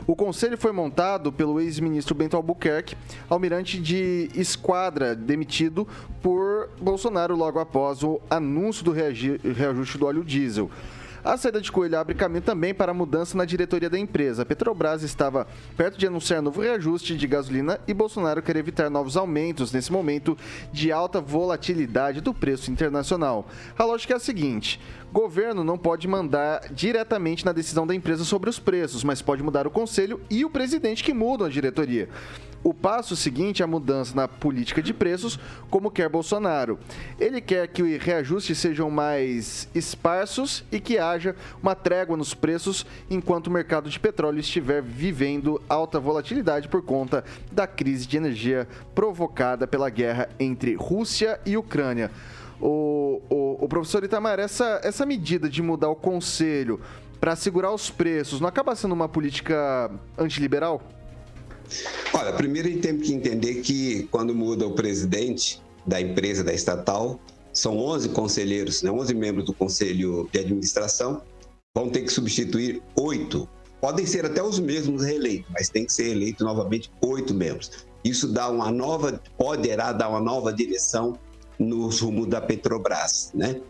O 0.06 0.14
conselho 0.14 0.58
foi 0.58 0.70
montado 0.70 1.32
pelo 1.32 1.58
ex-ministro 1.58 2.14
Bento 2.14 2.36
Albuquerque, 2.36 2.94
almirante 3.28 3.80
de 3.80 4.28
esquadra, 4.34 5.14
demitido 5.14 5.88
por 6.22 6.68
Bolsonaro 6.78 7.34
logo 7.34 7.58
após 7.58 8.02
o 8.02 8.20
anúncio 8.28 8.84
do 8.84 8.92
reajuste 9.56 9.98
do 9.98 10.06
óleo 10.06 10.24
diesel. 10.24 10.70
A 11.24 11.38
saída 11.38 11.58
de 11.58 11.72
Coelho 11.72 11.98
abre 11.98 12.14
caminho 12.14 12.42
também 12.42 12.74
para 12.74 12.90
a 12.90 12.94
mudança 12.94 13.34
na 13.34 13.46
diretoria 13.46 13.88
da 13.88 13.98
empresa. 13.98 14.44
Petrobras 14.44 15.02
estava 15.02 15.46
perto 15.74 15.98
de 15.98 16.06
anunciar 16.06 16.42
novo 16.42 16.60
reajuste 16.60 17.16
de 17.16 17.26
gasolina 17.26 17.80
e 17.88 17.94
Bolsonaro 17.94 18.42
quer 18.42 18.56
evitar 18.56 18.90
novos 18.90 19.16
aumentos 19.16 19.72
nesse 19.72 19.90
momento 19.90 20.36
de 20.70 20.92
alta 20.92 21.22
volatilidade 21.22 22.20
do 22.20 22.34
preço 22.34 22.70
internacional. 22.70 23.48
A 23.78 23.84
lógica 23.84 24.12
é 24.12 24.16
a 24.16 24.20
seguinte: 24.20 24.78
governo 25.10 25.64
não 25.64 25.78
pode 25.78 26.06
mandar 26.06 26.70
diretamente 26.70 27.42
na 27.42 27.52
decisão 27.52 27.86
da 27.86 27.94
empresa 27.94 28.22
sobre 28.22 28.50
os 28.50 28.58
preços, 28.58 29.02
mas 29.02 29.22
pode 29.22 29.42
mudar 29.42 29.66
o 29.66 29.70
conselho 29.70 30.20
e 30.28 30.44
o 30.44 30.50
presidente 30.50 31.02
que 31.02 31.14
mudam 31.14 31.46
a 31.46 31.50
diretoria. 31.50 32.06
O 32.64 32.72
passo 32.72 33.14
seguinte 33.14 33.60
é 33.60 33.64
a 33.64 33.68
mudança 33.68 34.16
na 34.16 34.26
política 34.26 34.80
de 34.80 34.94
preços, 34.94 35.38
como 35.68 35.90
quer 35.90 36.08
Bolsonaro. 36.08 36.78
Ele 37.20 37.38
quer 37.38 37.68
que 37.68 37.82
os 37.82 38.02
reajustes 38.02 38.56
sejam 38.56 38.90
mais 38.90 39.68
esparsos 39.74 40.64
e 40.72 40.80
que 40.80 40.96
haja 40.98 41.36
uma 41.62 41.74
trégua 41.74 42.16
nos 42.16 42.32
preços 42.32 42.86
enquanto 43.10 43.48
o 43.48 43.50
mercado 43.50 43.90
de 43.90 44.00
petróleo 44.00 44.40
estiver 44.40 44.80
vivendo 44.80 45.60
alta 45.68 46.00
volatilidade 46.00 46.66
por 46.66 46.80
conta 46.80 47.22
da 47.52 47.66
crise 47.66 48.06
de 48.08 48.16
energia 48.16 48.66
provocada 48.94 49.66
pela 49.66 49.90
guerra 49.90 50.30
entre 50.40 50.74
Rússia 50.74 51.38
e 51.44 51.58
Ucrânia. 51.58 52.10
O, 52.58 53.20
o, 53.28 53.64
o 53.64 53.68
professor 53.68 54.02
Itamar, 54.04 54.38
essa, 54.38 54.80
essa 54.82 55.04
medida 55.04 55.50
de 55.50 55.60
mudar 55.60 55.90
o 55.90 55.94
conselho 55.94 56.80
para 57.20 57.36
segurar 57.36 57.72
os 57.72 57.90
preços 57.90 58.40
não 58.40 58.48
acaba 58.48 58.74
sendo 58.74 58.92
uma 58.92 59.08
política 59.08 59.90
antiliberal? 60.16 60.80
Olha, 62.12 62.32
primeiro 62.32 62.68
a 62.68 62.70
gente 62.70 62.82
tem 62.82 62.98
que 62.98 63.12
entender 63.12 63.54
que 63.62 64.04
quando 64.10 64.34
muda 64.34 64.66
o 64.66 64.72
presidente 64.72 65.62
da 65.86 66.00
empresa, 66.00 66.42
da 66.42 66.52
estatal, 66.52 67.20
são 67.52 67.78
11 67.78 68.08
conselheiros, 68.10 68.82
né, 68.82 68.90
11 68.90 69.14
membros 69.14 69.44
do 69.44 69.52
conselho 69.52 70.28
de 70.32 70.40
administração, 70.40 71.22
vão 71.74 71.88
ter 71.88 72.02
que 72.02 72.12
substituir 72.12 72.82
oito. 72.96 73.48
Podem 73.80 74.06
ser 74.06 74.24
até 74.24 74.42
os 74.42 74.58
mesmos 74.58 75.02
reeleitos, 75.02 75.50
mas 75.52 75.68
tem 75.68 75.84
que 75.84 75.92
ser 75.92 76.08
eleito 76.08 76.44
novamente 76.44 76.90
oito 77.00 77.34
membros. 77.34 77.70
Isso 78.02 78.28
dá 78.28 78.48
uma 78.48 78.70
nova, 78.70 79.20
poderá 79.36 79.92
dar 79.92 80.08
uma 80.08 80.20
nova 80.20 80.52
direção 80.52 81.18
no 81.58 81.88
rumo 81.88 82.26
da 82.26 82.40
Petrobras, 82.40 83.30
né? 83.34 83.60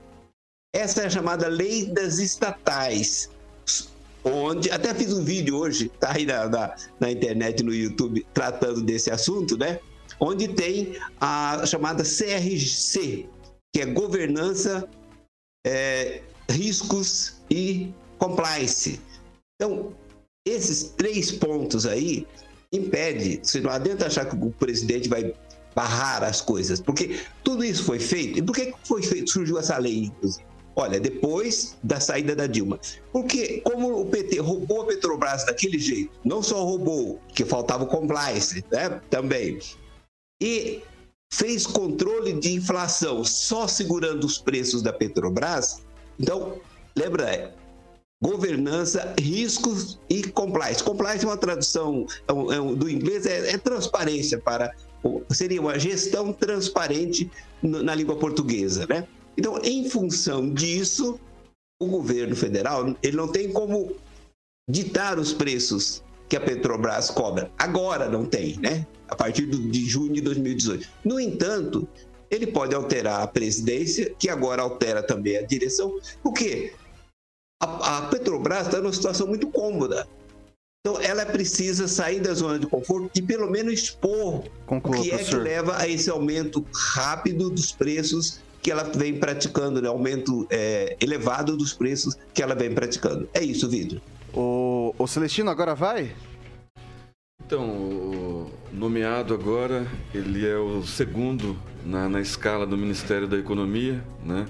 Essa 0.73 1.01
é 1.01 1.05
a 1.07 1.09
chamada 1.09 1.47
Lei 1.47 1.85
das 1.87 2.17
Estatais, 2.19 3.29
onde 4.23 4.71
até 4.71 4.93
fiz 4.93 5.11
um 5.11 5.23
vídeo 5.23 5.57
hoje, 5.57 5.89
tá 5.99 6.13
aí 6.13 6.25
na, 6.25 6.47
na, 6.47 6.75
na, 6.99 7.11
internet, 7.11 7.61
no 7.61 7.73
YouTube, 7.73 8.25
tratando 8.33 8.81
desse 8.81 9.11
assunto, 9.11 9.57
né? 9.57 9.79
Onde 10.19 10.47
tem 10.47 10.97
a 11.19 11.65
chamada 11.65 12.03
CRC, 12.03 13.27
que 13.73 13.81
é 13.81 13.85
Governança, 13.85 14.87
é, 15.65 16.21
Riscos 16.49 17.41
e 17.49 17.91
Compliance. 18.17 19.01
Então, 19.55 19.93
esses 20.47 20.83
três 20.95 21.31
pontos 21.31 21.85
aí 21.85 22.25
impede, 22.71 23.39
se 23.43 23.59
não 23.59 23.69
adianta 23.69 24.07
achar 24.07 24.25
que 24.25 24.35
o 24.35 24.51
presidente 24.51 25.09
vai 25.09 25.33
barrar 25.75 26.23
as 26.23 26.41
coisas, 26.41 26.79
porque 26.79 27.21
tudo 27.43 27.63
isso 27.63 27.83
foi 27.83 27.99
feito. 27.99 28.39
E 28.39 28.41
por 28.41 28.55
que 28.55 28.73
foi 28.83 29.01
feito, 29.01 29.29
surgiu 29.31 29.57
essa 29.57 29.77
lei, 29.77 30.05
inclusive? 30.05 30.45
Olha, 30.75 30.99
depois 30.99 31.77
da 31.83 31.99
saída 31.99 32.35
da 32.35 32.47
Dilma. 32.47 32.79
Porque 33.11 33.61
como 33.61 34.01
o 34.01 34.05
PT 34.05 34.39
roubou 34.39 34.81
a 34.81 34.85
Petrobras 34.85 35.45
daquele 35.45 35.77
jeito, 35.77 36.11
não 36.23 36.41
só 36.41 36.63
roubou, 36.63 37.19
que 37.33 37.43
faltava 37.43 37.83
o 37.83 37.87
compliance, 37.87 38.63
né? 38.71 39.01
Também. 39.09 39.59
E 40.41 40.81
fez 41.33 41.67
controle 41.67 42.33
de 42.33 42.53
inflação 42.53 43.23
só 43.23 43.67
segurando 43.67 44.23
os 44.23 44.37
preços 44.37 44.81
da 44.81 44.93
Petrobras. 44.93 45.83
Então, 46.17 46.59
lembra, 46.95 47.53
governança, 48.21 49.15
riscos 49.19 49.99
e 50.07 50.21
compliance. 50.23 50.83
Compliance 50.83 51.25
é 51.25 51.27
uma 51.27 51.37
tradução 51.37 52.05
é 52.27 52.31
é 52.31 52.75
do 52.75 52.89
inglês, 52.89 53.25
é, 53.25 53.51
é, 53.53 53.57
transparência 53.57 54.37
para 54.37 54.73
seria 55.31 55.59
uma 55.59 55.79
gestão 55.79 56.31
transparente 56.31 57.29
na 57.63 57.95
língua 57.95 58.15
portuguesa, 58.17 58.85
né? 58.87 59.07
Então, 59.35 59.59
em 59.63 59.89
função 59.89 60.53
disso, 60.53 61.19
o 61.81 61.87
governo 61.87 62.35
federal 62.35 62.95
ele 63.01 63.17
não 63.17 63.27
tem 63.27 63.51
como 63.51 63.95
ditar 64.69 65.17
os 65.17 65.33
preços 65.33 66.03
que 66.29 66.35
a 66.35 66.41
Petrobras 66.41 67.09
cobra. 67.09 67.51
Agora 67.57 68.07
não 68.07 68.25
tem, 68.25 68.57
né? 68.59 68.85
A 69.07 69.15
partir 69.15 69.47
de 69.47 69.85
junho 69.85 70.13
de 70.13 70.21
2018. 70.21 70.87
No 71.03 71.19
entanto, 71.19 71.87
ele 72.29 72.47
pode 72.47 72.75
alterar 72.75 73.21
a 73.21 73.27
presidência, 73.27 74.13
que 74.17 74.29
agora 74.29 74.61
altera 74.61 75.01
também 75.03 75.37
a 75.37 75.41
direção, 75.41 75.99
porque 76.23 76.73
a, 77.61 77.97
a 77.97 78.01
Petrobras 78.03 78.67
está 78.67 78.79
numa 78.79 78.91
situação 78.91 79.27
muito 79.27 79.47
cômoda. 79.47 80.07
Então, 80.83 80.99
ela 80.99 81.25
precisa 81.27 81.87
sair 81.87 82.19
da 82.19 82.33
zona 82.33 82.57
de 82.57 82.65
conforto 82.65 83.11
e, 83.15 83.21
pelo 83.21 83.49
menos, 83.49 83.73
expor 83.73 84.43
Conclua, 84.65 84.99
o 84.99 85.03
que 85.03 85.11
é 85.11 85.17
que 85.19 85.35
leva 85.35 85.77
a 85.77 85.87
esse 85.87 86.09
aumento 86.09 86.65
rápido 86.73 87.51
dos 87.51 87.71
preços 87.71 88.39
que 88.63 88.71
ela 88.71 88.83
vem 88.83 89.19
praticando, 89.19 89.79
né? 89.79 89.87
aumento 89.87 90.47
é, 90.49 90.97
elevado 90.99 91.55
dos 91.55 91.73
preços 91.73 92.17
que 92.33 92.41
ela 92.41 92.55
vem 92.55 92.73
praticando. 92.73 93.29
É 93.33 93.43
isso, 93.43 93.69
Vitor. 93.69 94.01
O, 94.33 94.95
o 94.97 95.07
Celestino 95.07 95.51
agora 95.51 95.75
vai? 95.75 96.15
Então, 97.45 97.69
o 97.69 98.51
nomeado 98.71 99.33
agora, 99.33 99.85
ele 100.13 100.47
é 100.47 100.57
o 100.57 100.83
segundo 100.83 101.57
na, 101.85 102.07
na 102.07 102.21
escala 102.21 102.65
do 102.65 102.77
Ministério 102.77 103.27
da 103.27 103.37
Economia, 103.37 104.03
né? 104.23 104.47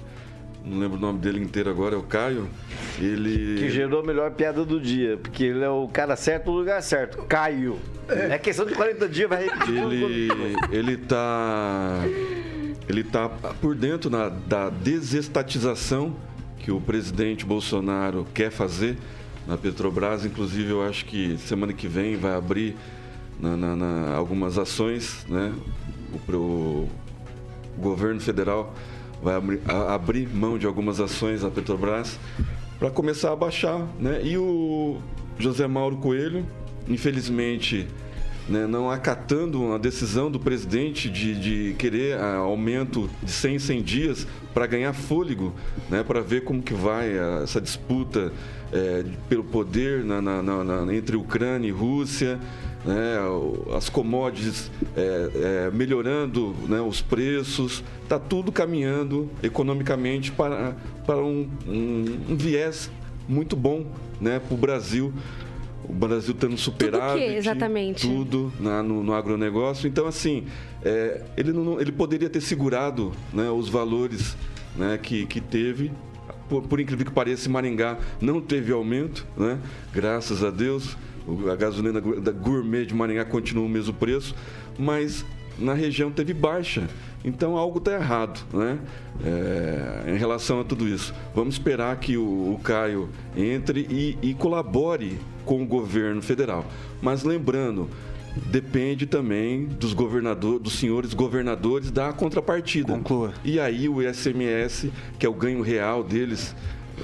Não 0.64 0.78
lembro 0.78 0.96
o 0.96 1.00
nome 1.00 1.18
dele 1.18 1.40
inteiro 1.40 1.68
agora, 1.70 1.94
é 1.96 1.98
o 1.98 2.02
Caio. 2.02 2.48
Ele. 3.00 3.58
Que 3.58 3.68
gerou 3.70 4.00
a 4.00 4.02
melhor 4.04 4.30
piada 4.32 4.64
do 4.64 4.80
dia, 4.80 5.16
porque 5.16 5.42
ele 5.44 5.64
é 5.64 5.68
o 5.68 5.88
cara 5.88 6.14
certo 6.14 6.50
no 6.52 6.58
lugar 6.58 6.80
certo. 6.82 7.18
Caio. 7.24 7.78
É 8.08 8.38
questão 8.38 8.64
de 8.64 8.72
40 8.74 9.08
dias, 9.08 9.28
vai 9.28 9.44
repetir. 9.44 9.76
Ele, 9.76 10.28
ele 10.70 10.96
tá. 10.96 12.00
Ele 12.88 13.02
tá 13.04 13.28
por 13.28 13.74
dentro 13.74 14.08
na- 14.10 14.28
da 14.28 14.68
desestatização 14.68 16.14
que 16.58 16.70
o 16.70 16.80
presidente 16.80 17.44
Bolsonaro 17.44 18.26
quer 18.34 18.50
fazer 18.50 18.96
na 19.46 19.56
Petrobras. 19.56 20.24
Inclusive, 20.24 20.70
eu 20.70 20.82
acho 20.86 21.04
que 21.06 21.36
semana 21.38 21.72
que 21.72 21.88
vem 21.88 22.16
vai 22.16 22.34
abrir 22.34 22.76
na- 23.40 23.56
na- 23.56 23.76
na- 23.76 24.14
algumas 24.14 24.58
ações, 24.58 25.24
né? 25.28 25.52
O, 26.28 26.34
o 26.34 26.88
governo 27.78 28.20
federal 28.20 28.74
vai 29.22 29.34
abrir, 29.36 29.60
a- 29.66 30.00
mão 30.34 30.58
de 30.58 30.66
algumas 30.66 31.00
ações 31.00 31.42
da 31.42 31.50
Petrobras 31.50 32.18
para 32.78 32.90
começar 32.90 33.32
a 33.32 33.36
baixar, 33.36 33.86
né? 34.00 34.20
E 34.24 34.36
o 34.36 34.98
José 35.38 35.66
Mauro 35.66 35.96
Coelho, 35.96 36.44
infelizmente, 36.88 37.86
né, 38.48 38.66
não 38.66 38.90
acatando 38.90 39.72
a 39.72 39.78
decisão 39.78 40.28
do 40.28 40.38
presidente 40.40 41.08
de, 41.08 41.34
de 41.70 41.74
querer 41.74 42.18
ah, 42.18 42.36
aumento 42.38 43.08
de 43.22 43.30
100 43.30 43.54
em 43.54 43.58
100 43.60 43.82
dias 43.82 44.26
para 44.52 44.66
ganhar 44.66 44.92
fôlego, 44.92 45.52
né, 45.88 46.02
para 46.02 46.20
ver 46.20 46.42
como 46.42 46.60
que 46.60 46.74
vai 46.74 47.16
ah, 47.16 47.40
essa 47.44 47.60
disputa 47.60 48.32
eh, 48.72 49.04
pelo 49.28 49.44
poder 49.44 50.02
na- 50.02 50.20
na- 50.22 50.42
na- 50.42 50.94
entre 50.94 51.14
Ucrânia 51.14 51.68
e 51.68 51.70
Rússia, 51.70 52.40
né, 52.84 53.16
as 53.76 53.88
commodities 53.88 54.70
eh, 54.96 55.30
eh, 55.34 55.70
melhorando 55.72 56.54
né, 56.68 56.80
os 56.80 57.00
preços, 57.00 57.82
está 58.02 58.18
tudo 58.18 58.50
caminhando 58.50 59.30
economicamente 59.42 60.32
para, 60.32 60.76
para 61.06 61.18
um, 61.18 61.48
um- 61.66 62.04
um 62.30 62.36
viés 62.36 62.90
muito 63.28 63.54
bom 63.56 63.86
né, 64.20 64.40
para 64.40 64.54
o 64.54 64.56
Brasil. 64.58 65.12
O 65.88 65.92
Brasil 65.92 66.32
tendo 66.34 66.56
superávit, 66.56 67.24
exatamente? 67.24 68.06
tudo 68.06 68.52
na- 68.60 68.82
no, 68.82 69.02
no 69.02 69.12
agronegócio. 69.14 69.88
Então, 69.88 70.06
assim, 70.06 70.46
é, 70.84 71.22
ele, 71.36 71.52
não, 71.52 71.80
ele 71.80 71.90
poderia 71.92 72.28
ter 72.30 72.40
segurado 72.40 73.12
né, 73.32 73.50
os 73.50 73.68
valores 73.68 74.36
né, 74.76 74.98
que, 75.00 75.26
que 75.26 75.40
teve. 75.40 75.90
Por, 76.48 76.62
por 76.62 76.80
incrível 76.80 77.04
que 77.06 77.12
pareça, 77.12 77.48
Maringá 77.48 77.98
não 78.20 78.40
teve 78.40 78.72
aumento, 78.72 79.26
né? 79.36 79.58
graças 79.92 80.42
a 80.44 80.50
Deus. 80.50 80.96
A 81.50 81.56
gasolina 81.56 82.00
da 82.00 82.32
gourmet 82.32 82.84
de 82.84 82.94
Maringá 82.94 83.24
continua 83.24 83.64
o 83.64 83.68
mesmo 83.68 83.94
preço, 83.94 84.34
mas 84.78 85.24
na 85.58 85.74
região 85.74 86.10
teve 86.10 86.34
baixa. 86.34 86.88
Então 87.24 87.56
algo 87.56 87.78
está 87.78 87.92
errado, 87.92 88.44
né? 88.52 88.78
É, 89.24 90.12
em 90.12 90.16
relação 90.16 90.60
a 90.60 90.64
tudo 90.64 90.88
isso. 90.88 91.14
Vamos 91.34 91.54
esperar 91.54 91.96
que 91.96 92.16
o, 92.16 92.54
o 92.54 92.60
Caio 92.62 93.08
entre 93.36 93.86
e, 93.88 94.18
e 94.20 94.34
colabore 94.34 95.18
com 95.44 95.62
o 95.62 95.66
governo 95.66 96.20
federal. 96.20 96.64
Mas 97.00 97.22
lembrando, 97.22 97.88
depende 98.46 99.06
também 99.06 99.66
dos 99.66 99.92
governadores, 99.92 100.60
dos 100.60 100.72
senhores 100.74 101.14
governadores 101.14 101.90
da 101.90 102.12
contrapartida. 102.12 102.92
Conclua. 102.92 103.32
E 103.44 103.60
aí 103.60 103.88
o 103.88 104.02
ICMS, 104.02 104.92
que 105.18 105.26
é 105.26 105.28
o 105.28 105.34
ganho 105.34 105.62
real 105.62 106.02
deles, 106.02 106.54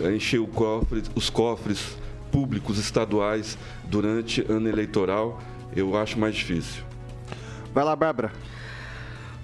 é 0.00 0.46
cofre, 0.52 1.02
os 1.14 1.30
cofres 1.30 1.96
públicos 2.30 2.78
estaduais 2.78 3.58
durante 3.84 4.44
ano 4.50 4.68
eleitoral, 4.68 5.40
eu 5.74 5.96
acho 5.96 6.18
mais 6.18 6.34
difícil. 6.34 6.82
Vai 7.74 7.84
lá, 7.84 7.94
Bárbara. 7.94 8.32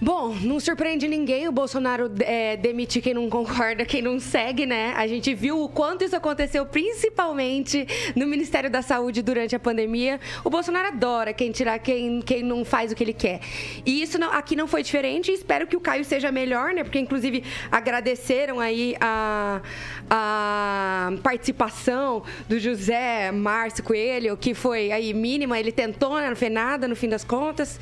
Bom, 0.00 0.34
não 0.42 0.58
surpreende 0.58 1.06
ninguém 1.06 1.46
o 1.48 1.52
Bolsonaro 1.52 2.10
é, 2.20 2.58
quem 3.02 3.14
não 3.14 3.30
concorda, 3.30 3.84
quem 3.84 4.02
não 4.02 4.18
segue, 4.18 4.66
né? 4.66 4.92
A 4.96 5.06
gente 5.06 5.32
viu 5.34 5.62
o 5.62 5.68
quanto 5.68 6.04
isso 6.04 6.16
aconteceu, 6.16 6.66
principalmente 6.66 7.86
no 8.14 8.26
Ministério 8.26 8.68
da 8.68 8.82
Saúde 8.82 9.22
durante 9.22 9.54
a 9.54 9.58
pandemia. 9.58 10.20
O 10.42 10.50
Bolsonaro 10.50 10.88
adora 10.88 11.32
quem 11.32 11.52
tirar 11.52 11.78
quem, 11.78 12.20
quem 12.20 12.42
não 12.42 12.64
faz 12.64 12.90
o 12.90 12.94
que 12.94 13.04
ele 13.04 13.12
quer. 13.12 13.40
E 13.86 14.02
isso 14.02 14.18
não- 14.18 14.32
aqui 14.32 14.56
não 14.56 14.66
foi 14.66 14.82
diferente. 14.82 15.30
Espero 15.30 15.66
que 15.66 15.76
o 15.76 15.80
Caio 15.80 16.04
seja 16.04 16.30
melhor, 16.32 16.74
né? 16.74 16.82
Porque, 16.82 16.98
inclusive, 16.98 17.44
agradeceram 17.70 18.58
aí 18.60 18.96
a, 19.00 19.62
a 20.10 21.12
participação 21.22 22.22
do 22.48 22.58
José 22.58 23.30
Márcio 23.30 23.84
Coelho, 23.84 24.36
que 24.36 24.54
foi 24.54 24.90
aí 24.90 25.14
mínima. 25.14 25.58
Ele 25.58 25.72
tentou, 25.72 26.16
né? 26.16 26.28
Não 26.28 26.36
fez 26.36 26.52
nada, 26.52 26.88
no 26.88 26.96
fim 26.96 27.08
das 27.08 27.24
contas. 27.24 27.78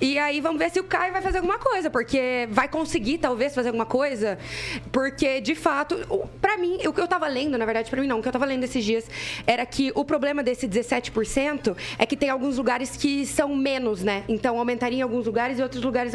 E 0.00 0.18
aí 0.18 0.40
vamos 0.40 0.58
ver 0.58 0.70
se 0.70 0.78
o 0.78 0.84
Caio 0.84 1.12
vai 1.12 1.20
fazer 1.20 1.38
alguma 1.38 1.47
coisa, 1.56 1.88
porque 1.88 2.48
vai 2.50 2.68
conseguir 2.68 3.18
talvez 3.18 3.54
fazer 3.54 3.68
alguma 3.68 3.86
coisa, 3.86 4.38
porque 4.90 5.40
de 5.40 5.54
fato, 5.54 5.96
pra 6.40 6.58
mim, 6.58 6.78
o 6.86 6.92
que 6.92 7.00
eu 7.00 7.06
tava 7.06 7.28
lendo, 7.28 7.56
na 7.56 7.64
verdade, 7.64 7.88
pra 7.88 8.00
mim 8.00 8.08
não, 8.08 8.18
o 8.18 8.22
que 8.22 8.26
eu 8.26 8.32
tava 8.32 8.44
lendo 8.44 8.64
esses 8.64 8.84
dias 8.84 9.08
era 9.46 9.64
que 9.64 9.92
o 9.94 10.04
problema 10.04 10.42
desse 10.42 10.66
17% 10.66 11.76
é 11.98 12.04
que 12.04 12.16
tem 12.16 12.28
alguns 12.28 12.58
lugares 12.58 12.96
que 12.96 13.24
são 13.24 13.54
menos, 13.54 14.02
né? 14.02 14.24
Então 14.28 14.58
aumentaria 14.58 14.98
em 14.98 15.02
alguns 15.02 15.24
lugares 15.24 15.58
e 15.58 15.62
outros 15.62 15.82
lugares 15.82 16.12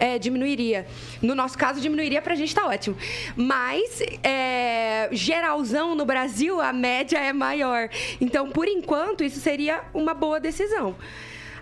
é, 0.00 0.18
diminuiria. 0.18 0.86
No 1.22 1.34
nosso 1.34 1.56
caso, 1.56 1.80
diminuiria 1.80 2.20
pra 2.20 2.34
gente 2.34 2.54
tá 2.54 2.66
ótimo. 2.66 2.96
Mas 3.36 4.02
é, 4.22 5.08
geralzão 5.12 5.94
no 5.94 6.04
Brasil, 6.04 6.60
a 6.60 6.72
média 6.72 7.18
é 7.18 7.32
maior. 7.32 7.88
Então, 8.20 8.50
por 8.50 8.66
enquanto, 8.66 9.22
isso 9.22 9.38
seria 9.38 9.82
uma 9.94 10.12
boa 10.14 10.40
decisão 10.40 10.96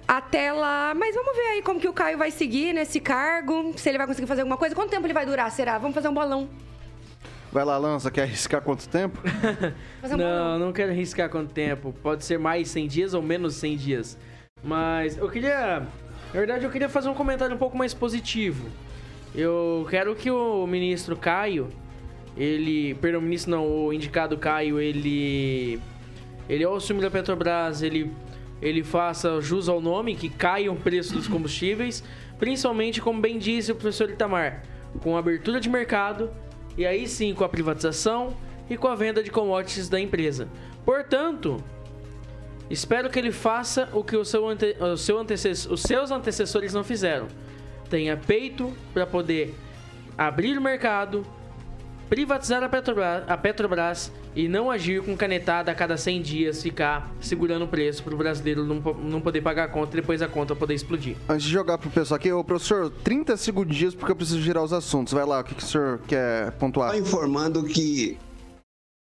até 0.06 0.52
lá. 0.52 0.92
Mas 0.94 1.14
vamos 1.14 1.34
ver 1.36 1.42
aí 1.54 1.62
como 1.62 1.80
que 1.80 1.88
o 1.88 1.92
Caio 1.92 2.18
vai 2.18 2.30
seguir 2.30 2.72
nesse 2.72 3.00
cargo, 3.00 3.72
se 3.76 3.88
ele 3.88 3.98
vai 3.98 4.06
conseguir 4.06 4.26
fazer 4.26 4.42
alguma 4.42 4.56
coisa. 4.56 4.74
Quanto 4.74 4.90
tempo 4.90 5.06
ele 5.06 5.14
vai 5.14 5.26
durar, 5.26 5.50
será? 5.50 5.78
Vamos 5.78 5.94
fazer 5.94 6.08
um 6.08 6.14
bolão. 6.14 6.48
Vai 7.52 7.64
lá, 7.64 7.78
Lança, 7.78 8.10
quer 8.10 8.22
arriscar 8.22 8.60
quanto 8.62 8.88
tempo? 8.88 9.18
Um 10.02 10.08
Não, 10.08 10.16
bolão. 10.18 10.58
não 10.58 10.72
quero 10.72 10.90
arriscar 10.90 11.28
quanto 11.30 11.52
tempo. 11.52 11.94
Pode 12.02 12.24
ser 12.24 12.38
mais 12.38 12.68
100 12.68 12.88
dias 12.88 13.14
ou 13.14 13.22
menos 13.22 13.54
100 13.54 13.76
dias. 13.76 14.18
Mas 14.62 15.16
eu 15.16 15.28
queria. 15.30 15.80
Na 16.32 16.40
verdade, 16.40 16.64
eu 16.64 16.70
queria 16.70 16.88
fazer 16.88 17.08
um 17.08 17.14
comentário 17.14 17.54
um 17.54 17.58
pouco 17.58 17.76
mais 17.76 17.94
positivo. 17.94 18.68
Eu 19.34 19.86
quero 19.88 20.14
que 20.16 20.30
o 20.30 20.66
ministro 20.66 21.16
Caio, 21.16 21.68
ele. 22.36 22.94
Perdão, 22.96 23.20
o 23.20 23.22
ministro 23.22 23.52
não, 23.52 23.66
o 23.86 23.92
indicado 23.92 24.36
Caio, 24.36 24.80
ele. 24.80 25.80
Ele 26.48 26.64
ao 26.64 26.74
assumir 26.74 27.06
a 27.06 27.10
Petrobras, 27.10 27.82
ele. 27.82 28.10
Ele 28.64 28.82
faça 28.82 29.40
jus 29.40 29.68
ao 29.68 29.80
nome, 29.80 30.16
que 30.16 30.28
caia 30.28 30.72
o 30.72 30.76
preço 30.76 31.12
dos 31.12 31.28
combustíveis, 31.28 32.02
principalmente, 32.38 33.00
como 33.00 33.20
bem 33.20 33.38
disse 33.38 33.70
o 33.70 33.74
professor 33.76 34.08
Itamar, 34.10 34.62
com 35.00 35.14
a 35.14 35.18
abertura 35.18 35.60
de 35.60 35.68
mercado 35.68 36.30
e 36.76 36.84
aí 36.86 37.06
sim 37.06 37.34
com 37.34 37.44
a 37.44 37.48
privatização 37.48 38.34
e 38.68 38.76
com 38.76 38.88
a 38.88 38.94
venda 38.94 39.22
de 39.22 39.30
commodities 39.30 39.88
da 39.88 40.00
empresa. 40.00 40.48
Portanto, 40.84 41.62
espero 42.70 43.10
que 43.10 43.18
ele 43.18 43.30
faça 43.30 43.88
o 43.92 44.02
que 44.02 44.16
o 44.16 44.24
seu 44.24 44.48
ante- 44.48 44.76
o 44.80 44.96
seu 44.96 45.18
antecess- 45.18 45.66
os 45.70 45.82
seus 45.82 46.10
antecessores 46.10 46.72
não 46.72 46.82
fizeram. 46.82 47.28
Tenha 47.90 48.16
peito 48.16 48.72
para 48.94 49.06
poder 49.06 49.54
abrir 50.16 50.56
o 50.56 50.60
mercado, 50.62 51.24
privatizar 52.08 52.62
a 52.62 52.68
Petrobras, 52.68 53.24
a 53.26 53.36
Petrobras 53.36 54.12
e 54.34 54.48
não 54.48 54.70
agir 54.70 55.02
com 55.02 55.16
canetada 55.16 55.70
a 55.70 55.74
cada 55.74 55.96
100 55.96 56.22
dias, 56.22 56.62
ficar 56.62 57.12
segurando 57.20 57.64
o 57.64 57.68
preço 57.68 58.02
para 58.02 58.14
o 58.14 58.16
brasileiro 58.16 58.64
não, 58.64 58.80
não 58.94 59.20
poder 59.20 59.40
pagar 59.42 59.64
a 59.64 59.68
conta 59.68 59.96
e 59.96 60.00
depois 60.00 60.22
a 60.22 60.28
conta 60.28 60.54
poder 60.54 60.74
explodir. 60.74 61.16
Antes 61.28 61.46
de 61.46 61.52
jogar 61.52 61.78
pro 61.78 61.90
pessoal 61.90 62.16
aqui, 62.16 62.32
ô 62.32 62.42
professor, 62.42 62.90
30 63.02 63.36
segundinhos 63.36 63.94
porque 63.94 64.12
eu 64.12 64.16
preciso 64.16 64.40
girar 64.40 64.62
os 64.62 64.72
assuntos. 64.72 65.12
Vai 65.12 65.24
lá, 65.24 65.40
o 65.40 65.44
que, 65.44 65.54
que 65.54 65.62
o 65.62 65.66
senhor 65.66 66.00
quer 66.06 66.52
pontuar? 66.52 66.90
Só 66.90 66.96
informando 66.98 67.64
que 67.64 68.18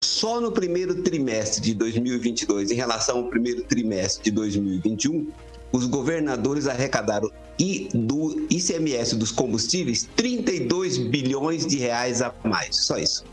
só 0.04 0.40
no 0.40 0.52
primeiro 0.52 1.02
trimestre 1.02 1.62
de 1.62 1.74
2022, 1.74 2.72
em 2.72 2.76
relação 2.76 3.18
ao 3.18 3.30
primeiro 3.30 3.64
trimestre 3.64 4.26
de 4.26 4.32
2021, 4.32 5.32
os 5.76 5.86
governadores 5.86 6.68
arrecadaram 6.68 7.30
I- 7.60 7.90
do 7.94 8.46
ICMS 8.50 9.16
dos 9.16 9.32
combustíveis 9.32 10.08
32 10.16 10.98
bilhões 10.98 11.66
de 11.66 11.78
reais 11.78 12.22
a 12.22 12.34
mais. 12.44 12.78
Só 12.86 12.98
isso. 12.98 13.24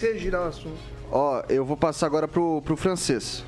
Você 0.00 0.18
girar 0.18 0.42
o 0.42 0.48
assunto. 0.48 0.76
Ó, 1.10 1.42
eu 1.48 1.64
vou 1.64 1.76
passar 1.76 2.06
agora 2.06 2.26
pro, 2.28 2.60
pro 2.62 2.76
francês. 2.76 3.44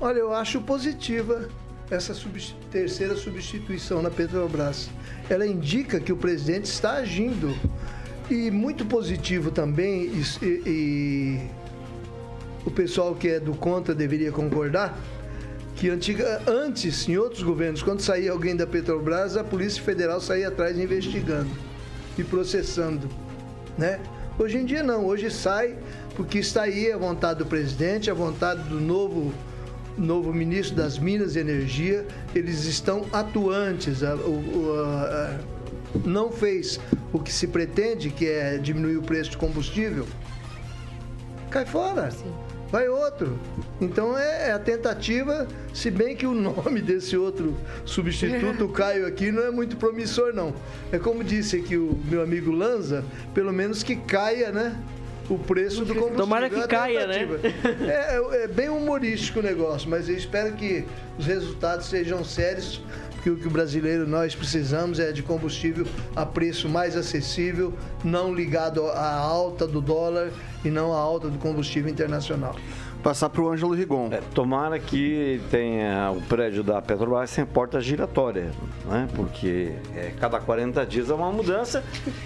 Olha, 0.00 0.18
eu 0.18 0.32
acho 0.34 0.60
positiva 0.60 1.48
essa 1.90 2.14
substi- 2.14 2.56
terceira 2.70 3.14
substituição 3.16 4.02
na 4.02 4.10
Petrobras. 4.10 4.88
Ela 5.30 5.46
indica 5.46 6.00
que 6.00 6.12
o 6.12 6.16
presidente 6.16 6.64
está 6.66 6.94
agindo. 6.94 7.56
E 8.30 8.50
muito 8.50 8.84
positivo 8.86 9.50
também, 9.50 10.04
e, 10.04 10.44
e- 10.44 10.62
e 10.66 11.40
o 12.64 12.70
pessoal 12.70 13.14
que 13.14 13.28
é 13.28 13.40
do 13.40 13.52
contra 13.54 13.94
deveria 13.94 14.30
concordar, 14.32 14.96
que 15.76 15.88
antiga, 15.88 16.42
antes, 16.46 17.08
em 17.08 17.16
outros 17.16 17.42
governos, 17.42 17.82
quando 17.82 18.00
saía 18.00 18.30
alguém 18.30 18.54
da 18.54 18.66
Petrobras, 18.66 19.36
a 19.36 19.42
Polícia 19.44 19.82
Federal 19.82 20.20
saía 20.20 20.48
atrás 20.48 20.78
investigando 20.78 21.50
e 22.16 22.22
processando, 22.22 23.08
né? 23.76 23.98
Hoje 24.38 24.58
em 24.58 24.64
dia 24.64 24.82
não, 24.82 25.04
hoje 25.06 25.30
sai 25.30 25.76
porque 26.14 26.38
está 26.38 26.62
aí 26.62 26.90
a 26.92 26.96
vontade 26.96 27.38
do 27.38 27.46
presidente, 27.46 28.10
a 28.10 28.14
vontade 28.14 28.62
do 28.68 28.80
novo 28.80 29.32
novo 29.96 30.32
ministro 30.32 30.74
das 30.74 30.98
Minas 30.98 31.36
e 31.36 31.38
Energia, 31.40 32.06
eles 32.34 32.64
estão 32.64 33.04
atuantes. 33.12 34.02
A- 34.02 34.12
a- 34.14 34.16
a- 34.16 35.38
não 36.06 36.32
fez 36.32 36.80
o 37.12 37.18
que 37.18 37.30
se 37.30 37.46
pretende, 37.46 38.08
que 38.08 38.26
é 38.26 38.56
diminuir 38.56 38.96
o 38.96 39.02
preço 39.02 39.32
do 39.32 39.36
combustível, 39.38 40.06
cai 41.50 41.66
fora. 41.66 42.08
Vai 42.72 42.88
outro. 42.88 43.38
Então 43.80 44.16
é 44.18 44.48
é 44.48 44.52
a 44.52 44.58
tentativa, 44.58 45.46
se 45.74 45.90
bem 45.90 46.16
que 46.16 46.26
o 46.26 46.32
nome 46.32 46.80
desse 46.82 47.16
outro 47.16 47.54
substituto, 47.84 48.64
o 48.64 48.68
Caio 48.70 49.06
aqui, 49.06 49.30
não 49.30 49.42
é 49.44 49.50
muito 49.50 49.76
promissor, 49.76 50.32
não. 50.34 50.54
É 50.90 50.98
como 50.98 51.22
disse 51.22 51.56
aqui 51.56 51.76
o 51.76 51.96
meu 52.10 52.22
amigo 52.22 52.50
Lanza, 52.50 53.04
pelo 53.34 53.52
menos 53.52 53.82
que 53.82 53.94
caia, 53.96 54.50
né? 54.50 54.74
O 55.30 55.38
preço 55.38 55.84
do 55.84 55.94
combustível. 55.94 56.16
Tomara 56.18 56.50
que 56.50 56.58
É 56.60 56.66
caia, 56.66 57.06
né? 57.06 57.28
É, 57.86 58.16
é- 58.40 58.44
é 58.44 58.48
bem 58.48 58.68
humorístico 58.70 59.38
o 59.38 59.42
negócio, 59.42 59.88
mas 59.88 60.08
eu 60.08 60.16
espero 60.16 60.54
que 60.54 60.84
os 61.18 61.26
resultados 61.26 61.86
sejam 61.86 62.24
sérios, 62.24 62.82
porque 63.22 63.30
o 63.30 63.36
que 63.36 63.46
o 63.46 63.50
brasileiro 63.50 64.04
nós 64.04 64.34
precisamos 64.34 64.98
é 64.98 65.12
de 65.12 65.22
combustível 65.22 65.86
a 66.16 66.26
preço 66.26 66.68
mais 66.68 66.96
acessível, 66.96 67.72
não 68.02 68.34
ligado 68.34 68.84
à 68.88 69.14
alta 69.14 69.64
do 69.64 69.80
dólar 69.80 70.30
e 70.64 70.68
não 70.68 70.92
à 70.92 70.98
alta 70.98 71.28
do 71.28 71.38
combustível 71.38 71.88
internacional. 71.88 72.56
Passar 73.00 73.30
para 73.30 73.42
o 73.42 73.48
Ângelo 73.48 73.74
Rigon. 73.74 74.08
É, 74.10 74.20
tomara 74.34 74.76
que 74.80 75.40
tenha 75.52 76.10
o 76.10 76.20
prédio 76.22 76.64
da 76.64 76.82
Petrobras 76.82 77.30
sem 77.30 77.46
porta 77.46 77.80
giratória, 77.80 78.50
né? 78.86 79.08
porque 79.14 79.72
é, 79.94 80.12
cada 80.18 80.40
40 80.40 80.84
dias 80.84 81.08
é 81.08 81.14
uma 81.14 81.30
mudança. 81.30 81.84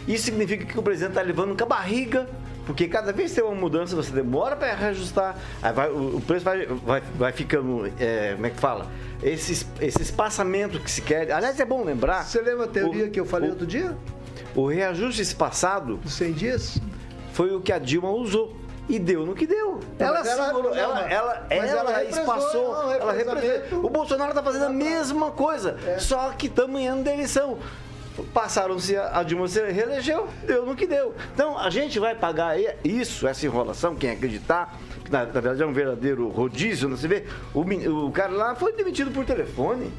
Isso 0.08 0.24
significa 0.24 0.64
que 0.64 0.78
o 0.78 0.82
presidente 0.82 1.10
está 1.10 1.22
levando 1.22 1.54
com 1.54 1.64
a 1.64 1.66
barriga, 1.66 2.26
porque 2.66 2.88
cada 2.88 3.12
vez 3.12 3.30
que 3.30 3.40
tem 3.40 3.44
uma 3.48 3.54
mudança, 3.54 3.96
você 3.96 4.10
demora 4.10 4.56
para 4.56 4.74
reajustar, 4.74 5.36
vai- 5.74 5.88
o, 5.90 6.20
preço 6.26 6.44
vai, 6.44 6.66
vai, 6.66 7.00
vai 7.16 7.32
ficando, 7.32 7.86
é, 7.98 8.32
como 8.34 8.46
é 8.46 8.50
que 8.50 8.60
fala? 8.60 8.86
Esse, 9.22 9.66
esse 9.80 10.02
espaçamento 10.02 10.78
que 10.80 10.90
se 10.90 11.00
quer. 11.00 11.30
Aliás, 11.32 11.58
é 11.58 11.64
bom 11.64 11.82
lembrar. 11.84 12.24
Você 12.24 12.40
lembra 12.42 12.64
a 12.64 12.68
teoria 12.68 13.06
o- 13.06 13.10
que 13.10 13.18
eu 13.20 13.24
falei 13.24 13.48
o- 13.48 13.52
outro 13.52 13.66
dia? 13.66 13.96
O 14.54 14.66
reajuste 14.66 15.22
espaçado. 15.22 15.96
Dos 15.98 16.12
100 16.14 16.32
dias? 16.32 16.78
Foi 17.32 17.54
o 17.54 17.60
que 17.60 17.72
a 17.72 17.78
Dilma 17.78 18.10
usou. 18.10 18.54
E 18.88 19.00
deu 19.00 19.26
no 19.26 19.34
que 19.34 19.48
deu. 19.48 19.80
Não, 19.98 20.06
Ela 20.06 20.20
ela- 20.20 20.46
segurou, 20.46 20.72
ela, 20.72 21.00
ela, 21.10 21.46
ela, 21.50 21.66
ela 21.90 22.04
espaçou, 22.04 22.72
não, 22.72 22.92
ela 22.92 23.12
representa. 23.12 23.74
O 23.74 23.90
Bolsonaro 23.90 24.30
está 24.30 24.40
fazendo 24.42 24.66
a 24.66 24.70
mesma 24.70 25.32
coisa, 25.32 25.76
só 25.98 26.30
que 26.30 26.46
estamos 26.46 26.80
em 26.80 26.86
ano 26.86 27.02
da 27.02 27.12
eleição. 27.12 27.58
Passaram-se, 28.32 28.96
a 28.96 29.18
a 29.18 29.22
Dilma 29.22 29.48
se 29.48 29.60
reelegeu, 29.70 30.28
deu 30.46 30.64
no 30.64 30.74
que 30.74 30.86
deu. 30.86 31.14
Então, 31.34 31.58
a 31.58 31.70
gente 31.70 31.98
vai 31.98 32.14
pagar 32.14 32.56
isso, 32.84 33.26
essa 33.26 33.44
enrolação, 33.46 33.94
quem 33.94 34.10
acreditar, 34.10 34.78
que 35.04 35.10
na, 35.10 35.24
na 35.24 35.40
verdade 35.40 35.62
é 35.62 35.66
um 35.66 35.72
verdadeiro 35.72 36.28
rodízio, 36.28 36.88
não 36.88 36.96
se 36.96 37.06
vê? 37.08 37.24
O, 37.54 37.60
o 38.06 38.12
cara 38.12 38.32
lá 38.32 38.54
foi 38.54 38.72
demitido 38.72 39.10
por 39.10 39.24
telefone. 39.24 39.92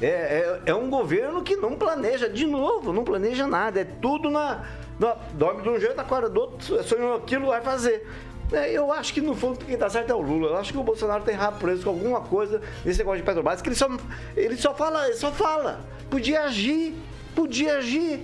É, 0.00 0.06
é, 0.06 0.60
é 0.66 0.74
um 0.74 0.88
governo 0.88 1.42
que 1.42 1.56
não 1.56 1.74
planeja, 1.74 2.28
de 2.28 2.46
novo, 2.46 2.92
não 2.92 3.04
planeja 3.04 3.46
nada. 3.46 3.80
É 3.80 3.84
tudo 3.84 4.30
na. 4.30 4.64
na 4.98 5.16
dorme 5.34 5.62
de 5.62 5.68
um 5.68 5.80
jeito, 5.80 5.98
acorda 6.00 6.28
do 6.28 6.40
outro, 6.40 6.82
sonhou 6.84 7.16
aquilo, 7.16 7.48
vai 7.48 7.60
fazer. 7.60 8.06
É, 8.52 8.72
eu 8.72 8.90
acho 8.92 9.12
que 9.12 9.20
no 9.20 9.34
fundo 9.34 9.58
quem 9.64 9.76
tá 9.76 9.90
certo 9.90 10.10
é 10.10 10.14
o 10.14 10.20
Lula. 10.20 10.50
Eu 10.50 10.56
acho 10.56 10.72
que 10.72 10.78
o 10.78 10.82
Bolsonaro 10.82 11.22
tem 11.22 11.34
rabo 11.34 11.58
preso 11.58 11.82
com 11.82 11.90
alguma 11.90 12.20
coisa 12.20 12.62
nesse 12.84 12.98
negócio 12.98 13.18
de 13.18 13.24
Petrobras, 13.24 13.60
que 13.60 13.68
ele 13.68 13.76
só, 13.76 13.88
ele 14.36 14.56
só 14.56 14.74
fala, 14.74 15.06
ele 15.06 15.16
só 15.16 15.30
fala. 15.32 15.80
Podia 16.08 16.44
agir, 16.44 16.94
podia 17.38 17.76
agir. 17.78 18.20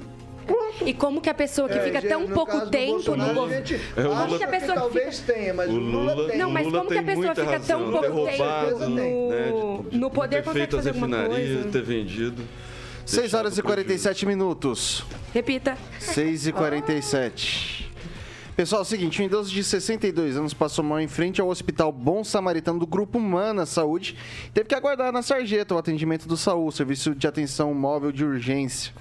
Pronto. 0.46 0.86
E 0.86 0.92
como 0.92 1.22
que 1.22 1.30
a 1.30 1.34
pessoa 1.34 1.68
que 1.68 1.78
É, 1.78 1.80
fica 1.80 2.00
gente, 2.02 2.10
tão 2.10 2.26
pouco 2.28 2.66
tempo 2.68 3.16
no 3.16 3.32
governo. 3.32 3.64
gente 3.66 3.80
É, 3.96 4.02
Lula- 4.02 4.36
que 4.38 4.44
a 4.44 4.48
pessoa 4.48 4.72
que 4.72 4.78
talvez 4.80 5.18
tenha, 5.20 5.54
mas 5.54 5.70
o 5.70 5.76
Lula, 5.76 6.28
tem. 6.28 6.38
Não, 6.38 6.50
mas 6.50 6.66
Lula 6.66 6.78
como 6.80 6.90
que 6.90 6.98
a 6.98 7.02
pessoa 7.02 7.34
fica 7.34 7.60
tão 7.60 7.78
razão, 7.84 7.90
pouco 7.92 8.00
ter 8.26 8.30
tempo 8.32 8.42
roubado, 8.42 8.78
tem. 8.78 8.88
no, 8.88 9.30
né, 9.30 9.88
de- 9.90 9.98
no 9.98 10.10
poder 10.10 10.36
ter 10.36 10.42
consegue 10.42 10.58
feito 10.58 10.76
as 10.76 10.84
fazer 10.84 10.88
alguma 10.98 11.16
refinarias, 11.22 11.52
coisa? 11.62 11.68
ter 11.70 11.82
vendido. 11.82 12.42
6 13.06 13.32
horas 13.34 13.52
e 13.52 13.56
deixado 13.56 13.66
47 13.66 14.26
minutos. 14.26 15.04
Repita. 15.32 15.78
6 15.98 16.46
e 16.46 16.52
47. 16.52 17.83
Pessoal, 18.56 18.82
é 18.82 18.84
o 18.84 18.84
seguinte, 18.84 19.20
um 19.20 19.24
idoso 19.24 19.50
de 19.50 19.64
62 19.64 20.36
anos 20.36 20.54
passou 20.54 20.84
mal 20.84 21.00
em 21.00 21.08
frente 21.08 21.40
ao 21.40 21.48
Hospital 21.48 21.90
Bom 21.90 22.22
Samaritano 22.22 22.78
do 22.78 22.86
Grupo 22.86 23.18
Humana 23.18 23.66
Saúde. 23.66 24.16
Teve 24.52 24.68
que 24.68 24.76
aguardar 24.76 25.10
na 25.10 25.22
sarjeta 25.22 25.74
o 25.74 25.78
atendimento 25.78 26.28
do 26.28 26.36
SAU, 26.36 26.70
Serviço 26.70 27.16
de 27.16 27.26
Atenção 27.26 27.74
Móvel 27.74 28.12
de 28.12 28.24
Urgência. 28.24 28.92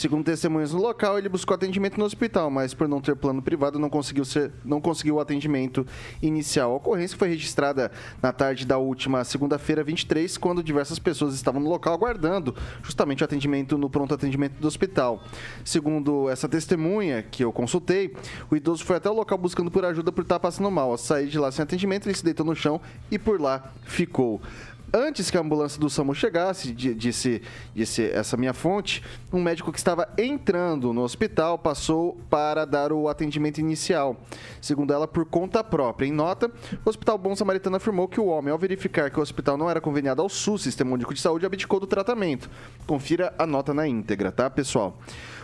Segundo 0.00 0.24
testemunhas 0.24 0.72
no 0.72 0.80
local, 0.80 1.18
ele 1.18 1.28
buscou 1.28 1.54
atendimento 1.54 1.98
no 1.98 2.06
hospital, 2.06 2.50
mas 2.50 2.72
por 2.72 2.88
não 2.88 3.02
ter 3.02 3.14
plano 3.14 3.42
privado 3.42 3.78
não 3.78 3.90
conseguiu, 3.90 4.24
ser, 4.24 4.50
não 4.64 4.80
conseguiu 4.80 5.16
o 5.16 5.20
atendimento 5.20 5.86
inicial. 6.22 6.72
A 6.72 6.76
ocorrência 6.76 7.18
foi 7.18 7.28
registrada 7.28 7.92
na 8.22 8.32
tarde 8.32 8.64
da 8.64 8.78
última 8.78 9.22
segunda-feira, 9.24 9.84
23, 9.84 10.38
quando 10.38 10.62
diversas 10.62 10.98
pessoas 10.98 11.34
estavam 11.34 11.60
no 11.60 11.68
local 11.68 11.92
aguardando 11.92 12.56
justamente 12.82 13.22
o 13.22 13.26
atendimento 13.26 13.76
no 13.76 13.90
pronto 13.90 14.14
atendimento 14.14 14.54
do 14.54 14.66
hospital. 14.66 15.22
Segundo 15.66 16.30
essa 16.30 16.48
testemunha 16.48 17.22
que 17.22 17.44
eu 17.44 17.52
consultei, 17.52 18.16
o 18.50 18.56
idoso 18.56 18.82
foi 18.82 18.96
até 18.96 19.10
o 19.10 19.12
local 19.12 19.36
buscando 19.36 19.70
por 19.70 19.84
ajuda 19.84 20.10
por 20.10 20.22
estar 20.22 20.40
passando 20.40 20.70
mal. 20.70 20.92
Ao 20.92 20.96
sair 20.96 21.28
de 21.28 21.38
lá 21.38 21.52
sem 21.52 21.62
atendimento, 21.62 22.08
ele 22.08 22.16
se 22.16 22.24
deitou 22.24 22.46
no 22.46 22.56
chão 22.56 22.80
e 23.10 23.18
por 23.18 23.38
lá 23.38 23.70
ficou. 23.84 24.40
Antes 24.92 25.30
que 25.30 25.36
a 25.36 25.40
ambulância 25.40 25.80
do 25.80 25.88
SAMU 25.88 26.14
chegasse, 26.14 26.72
di- 26.72 26.94
disse, 26.94 27.40
disse 27.74 28.10
essa 28.10 28.36
minha 28.36 28.52
fonte, 28.52 29.02
um 29.32 29.40
médico 29.40 29.70
que 29.70 29.78
estava 29.78 30.08
entrando 30.18 30.92
no 30.92 31.02
hospital 31.02 31.56
passou 31.58 32.18
para 32.28 32.64
dar 32.64 32.92
o 32.92 33.08
atendimento 33.08 33.58
inicial. 33.58 34.16
Segundo 34.60 34.92
ela, 34.92 35.06
por 35.06 35.24
conta 35.24 35.62
própria. 35.62 36.06
Em 36.06 36.12
nota, 36.12 36.50
o 36.84 36.88
Hospital 36.90 37.16
Bom 37.18 37.36
Samaritano 37.36 37.76
afirmou 37.76 38.08
que 38.08 38.20
o 38.20 38.26
homem, 38.26 38.50
ao 38.50 38.58
verificar 38.58 39.10
que 39.10 39.18
o 39.20 39.22
hospital 39.22 39.56
não 39.56 39.70
era 39.70 39.80
conveniado 39.80 40.22
ao 40.22 40.28
SUS, 40.28 40.62
Sistema 40.62 40.92
Único 40.92 41.14
de 41.14 41.20
Saúde, 41.20 41.46
abdicou 41.46 41.78
do 41.78 41.86
tratamento. 41.86 42.50
Confira 42.86 43.32
a 43.38 43.46
nota 43.46 43.72
na 43.72 43.86
íntegra, 43.86 44.32
tá, 44.32 44.50
pessoal? 44.50 44.98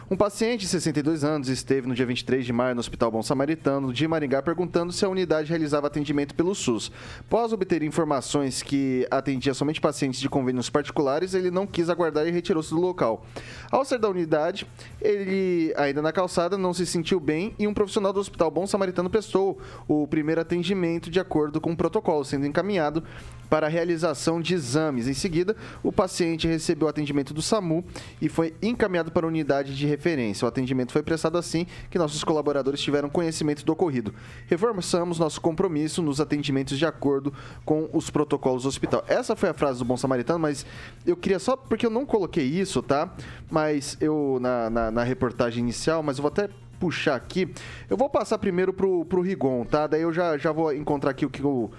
Um 0.08 0.16
paciente 0.16 0.60
de 0.60 0.68
62 0.68 1.24
anos 1.24 1.48
esteve 1.48 1.88
no 1.88 1.92
dia 1.92 2.06
23 2.06 2.46
de 2.46 2.52
maio 2.52 2.76
no 2.76 2.78
Hospital 2.78 3.10
Bom 3.10 3.24
Samaritano 3.24 3.92
de 3.92 4.06
Maringá 4.06 4.40
perguntando 4.40 4.92
se 4.92 5.04
a 5.04 5.08
unidade 5.08 5.48
realizava 5.48 5.88
atendimento 5.88 6.32
pelo 6.32 6.54
SUS. 6.54 6.92
Após 7.18 7.52
obter 7.52 7.82
informações 7.82 8.62
que 8.62 9.04
atendia 9.10 9.52
somente 9.52 9.80
pacientes 9.80 10.20
de 10.20 10.28
convênios 10.28 10.70
particulares, 10.70 11.34
ele 11.34 11.50
não 11.50 11.66
quis 11.66 11.90
aguardar 11.90 12.24
e 12.24 12.30
retirou-se 12.30 12.70
do 12.70 12.80
local. 12.80 13.26
Ao 13.68 13.84
sair 13.84 13.98
da 13.98 14.08
unidade, 14.08 14.64
ele, 15.02 15.74
ainda 15.76 16.00
na 16.00 16.12
calçada, 16.12 16.56
não 16.56 16.72
se 16.72 16.86
sentiu 16.86 17.18
bem 17.18 17.52
e 17.58 17.66
um 17.66 17.74
profissional 17.74 18.12
do 18.12 18.20
Hospital 18.20 18.48
Bom 18.48 18.64
Samaritano 18.64 19.10
prestou 19.10 19.58
o 19.88 20.06
primeiro 20.06 20.40
atendimento 20.40 21.10
de 21.10 21.18
acordo 21.18 21.60
com 21.60 21.72
o 21.72 21.76
protocolo, 21.76 22.24
sendo 22.24 22.46
encaminhado 22.46 23.02
para 23.50 23.66
a 23.66 23.70
realização 23.70 24.40
de 24.40 24.54
exames. 24.54 25.08
Em 25.08 25.14
seguida, 25.14 25.56
o 25.82 25.92
paciente 25.92 26.46
recebeu 26.46 26.86
o 26.86 26.90
atendimento 26.90 27.32
do 27.32 27.42
SAMU 27.42 27.84
e 28.20 28.28
foi 28.28 28.54
encaminhado 28.62 29.10
para 29.10 29.26
a 29.26 29.28
unidade 29.28 29.76
de 29.76 29.86
referência. 29.96 30.44
O 30.44 30.48
atendimento 30.48 30.92
foi 30.92 31.02
prestado 31.02 31.38
assim 31.38 31.66
que 31.90 31.98
nossos 31.98 32.22
colaboradores 32.22 32.80
tiveram 32.80 33.08
conhecimento 33.08 33.64
do 33.64 33.72
ocorrido. 33.72 34.14
Reforçamos 34.46 35.18
nosso 35.18 35.40
compromisso 35.40 36.02
nos 36.02 36.20
atendimentos 36.20 36.78
de 36.78 36.86
acordo 36.86 37.32
com 37.64 37.88
os 37.92 38.10
protocolos 38.10 38.62
do 38.62 38.68
hospital. 38.68 39.04
Essa 39.08 39.34
foi 39.34 39.48
a 39.48 39.54
frase 39.54 39.78
do 39.78 39.84
Bom 39.84 39.96
Samaritano, 39.96 40.38
mas 40.38 40.64
eu 41.04 41.16
queria 41.16 41.38
só, 41.38 41.56
porque 41.56 41.86
eu 41.86 41.90
não 41.90 42.06
coloquei 42.06 42.44
isso, 42.44 42.82
tá? 42.82 43.12
Mas 43.50 43.96
eu, 44.00 44.38
na, 44.40 44.70
na, 44.70 44.90
na 44.90 45.02
reportagem 45.02 45.62
inicial, 45.62 46.02
mas 46.02 46.18
eu 46.18 46.22
vou 46.22 46.28
até 46.28 46.48
puxar 46.78 47.16
aqui. 47.16 47.52
Eu 47.88 47.96
vou 47.96 48.08
passar 48.08 48.38
primeiro 48.38 48.72
pro, 48.72 49.04
pro 49.06 49.22
Rigon, 49.22 49.64
tá? 49.64 49.86
Daí 49.86 50.02
eu 50.02 50.12
já, 50.12 50.36
já 50.36 50.52
vou 50.52 50.72
encontrar 50.74 51.10
aqui 51.10 51.24
o 51.24 51.30
que 51.30 51.42
o 51.42 51.70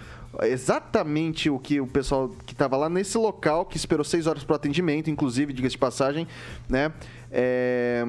exatamente 0.43 1.49
o 1.49 1.57
que 1.57 1.79
o 1.79 1.87
pessoal 1.87 2.29
que 2.45 2.53
estava 2.53 2.77
lá 2.77 2.89
nesse 2.89 3.17
local, 3.17 3.65
que 3.65 3.77
esperou 3.77 4.03
seis 4.03 4.27
horas 4.27 4.43
para 4.43 4.53
o 4.53 4.55
atendimento, 4.55 5.09
inclusive, 5.09 5.53
diga-se 5.53 5.73
de 5.73 5.77
passagem, 5.77 6.27
né? 6.69 6.91
É, 7.31 8.03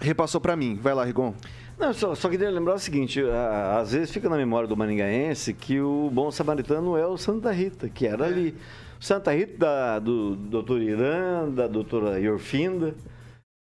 repassou 0.00 0.40
para 0.40 0.56
mim. 0.56 0.78
Vai 0.80 0.94
lá, 0.94 1.04
Rigon. 1.04 1.34
Não, 1.78 1.92
só, 1.92 2.14
só 2.14 2.28
queria 2.28 2.50
lembrar 2.50 2.74
o 2.74 2.78
seguinte, 2.78 3.22
a- 3.22 3.78
às 3.80 3.92
vezes 3.92 4.10
fica 4.10 4.28
na 4.28 4.36
memória 4.36 4.68
do 4.68 4.76
maringaense 4.76 5.54
que 5.54 5.80
o 5.80 6.10
bom 6.12 6.30
samaritano 6.30 6.96
é 6.96 7.06
o 7.06 7.16
Santa 7.16 7.52
Rita, 7.52 7.88
que 7.88 8.06
era 8.06 8.24
ali. 8.26 8.54
O 9.00 9.04
Santa 9.04 9.32
Rita 9.32 9.56
da- 9.58 9.98
do 10.00 10.34
doutor 10.34 10.80
Irã, 10.82 11.48
da 11.48 11.68
doutora 11.68 12.18
Yorfinda, 12.18 12.94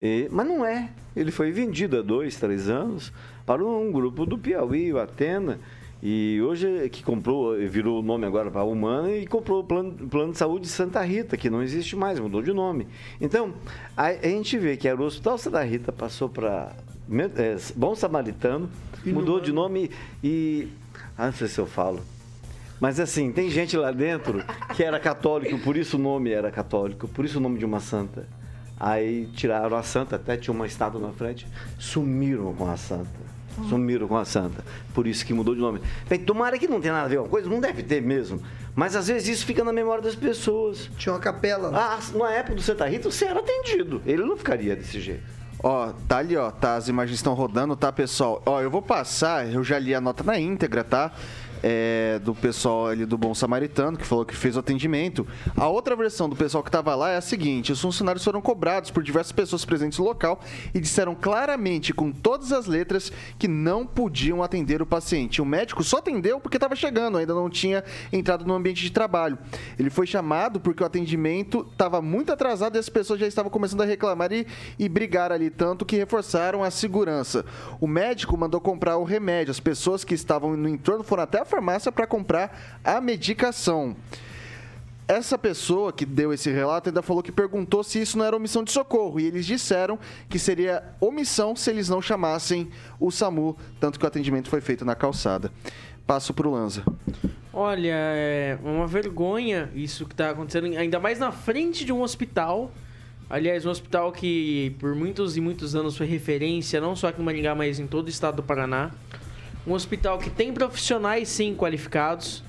e- 0.03 0.29
mas 0.31 0.47
não 0.47 0.65
é. 0.65 0.89
Ele 1.15 1.31
foi 1.31 1.51
vendido 1.53 1.99
há 1.99 2.03
dois, 2.03 2.37
três 2.37 2.71
anos 2.71 3.13
para 3.45 3.63
um 3.63 3.93
grupo 3.93 4.25
do 4.25 4.39
Piauí, 4.39 4.93
o 4.95 4.99
Atena, 4.99 5.59
E 6.03 6.41
hoje 6.43 6.85
é 6.85 6.89
que 6.89 7.03
comprou, 7.03 7.57
virou 7.57 8.01
o 8.01 8.03
nome 8.03 8.27
agora 8.27 8.51
para 8.51 8.63
Humana 8.63 9.11
e 9.13 9.27
comprou 9.27 9.61
o 9.61 9.65
plano, 9.65 9.93
plano 10.09 10.33
de 10.33 10.39
saúde 10.39 10.67
de 10.67 10.71
Santa 10.71 11.03
Rita, 11.03 11.37
que 11.37 11.49
não 11.49 11.63
existe 11.63 11.97
mais, 11.97 12.21
mudou 12.21 12.43
de 12.43 12.53
nome. 12.53 12.87
Então, 13.21 13.55
a, 13.97 14.09
a 14.09 14.29
gente 14.29 14.59
vê 14.59 14.77
que 14.77 14.87
era 14.87 15.01
o 15.01 15.05
Hospital 15.05 15.39
Santa 15.39 15.63
Rita 15.63 15.93
passou 15.93 16.29
para 16.29 16.75
é, 17.37 17.57
Bom 17.75 17.95
Samaritano, 17.95 18.69
E 19.05 19.13
mudou 19.13 19.41
de 19.41 19.53
nome 19.53 19.91
e. 20.23 20.69
Ah, 21.17 21.27
não 21.27 21.33
sei 21.33 21.49
se 21.49 21.59
eu 21.59 21.67
falo. 21.67 22.01
Mas 22.79 23.01
assim, 23.01 23.33
tem 23.33 23.49
gente 23.49 23.77
lá 23.77 23.91
dentro 23.91 24.45
que 24.75 24.83
era 24.83 25.01
católico, 25.01 25.59
por 25.61 25.77
isso 25.77 25.97
o 25.97 26.01
nome 26.01 26.31
era 26.31 26.51
católico, 26.51 27.09
por 27.09 27.25
isso 27.25 27.39
o 27.39 27.41
nome 27.41 27.59
de 27.59 27.65
uma 27.65 27.81
santa. 27.81 28.29
Aí 28.79 29.27
tiraram 29.33 29.77
a 29.77 29.83
santa, 29.83 30.17
até 30.17 30.37
tinha 30.37 30.53
uma 30.53 30.67
estátua 30.67 31.01
na 31.01 31.11
frente, 31.11 31.47
sumiram 31.79 32.53
com 32.55 32.69
a 32.69 32.77
santa. 32.77 33.26
Sumiram 33.69 34.07
com 34.07 34.17
a 34.17 34.25
santa. 34.25 34.65
Por 34.95 35.07
isso 35.07 35.25
que 35.25 35.33
mudou 35.33 35.55
de 35.55 35.61
nome. 35.61 35.81
Bem, 36.09 36.19
tomara 36.19 36.59
que 36.59 36.69
não 36.69 36.81
tenha 36.81 36.95
nada 36.95 37.07
a 37.07 37.09
ver 37.09 37.19
com 37.19 37.25
a 37.27 37.29
coisa, 37.29 37.49
não 37.49 37.61
deve 37.61 37.83
ter 37.83 38.03
mesmo. 38.03 38.41
Mas 38.75 38.95
às 38.95 39.09
vezes 39.09 39.29
isso 39.29 39.47
fica 39.47 39.65
na 39.65 39.73
memória 39.73 40.03
das 40.03 40.15
pessoas. 40.15 40.91
Tinha 40.99 41.13
uma 41.15 41.21
capela. 41.21 41.71
Ah, 41.75 41.99
na 42.15 42.31
época 42.33 42.57
do 42.57 42.63
Santa 42.63 42.87
Rita, 42.87 43.11
você 43.11 43.25
era 43.25 43.41
atendido. 43.41 44.03
Ele 44.05 44.23
não 44.23 44.37
ficaria 44.37 44.77
desse 44.77 45.01
jeito. 45.01 45.37
Ó, 45.63 45.93
tá 46.07 46.19
ali, 46.19 46.37
ó, 46.37 46.51
tá, 46.51 46.77
as 46.77 46.87
imagens 46.87 47.19
estão 47.19 47.33
rodando, 47.33 47.75
tá, 47.75 47.91
pessoal? 47.91 48.43
Ó, 48.45 48.61
eu 48.61 48.71
vou 48.71 48.83
passar, 48.83 49.51
eu 49.51 49.65
já 49.65 49.79
li 49.79 49.95
a 49.95 50.01
nota 50.01 50.23
na 50.23 50.39
íntegra, 50.39 50.85
tá? 50.85 51.13
É, 51.63 52.21
do 52.23 52.35
pessoal 52.35 52.89
ali 52.89 53.07
do 53.07 53.17
Bom 53.17 53.35
Samaritano, 53.35 53.97
que 53.97 54.05
falou 54.05 54.25
que 54.25 54.37
fez 54.37 54.57
o 54.57 54.61
atendimento. 54.61 55.27
A 55.57 55.69
outra 55.69 55.97
versão 55.97 56.29
do 56.29 56.37
pessoal 56.37 56.63
que 56.63 56.71
tava 56.71 56.95
lá 56.95 57.11
é 57.11 57.17
a 57.17 57.21
seguinte: 57.21 57.73
os 57.73 57.81
funcionários 57.81 58.25
foram 58.25 58.41
cobrados 58.41 58.91
por 58.91 59.03
diversas 59.03 59.33
pessoas 59.33 59.65
presentes 59.65 59.99
no 59.99 60.05
local 60.05 60.41
e 60.75 60.81
disseram 60.81 61.15
claramente, 61.15 61.93
com 61.93 62.13
todas 62.13 62.53
as 62.53 62.67
letras, 62.67 63.13
que 63.39 63.49
não 63.49 63.87
podiam 63.87 64.43
atender 64.43 64.83
o 64.83 64.87
paciente. 64.87 65.41
O 65.41 65.45
médico 65.45 65.83
só 65.83 65.99
atendeu 65.99 66.39
porque 66.39 66.57
estava 66.57 66.77
chegando, 66.77 67.19
ainda 67.19 67.35
não 67.35 67.49
tinha 67.49 67.83
entrado 68.13 68.45
no 68.45 68.55
ambiente 68.55 68.83
de 68.83 68.91
trabalho. 68.91 69.39
Ele 69.79 69.91
foi 69.91 70.07
chamado 70.07 70.61
porque 70.61 70.83
o 70.83 70.87
atendimento 70.87 71.67
estava 71.73 72.03
muito 72.03 72.33
atrasado 72.33 72.77
e 72.77 72.79
as 72.79 72.89
pessoas 72.89 73.19
já 73.19 73.27
estavam 73.27 73.51
começando 73.51 73.81
a 73.81 73.87
reclamar 73.87 74.33
e, 74.33 74.47
e 74.79 74.89
brigar 74.89 75.33
ali, 75.33 75.51
tanto 75.51 75.85
que 75.85 75.97
reforçaram 75.97 76.63
a 76.63 76.71
segurança. 76.71 77.45
O 77.81 77.87
médico 77.87 78.37
mandou 78.37 78.61
comprar 78.61 78.97
o 78.99 79.05
remédio. 79.05 79.51
As 79.51 79.61
pessoas 79.61 80.05
que 80.05 80.15
estavam 80.15 80.57
no 80.57 80.69
entorno 80.69 81.03
foram 81.03 81.23
até 81.23 81.41
a 81.41 81.45
farmácia 81.47 81.91
para 81.91 82.07
comprar 82.07 82.79
a 82.85 83.01
medicação. 83.01 83.97
Essa 85.09 85.39
pessoa 85.39 85.93
que 85.93 86.05
deu 86.05 86.33
esse 86.33 86.51
relato 86.51 86.89
ainda 86.89 87.01
falou 87.01 87.23
que 87.23 87.31
perguntou 87.31 87.85
se 87.85 88.01
isso 88.01 88.19
não 88.19 88.25
era 88.25 88.35
omissão 88.35 88.65
de 88.65 88.73
socorro. 88.73 89.21
E 89.21 89.25
eles 89.25 89.47
disseram 89.47 89.99
que 90.29 90.37
seria 90.37 90.83
omissão 91.01 91.55
se 91.55 91.71
eles 91.71 91.89
não 91.89 92.03
chamassem 92.03 92.69
o 92.99 93.13
SAMU, 93.13 93.57
tanto 93.79 94.01
que 94.01 94.05
o 94.05 94.09
atendimento 94.09 94.51
foi 94.51 94.61
feito 94.61 94.85
na 94.85 94.97
calçada. 94.97 95.53
Passo 96.05 96.35
pro 96.35 96.51
Lanza. 96.51 96.85
Olha, 97.53 97.95
é 97.95 98.59
uma 98.63 98.87
vergonha 98.87 99.71
isso 99.75 100.07
que 100.07 100.15
tá 100.15 100.31
acontecendo, 100.31 100.77
ainda 100.77 100.99
mais 100.99 101.19
na 101.19 101.31
frente 101.31 101.85
de 101.85 101.93
um 101.93 102.03
hospital. 102.03 102.73
Aliás, 103.31 103.65
um 103.65 103.71
hospital 103.71 104.13
que 104.13 104.77
por 104.79 104.95
muitos 104.95 105.37
e 105.37 105.41
muitos 105.41 105.75
anos 105.75 105.97
foi 105.97 106.07
referência, 106.07 106.81
não 106.81 106.95
só 106.95 107.09
aqui 107.09 107.21
em 107.21 107.25
Maringá, 107.25 107.55
mas 107.55 107.79
em 107.81 107.87
todo 107.87 108.07
o 108.07 108.11
estado 108.11 108.37
do 108.37 108.43
Paraná. 108.43 108.91
Um 109.67 109.73
hospital 109.73 110.19
que 110.19 110.31
tem 110.31 110.53
profissionais 110.53 111.29
sim 111.29 111.55
qualificados. 111.55 112.43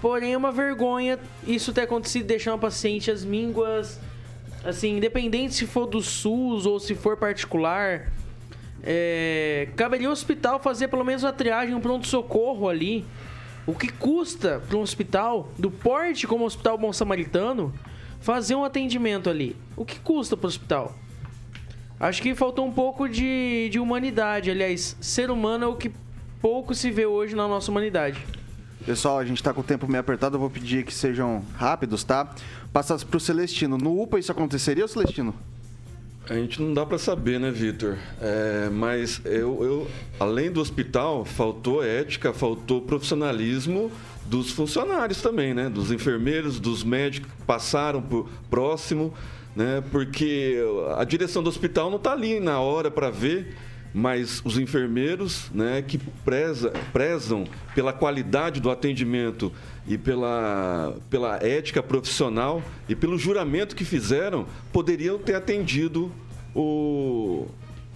Porém, 0.00 0.32
é 0.32 0.36
uma 0.36 0.52
vergonha 0.52 1.18
isso 1.46 1.72
ter 1.72 1.82
acontecido, 1.82 2.26
deixar 2.26 2.54
um 2.54 2.58
paciente 2.58 3.10
às 3.10 3.24
mínguas, 3.24 4.00
assim, 4.64 4.96
independente 4.96 5.54
se 5.54 5.66
for 5.66 5.86
do 5.86 6.00
SUS 6.00 6.66
ou 6.66 6.78
se 6.78 6.94
for 6.94 7.16
particular. 7.16 8.12
É, 8.82 9.68
caberia 9.76 10.08
o 10.08 10.12
hospital 10.12 10.58
fazer 10.58 10.88
pelo 10.88 11.04
menos 11.04 11.22
uma 11.22 11.32
triagem, 11.32 11.74
um 11.74 11.80
pronto-socorro 11.80 12.68
ali. 12.68 13.04
O 13.64 13.74
que 13.74 13.88
custa 13.92 14.60
para 14.66 14.76
um 14.76 14.80
hospital 14.80 15.48
do 15.56 15.70
porte 15.70 16.26
como 16.26 16.42
o 16.42 16.46
Hospital 16.48 16.76
Bom 16.76 16.92
Samaritano 16.92 17.72
fazer 18.20 18.56
um 18.56 18.64
atendimento 18.64 19.30
ali? 19.30 19.56
O 19.76 19.84
que 19.84 20.00
custa 20.00 20.36
para 20.36 20.46
o 20.46 20.48
hospital? 20.48 20.98
Acho 22.00 22.20
que 22.20 22.34
faltou 22.34 22.66
um 22.66 22.72
pouco 22.72 23.08
de, 23.08 23.68
de 23.70 23.78
humanidade. 23.78 24.50
Aliás, 24.50 24.96
ser 25.00 25.30
humano 25.30 25.64
é 25.64 25.68
o 25.68 25.76
que 25.76 25.92
pouco 26.42 26.74
se 26.74 26.90
vê 26.90 27.06
hoje 27.06 27.36
na 27.36 27.46
nossa 27.46 27.70
humanidade. 27.70 28.20
Pessoal, 28.84 29.18
a 29.20 29.24
gente 29.24 29.40
tá 29.40 29.54
com 29.54 29.60
o 29.60 29.64
tempo 29.64 29.86
meio 29.86 30.00
apertado, 30.00 30.34
eu 30.34 30.40
vou 30.40 30.50
pedir 30.50 30.84
que 30.84 30.92
sejam 30.92 31.44
rápidos, 31.54 32.02
tá? 32.02 32.34
Passa 32.72 32.98
pro 32.98 33.20
Celestino. 33.20 33.78
No 33.78 34.02
UPA 34.02 34.18
isso 34.18 34.32
aconteceria, 34.32 34.88
Celestino? 34.88 35.32
A 36.28 36.34
gente 36.34 36.60
não 36.60 36.74
dá 36.74 36.84
para 36.84 36.98
saber, 36.98 37.38
né, 37.38 37.50
Vitor? 37.50 37.96
É, 38.20 38.68
mas 38.70 39.20
eu, 39.24 39.62
eu, 39.62 39.90
além 40.18 40.50
do 40.50 40.60
hospital, 40.60 41.24
faltou 41.24 41.82
ética, 41.82 42.32
faltou 42.32 42.80
profissionalismo 42.82 43.90
dos 44.26 44.50
funcionários 44.50 45.22
também, 45.22 45.54
né? 45.54 45.68
Dos 45.68 45.92
enfermeiros, 45.92 46.58
dos 46.58 46.82
médicos 46.82 47.30
que 47.30 47.42
passaram 47.44 48.02
por 48.02 48.28
próximo, 48.50 49.14
né? 49.54 49.82
Porque 49.92 50.58
a 50.96 51.04
direção 51.04 51.42
do 51.42 51.48
hospital 51.48 51.88
não 51.88 51.98
está 51.98 52.12
ali 52.12 52.40
na 52.40 52.60
hora 52.60 52.90
para 52.90 53.10
ver, 53.10 53.56
mas 53.94 54.40
os 54.44 54.58
enfermeiros, 54.58 55.50
né, 55.52 55.82
que 55.82 55.98
preza, 55.98 56.72
prezam 56.92 57.44
pela 57.74 57.92
qualidade 57.92 58.60
do 58.60 58.70
atendimento 58.70 59.52
e 59.86 59.98
pela, 59.98 60.96
pela 61.10 61.36
ética 61.44 61.82
profissional 61.82 62.62
e 62.88 62.94
pelo 62.94 63.18
juramento 63.18 63.76
que 63.76 63.84
fizeram, 63.84 64.46
poderiam 64.72 65.18
ter 65.18 65.34
atendido 65.34 66.10
o, 66.54 67.46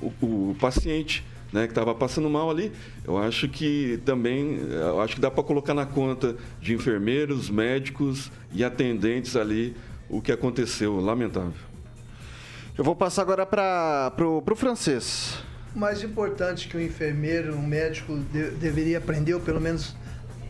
o, 0.01 0.13
o 0.21 0.57
paciente 0.61 1.25
né, 1.53 1.67
que 1.67 1.73
estava 1.73 1.95
passando 1.95 2.29
mal 2.29 2.51
ali. 2.51 2.73
Eu 3.05 3.17
acho 3.17 3.49
que 3.49 4.01
também, 4.05 4.59
eu 4.71 5.01
acho 5.01 5.15
que 5.15 5.21
dá 5.21 5.31
para 5.31 5.43
colocar 5.43 5.73
na 5.73 5.87
conta 5.87 6.37
de 6.61 6.75
enfermeiros, 6.75 7.49
médicos 7.49 8.31
e 8.53 8.63
atendentes 8.63 9.37
ali 9.37 9.75
o 10.09 10.21
que 10.21 10.31
aconteceu, 10.31 11.01
lamentável. 11.01 11.53
Eu 12.77 12.85
vou 12.85 12.95
passar 12.95 13.23
agora 13.23 13.47
para 13.47 14.11
pro 14.15 14.55
francês. 14.55 15.43
Mais 15.77 16.03
importante 16.03 16.69
que 16.69 16.77
o 16.77 16.81
enfermeiro, 16.81 17.55
um 17.55 17.67
médico 17.67 18.19
de- 18.33 18.51
deveria 18.53 18.99
aprender, 18.99 19.35
ou 19.35 19.41
pelo 19.41 19.61
menos 19.61 19.95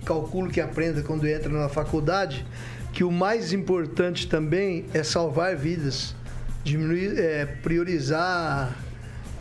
calculo 0.04 0.48
que 0.50 0.60
aprenda 0.60 1.02
quando 1.02 1.26
entra 1.26 1.48
na 1.48 1.68
faculdade, 1.68 2.46
que 2.92 3.02
o 3.02 3.10
mais 3.10 3.52
importante 3.52 4.28
também 4.28 4.86
é 4.94 5.02
salvar 5.02 5.56
vidas, 5.56 6.14
diminuir, 6.62 7.18
é, 7.18 7.44
priorizar 7.44 8.76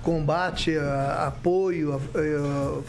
combate, 0.02 0.76
a- 0.78 1.28
apoio, 1.28 1.94
a- 1.94 1.98
a- 1.98 2.82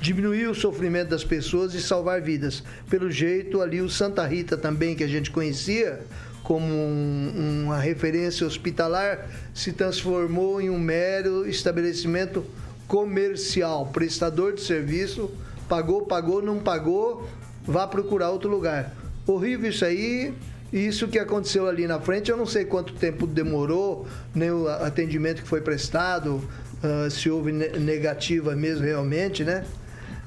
diminuir 0.00 0.48
o 0.48 0.54
sofrimento 0.54 1.10
das 1.10 1.22
pessoas 1.22 1.74
e 1.74 1.80
salvar 1.80 2.20
vidas. 2.20 2.64
Pelo 2.90 3.08
jeito, 3.10 3.62
ali 3.62 3.80
o 3.80 3.88
Santa 3.88 4.26
Rita 4.26 4.56
também, 4.56 4.96
que 4.96 5.04
a 5.04 5.08
gente 5.08 5.30
conhecia 5.30 6.00
como 6.42 6.66
um- 6.66 7.62
uma 7.66 7.78
referência 7.78 8.46
hospitalar, 8.46 9.28
se 9.54 9.72
transformou 9.72 10.60
em 10.60 10.68
um 10.70 10.78
mero 10.78 11.48
estabelecimento 11.48 12.44
comercial, 12.88 13.86
prestador 13.86 14.54
de 14.54 14.60
serviço, 14.60 15.30
pagou, 15.68 16.02
pagou, 16.06 16.42
não 16.42 16.58
pagou, 16.58 17.28
vá 17.64 17.86
procurar 17.86 18.30
outro 18.30 18.50
lugar. 18.50 18.94
Horrível 19.26 19.70
isso 19.70 19.84
aí. 19.84 20.34
Isso 20.72 21.06
que 21.06 21.18
aconteceu 21.18 21.66
ali 21.68 21.86
na 21.86 22.00
frente, 22.00 22.30
eu 22.30 22.36
não 22.36 22.46
sei 22.46 22.64
quanto 22.64 22.94
tempo 22.94 23.26
demorou, 23.26 24.06
nem 24.34 24.50
o 24.50 24.66
atendimento 24.68 25.42
que 25.42 25.48
foi 25.48 25.60
prestado, 25.60 26.42
ah, 26.82 27.10
se 27.10 27.28
houve 27.28 27.52
ne- 27.52 27.78
negativa 27.78 28.56
mesmo 28.56 28.86
realmente, 28.86 29.44
né? 29.44 29.66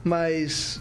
Mas 0.03 0.79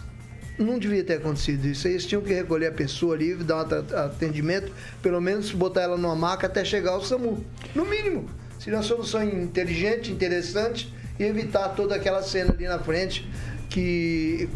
não 0.57 0.79
devia 0.79 1.03
ter 1.03 1.15
acontecido 1.15 1.65
isso. 1.65 1.87
Eles 1.87 2.05
tinham 2.05 2.21
que 2.21 2.33
recolher 2.33 2.67
a 2.67 2.71
pessoa 2.71 3.15
ali, 3.15 3.33
dar 3.35 3.57
um 3.65 3.97
atendimento, 3.99 4.71
pelo 5.01 5.19
menos 5.21 5.51
botar 5.51 5.81
ela 5.81 5.97
numa 5.97 6.15
maca 6.15 6.47
até 6.47 6.63
chegar 6.63 6.91
ao 6.91 7.03
SAMU. 7.03 7.43
No 7.73 7.85
mínimo. 7.85 8.29
Seria 8.59 8.77
uma 8.77 8.83
solução 8.83 9.23
inteligente, 9.23 10.11
interessante 10.11 10.91
e 11.19 11.23
evitar 11.23 11.69
toda 11.69 11.95
aquela 11.95 12.21
cena 12.23 12.53
ali 12.53 12.65
na 12.67 12.79
frente 12.79 13.29
que 13.69 14.49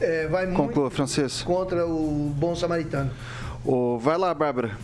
eh, 0.00 0.26
vai 0.30 0.44
muito 0.46 0.56
Conclua, 0.56 0.90
francês. 0.90 1.42
contra 1.42 1.86
o 1.86 2.32
bom 2.36 2.54
samaritano. 2.54 3.10
Ô, 3.64 3.98
vai 3.98 4.18
lá, 4.18 4.34
Bárbara. 4.34 4.76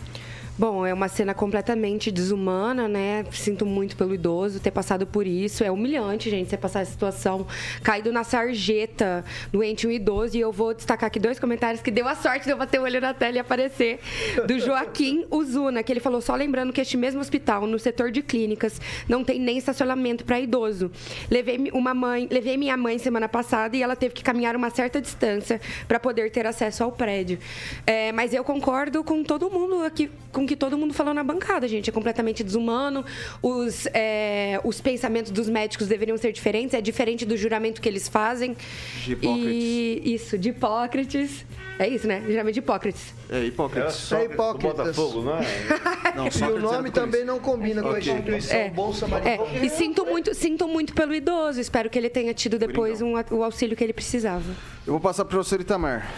Bom, 0.61 0.85
é 0.85 0.93
uma 0.93 1.07
cena 1.07 1.33
completamente 1.33 2.11
desumana, 2.11 2.87
né? 2.87 3.25
Sinto 3.31 3.65
muito 3.65 3.97
pelo 3.97 4.13
idoso 4.13 4.59
ter 4.59 4.69
passado 4.69 5.07
por 5.07 5.25
isso. 5.25 5.63
É 5.63 5.71
humilhante, 5.71 6.29
gente, 6.29 6.51
você 6.51 6.55
passar 6.55 6.81
essa 6.81 6.91
situação 6.91 7.47
caído 7.81 8.11
na 8.11 8.23
sarjeta, 8.23 9.25
doente 9.51 9.87
um 9.87 9.89
idoso. 9.89 10.37
E 10.37 10.39
eu 10.39 10.51
vou 10.51 10.71
destacar 10.75 11.07
aqui 11.07 11.19
dois 11.19 11.39
comentários 11.39 11.81
que 11.81 11.89
deu 11.89 12.07
a 12.07 12.13
sorte 12.13 12.45
de 12.45 12.51
eu 12.51 12.57
bater 12.57 12.79
o 12.79 12.83
olho 12.83 13.01
na 13.01 13.11
tela 13.11 13.37
e 13.37 13.39
aparecer. 13.39 14.01
Do 14.45 14.59
Joaquim 14.59 15.25
Uzuna, 15.31 15.81
que 15.81 15.91
ele 15.91 15.99
falou 15.99 16.21
só 16.21 16.35
lembrando 16.35 16.71
que 16.71 16.79
este 16.79 16.95
mesmo 16.95 17.21
hospital, 17.21 17.65
no 17.65 17.79
setor 17.79 18.11
de 18.11 18.21
clínicas, 18.21 18.79
não 19.09 19.23
tem 19.23 19.39
nem 19.39 19.57
estacionamento 19.57 20.23
para 20.23 20.39
idoso. 20.39 20.91
Levei 21.27 21.71
uma 21.73 21.95
mãe, 21.95 22.27
levei 22.29 22.55
minha 22.55 22.77
mãe 22.77 22.99
semana 22.99 23.27
passada 23.27 23.75
e 23.75 23.81
ela 23.81 23.95
teve 23.95 24.13
que 24.13 24.23
caminhar 24.23 24.55
uma 24.55 24.69
certa 24.69 25.01
distância 25.01 25.59
para 25.87 25.99
poder 25.99 26.29
ter 26.29 26.45
acesso 26.45 26.83
ao 26.83 26.91
prédio. 26.91 27.39
É, 27.87 28.11
mas 28.11 28.31
eu 28.31 28.43
concordo 28.43 29.03
com 29.03 29.23
todo 29.23 29.49
mundo 29.49 29.83
aqui, 29.83 30.07
com 30.31 30.50
que 30.51 30.55
todo 30.57 30.77
mundo 30.77 30.93
falou 30.93 31.13
na 31.13 31.23
bancada, 31.23 31.65
gente. 31.65 31.89
É 31.89 31.93
completamente 31.93 32.43
desumano. 32.43 33.05
Os, 33.41 33.85
é, 33.93 34.59
os 34.65 34.81
pensamentos 34.81 35.31
dos 35.31 35.47
médicos 35.47 35.87
deveriam 35.87 36.17
ser 36.17 36.33
diferentes. 36.33 36.73
É 36.73 36.81
diferente 36.81 37.25
do 37.25 37.37
juramento 37.37 37.79
que 37.81 37.87
eles 37.87 38.09
fazem. 38.09 38.57
De 39.05 39.13
Hipócrates. 39.13 39.45
E 39.45 40.01
isso, 40.03 40.37
de 40.37 40.49
Hipócrates. 40.49 41.45
É 41.79 41.87
isso, 41.87 42.05
né? 42.05 42.21
Juramento 42.27 42.53
de 42.55 42.59
Hipócrates. 42.59 43.13
É 43.29 43.45
Hipócrates. 43.45 44.11
É 44.11 44.25
hipócritas. 44.25 44.95
Botafogo, 44.95 45.21
não 45.21 45.37
é? 45.37 45.45
Não, 46.15 46.27
E 46.27 46.51
o 46.51 46.59
nome 46.59 46.91
também 46.91 47.23
não 47.23 47.39
combina 47.39 47.81
com 47.81 47.91
a 47.91 47.97
instituição 47.99 48.57
É, 48.57 48.69
Bom 48.69 48.91
Samaritano. 48.93 49.47
é, 49.55 49.65
e 49.65 49.69
sinto 49.69 50.05
muito, 50.05 50.35
sinto 50.35 50.67
muito 50.67 50.93
pelo 50.93 51.15
idoso. 51.15 51.61
Espero 51.61 51.89
que 51.89 51.97
ele 51.97 52.09
tenha 52.09 52.33
tido 52.33 52.59
depois 52.59 53.01
um, 53.01 53.13
o 53.31 53.41
auxílio 53.41 53.77
que 53.77 53.83
ele 53.83 53.93
precisava. 53.93 54.43
Eu 54.85 54.91
vou 54.91 54.99
passar 54.99 55.23
pro 55.23 55.37
professor 55.37 55.61
Itamar. 55.61 56.11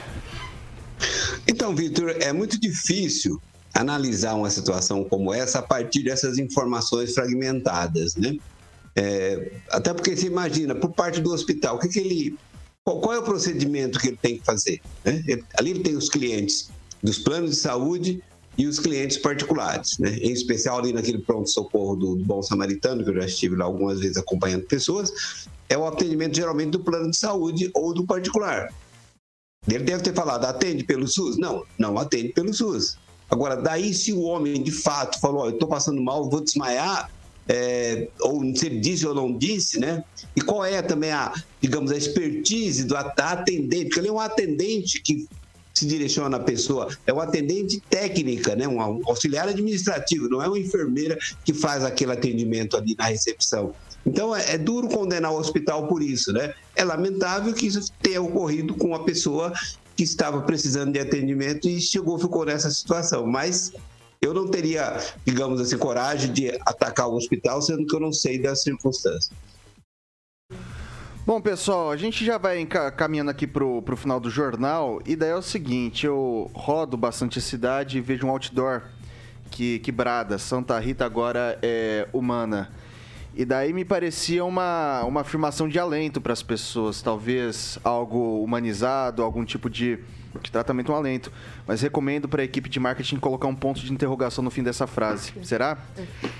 Então, 1.48 1.76
Vitor, 1.76 2.16
é 2.20 2.34
muito 2.34 2.60
difícil 2.60 3.40
analisar 3.74 4.36
uma 4.36 4.50
situação 4.50 5.04
como 5.04 5.34
essa 5.34 5.60
a 5.60 5.62
partir 5.62 6.04
dessas 6.04 6.38
informações 6.38 7.14
fragmentadas, 7.14 8.16
né? 8.16 8.38
É, 8.96 9.52
até 9.70 9.94
porque 9.94 10.16
você 10.16 10.28
imagina, 10.28 10.76
por 10.76 10.92
parte 10.92 11.20
do 11.20 11.32
hospital, 11.32 11.78
o 11.78 11.80
que, 11.80 11.88
que 11.90 12.00
ele. 12.00 12.38
Qual, 12.86 13.02
qual 13.02 13.16
é 13.16 13.20
o 13.20 13.24
procedimento 13.24 13.98
que 14.00 14.10
ele 14.10 14.18
tem 14.22 14.38
que 14.38 14.46
fazer? 14.46 14.82
né? 15.04 15.24
Ele- 15.28 15.44
ali 15.58 15.72
ele 15.72 15.80
tem 15.80 15.96
os 15.96 16.10
clientes 16.10 16.70
dos 17.02 17.18
planos 17.18 17.52
de 17.52 17.56
saúde 17.58 18.22
e 18.58 18.68
os 18.68 18.80
clientes 18.80 19.18
particulares, 19.18 19.98
né? 19.98 20.16
Em 20.18 20.32
especial 20.32 20.78
ali 20.78 20.94
naquele 20.94 21.18
pronto-socorro 21.20 21.96
do, 21.96 22.16
do 22.16 22.24
Bom 22.24 22.42
Samaritano, 22.44 23.04
que 23.04 23.10
eu 23.10 23.16
já 23.16 23.26
estive 23.26 23.56
lá 23.56 23.66
algumas 23.66 24.00
vezes 24.00 24.18
acompanhando 24.18 24.66
pessoas, 24.66 25.48
é 25.68 25.76
o 25.78 25.88
atendimento 25.88 26.36
geralmente 26.36 26.70
do 26.72 26.80
plano 26.80 27.10
de 27.10 27.18
saúde 27.18 27.72
ou 27.74 27.94
do 27.94 28.06
particular. 28.06 28.72
Ele 29.68 29.84
deve 29.84 30.04
ter 30.04 30.14
falado, 30.14 30.46
atende 30.46 30.84
pelo 30.84 31.08
SUS? 31.08 31.38
Não, 31.40 31.64
não 31.80 31.98
atende 31.98 32.30
pelo 32.34 32.54
SUS. 32.54 32.98
Agora, 33.34 33.56
daí 33.56 33.96
se 33.96 34.14
o 34.14 34.22
homem 34.22 34.62
de 34.62 34.72
fato 34.72 35.20
falou, 35.20 35.42
ó, 35.42 35.46
eu 35.48 35.54
estou 35.54 35.68
passando 35.68 36.00
mal, 36.00 36.30
vou 36.30 36.40
desmaiar, 36.40 37.10
é, 37.50 38.08
ou 38.22 38.40
se 38.56 38.68
ele 38.68 38.80
disse 38.80 39.08
ou 39.08 39.16
não 39.16 39.36
disse, 39.36 39.80
né? 39.80 40.04
E 40.36 40.42
qual 40.42 40.64
é 40.64 40.84
também 40.84 41.12
a, 41.12 41.34
digamos, 41.60 41.92
a 41.92 41.98
expertise 41.98 42.84
do 42.84 42.96
at- 42.96 43.20
atendente? 43.20 43.86
Porque 43.86 44.00
ele 44.02 44.10
é 44.10 44.12
um 44.12 44.20
atendente 44.20 45.02
que 45.02 45.28
se 45.74 45.88
direciona 45.88 46.38
à 46.38 46.40
pessoa, 46.40 46.88
é 47.08 47.12
um 47.12 47.20
atendente 47.20 47.82
técnica, 47.90 48.56
né? 48.56 48.68
Um 48.68 48.80
auxiliar 48.80 49.48
administrativo, 49.48 50.30
não 50.30 50.40
é 50.40 50.48
uma 50.48 50.60
enfermeira 50.60 51.18
que 51.44 51.56
faz 51.56 51.84
aquele 51.84 52.12
atendimento 52.12 52.78
ali 52.78 52.94
na 52.96 53.06
recepção. 53.06 53.74
Então 54.06 54.36
é, 54.36 54.52
é 54.54 54.58
duro 54.60 54.88
condenar 54.90 55.32
o 55.32 55.40
hospital 55.40 55.88
por 55.88 56.04
isso, 56.04 56.32
né? 56.32 56.54
É 56.76 56.84
lamentável 56.84 57.52
que 57.52 57.66
isso 57.66 57.92
tenha 58.00 58.22
ocorrido 58.22 58.76
com 58.76 58.90
uma 58.90 59.04
pessoa 59.04 59.52
que 59.96 60.04
estava 60.04 60.42
precisando 60.42 60.92
de 60.92 61.00
atendimento 61.00 61.68
e 61.68 61.80
chegou, 61.80 62.18
ficou 62.18 62.46
nessa 62.46 62.70
situação. 62.72 63.26
Mas 63.28 63.74
eu 64.22 64.34
não 64.34 64.48
teria, 64.48 64.98
digamos 65.26 65.60
assim, 65.60 65.78
coragem 65.78 66.32
de 66.32 66.50
atacar 66.66 67.08
o 67.08 67.16
hospital, 67.16 67.62
sendo 67.62 67.86
que 67.86 67.96
eu 67.96 68.00
não 68.00 68.12
sei 68.12 68.42
das 68.42 68.64
circunstâncias. 68.64 69.32
Bom, 71.26 71.40
pessoal, 71.40 71.90
a 71.90 71.96
gente 71.96 72.26
já 72.26 72.38
vai 72.38 72.66
caminhando 72.98 73.32
aqui 73.32 73.48
pro, 73.48 73.82
pro 73.82 73.96
final 73.96 74.20
do 74.20 74.30
jornal. 74.30 75.02
E 75.06 75.16
daí 75.16 75.30
é 75.30 75.36
o 75.36 75.42
seguinte: 75.42 76.06
eu 76.06 76.52
rodo 76.54 76.98
bastante 76.98 77.40
a 77.40 77.42
cidade 77.42 77.98
e 77.98 78.02
vejo 78.02 78.28
um 78.28 78.30
outdoor 78.30 78.84
que, 79.50 79.80
que 79.80 79.92
brada. 79.92 80.38
Santa 80.38 80.78
Rita 80.80 81.06
agora 81.06 81.58
é 81.62 82.08
humana. 82.12 82.70
E 83.36 83.46
daí 83.46 83.74
me 83.74 83.84
parecia 83.84 84.46
uma, 84.46 85.04
uma 85.06 85.22
afirmação 85.22 85.68
de 85.68 85.80
alento 85.80 86.22
para 86.22 86.34
as 86.34 86.44
pessoas. 86.44 87.02
Talvez 87.02 87.80
algo 87.84 88.44
humanizado, 88.44 89.24
algum 89.24 89.44
tipo 89.44 89.70
de, 89.70 89.98
de 90.42 90.52
tratamento, 90.52 90.92
um 90.92 90.96
alento. 90.96 91.32
Mas 91.66 91.82
recomendo 91.82 92.28
para 92.28 92.42
a 92.44 92.46
equipe 92.46 92.70
de 92.70 92.80
marketing 92.80 93.18
colocar 93.18 93.48
um 93.48 93.56
ponto 93.56 93.80
de 93.82 93.92
interrogação 93.92 94.44
no 94.44 94.52
fim 94.52 94.62
dessa 94.62 94.86
frase. 94.86 95.34
Será? 95.44 95.78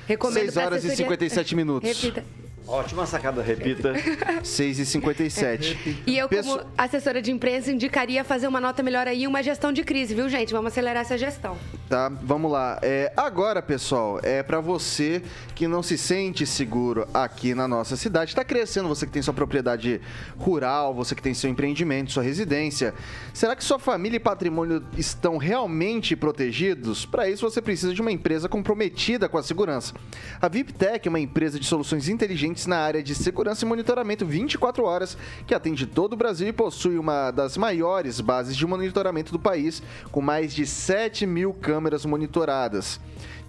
Recomendo 0.08 0.42
6 0.44 0.54
pra 0.54 0.66
horas 0.66 0.84
e 0.84 0.88
assessoria- 0.88 1.06
57 1.06 1.56
minutos. 1.56 1.90
Repita. 1.90 2.24
Ótima 2.66 3.06
sacada, 3.06 3.42
repita. 3.42 3.94
6 4.44 4.80
e 4.80 4.86
57 4.86 6.04
E 6.08 6.18
eu, 6.18 6.30
Pesso- 6.30 6.58
como 6.60 6.72
assessora 6.78 7.22
de 7.22 7.32
imprensa, 7.32 7.72
indicaria 7.72 8.24
fazer 8.24 8.48
uma 8.48 8.62
nota 8.62 8.82
melhor 8.82 9.08
aí 9.08 9.24
e 9.24 9.28
uma 9.28 9.44
gestão 9.44 9.74
de 9.74 9.84
crise, 9.84 10.16
viu, 10.16 10.30
gente? 10.30 10.54
Vamos 10.54 10.72
acelerar 10.72 11.02
essa 11.02 11.18
gestão. 11.18 11.58
Tá, 11.90 12.10
vamos 12.10 12.50
lá. 12.52 12.80
É, 12.82 13.12
agora, 13.18 13.62
pessoal, 13.62 14.20
é 14.24 14.42
para 14.42 14.60
você 14.62 15.22
que 15.54 15.68
não 15.68 15.84
se 15.84 15.98
sente 15.98 16.46
seguro 16.46 17.08
aqui 17.14 17.54
na 17.54 17.68
nossa 17.68 17.96
cidade, 17.98 18.32
está 18.32 18.44
crescendo, 18.44 18.88
você 18.88 19.06
que 19.06 19.12
tem 19.12 19.22
sua 19.22 19.34
propriedade 19.34 20.00
rural, 20.38 20.94
você 20.94 21.14
que 21.14 21.22
tem 21.22 21.34
seu 21.34 21.50
empreendimento, 21.50 22.12
sua 22.14 22.24
residência. 22.24 22.94
Será 23.34 23.56
que 23.56 23.64
sua 23.64 23.78
família 23.78 24.18
e 24.18 24.20
patrimônio 24.20 24.84
estão 24.98 25.38
realmente 25.38 26.16
protegidos? 26.16 27.06
Para 27.06 27.30
isso, 27.30 27.48
você 27.48 27.62
precisa 27.62 27.94
de 27.94 28.02
uma 28.02 28.12
empresa 28.12 28.48
comprometida 28.48 29.28
com 29.28 29.38
a 29.38 29.44
segurança. 29.44 29.94
A 30.42 30.48
VIPTech 30.48 31.08
é 31.08 31.10
uma 31.10 31.20
empresa 31.20 31.60
de 31.60 31.66
soluções 31.66 32.08
inteligentes 32.08 32.53
na 32.68 32.78
área 32.78 33.04
de 33.04 33.14
segurança 33.14 33.66
e 33.66 33.68
monitoramento 33.68 34.26
24 34.26 34.84
horas, 34.84 35.18
que 35.46 35.54
atende 35.54 35.86
todo 35.86 36.14
o 36.14 36.18
Brasil 36.18 36.48
e 36.48 36.54
possui 36.54 36.98
uma 36.98 37.32
das 37.32 37.58
maiores 37.58 38.22
bases 38.22 38.56
de 38.56 38.66
monitoramento 38.66 39.32
do 39.32 39.40
país, 39.40 39.82
com 40.12 40.22
mais 40.22 40.54
de 40.54 40.66
7 40.66 41.26
mil 41.26 41.54
câmeras 41.54 42.06
monitoradas. 42.06 43.00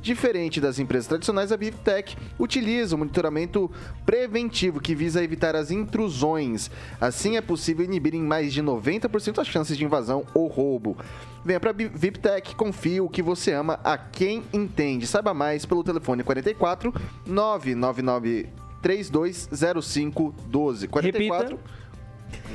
Diferente 0.05 0.61
das 0.61 0.79
empresas 0.79 1.07
tradicionais, 1.07 1.51
a 1.51 1.57
VIPTech 1.57 2.15
utiliza 2.39 2.95
o 2.95 2.99
monitoramento 2.99 3.71
preventivo 4.05 4.79
que 4.79 4.95
visa 4.95 5.25
evitar 5.25 5.57
as 5.57 5.71
intrusões. 5.71 6.71
Assim, 7.01 7.39
é 7.39 7.41
possível 7.41 7.87
inibir 7.87 8.15
em 8.15 8.23
mais 8.23 8.53
de 8.53 8.63
90% 8.63 9.39
as 9.39 9.47
chances 9.47 9.79
de 9.79 9.83
invasão 9.83 10.27
ou 10.35 10.47
roubo. 10.47 10.95
Venha 11.43 11.59
para 11.59 11.73
VIPTech, 11.73 12.55
confie 12.55 13.01
o 13.01 13.09
que 13.09 13.23
você 13.23 13.53
ama 13.53 13.81
a 13.83 13.97
quem 13.97 14.45
entende. 14.53 15.07
Saiba 15.07 15.33
mais 15.33 15.65
pelo 15.65 15.83
telefone 15.83 16.23
44 16.23 16.93
999 17.27 18.64
320512. 18.85 20.89
44 20.89 21.59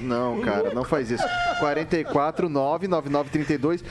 não, 0.01 0.39
cara, 0.41 0.73
não 0.73 0.84
faz 0.84 1.09
isso. 1.11 1.23
44 1.59 2.47
999 2.49 3.30
32 3.30 3.84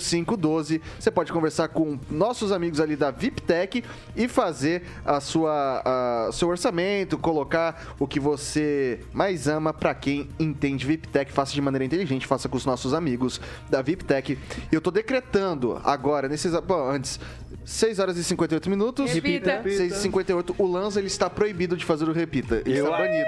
0512. 0.00 0.80
Você 0.98 1.10
pode 1.10 1.32
conversar 1.32 1.68
com 1.68 1.98
nossos 2.10 2.50
amigos 2.52 2.80
ali 2.80 2.96
da 2.96 3.10
VIPTech 3.10 3.82
e 4.16 4.28
fazer 4.28 4.82
a 5.04 5.20
sua 5.20 5.82
a- 5.84 6.30
seu 6.32 6.48
orçamento, 6.48 7.16
colocar 7.18 7.94
o 7.98 8.06
que 8.08 8.18
você 8.20 9.00
mais 9.12 9.46
ama 9.48 9.72
para 9.72 9.94
quem 9.94 10.28
entende 10.38 10.86
VIPTech. 10.86 11.32
Faça 11.32 11.52
de 11.52 11.60
maneira 11.60 11.84
inteligente, 11.84 12.26
faça 12.26 12.48
com 12.48 12.56
os 12.56 12.64
nossos 12.66 12.92
amigos 12.94 13.40
da 13.70 13.82
VIPTech. 13.82 14.38
E 14.70 14.74
eu 14.74 14.80
tô 14.80 14.90
decretando 14.90 15.80
agora, 15.84 16.28
nesses. 16.28 16.52
Bom, 16.60 16.88
antes. 16.88 17.18
6 17.64 17.98
horas 17.98 18.16
e 18.16 18.24
58 18.24 18.68
minutos. 18.68 19.12
Repita. 19.12 19.62
6 19.62 19.92
e 19.92 19.96
58. 19.96 20.54
O 20.58 20.66
Lanza 20.66 21.00
ele 21.00 21.06
está 21.06 21.30
proibido 21.30 21.76
de 21.76 21.84
fazer 21.84 22.08
o 22.08 22.12
repita. 22.12 22.62
Ele 22.64 22.78
está 22.78 22.90
banido. 22.90 23.26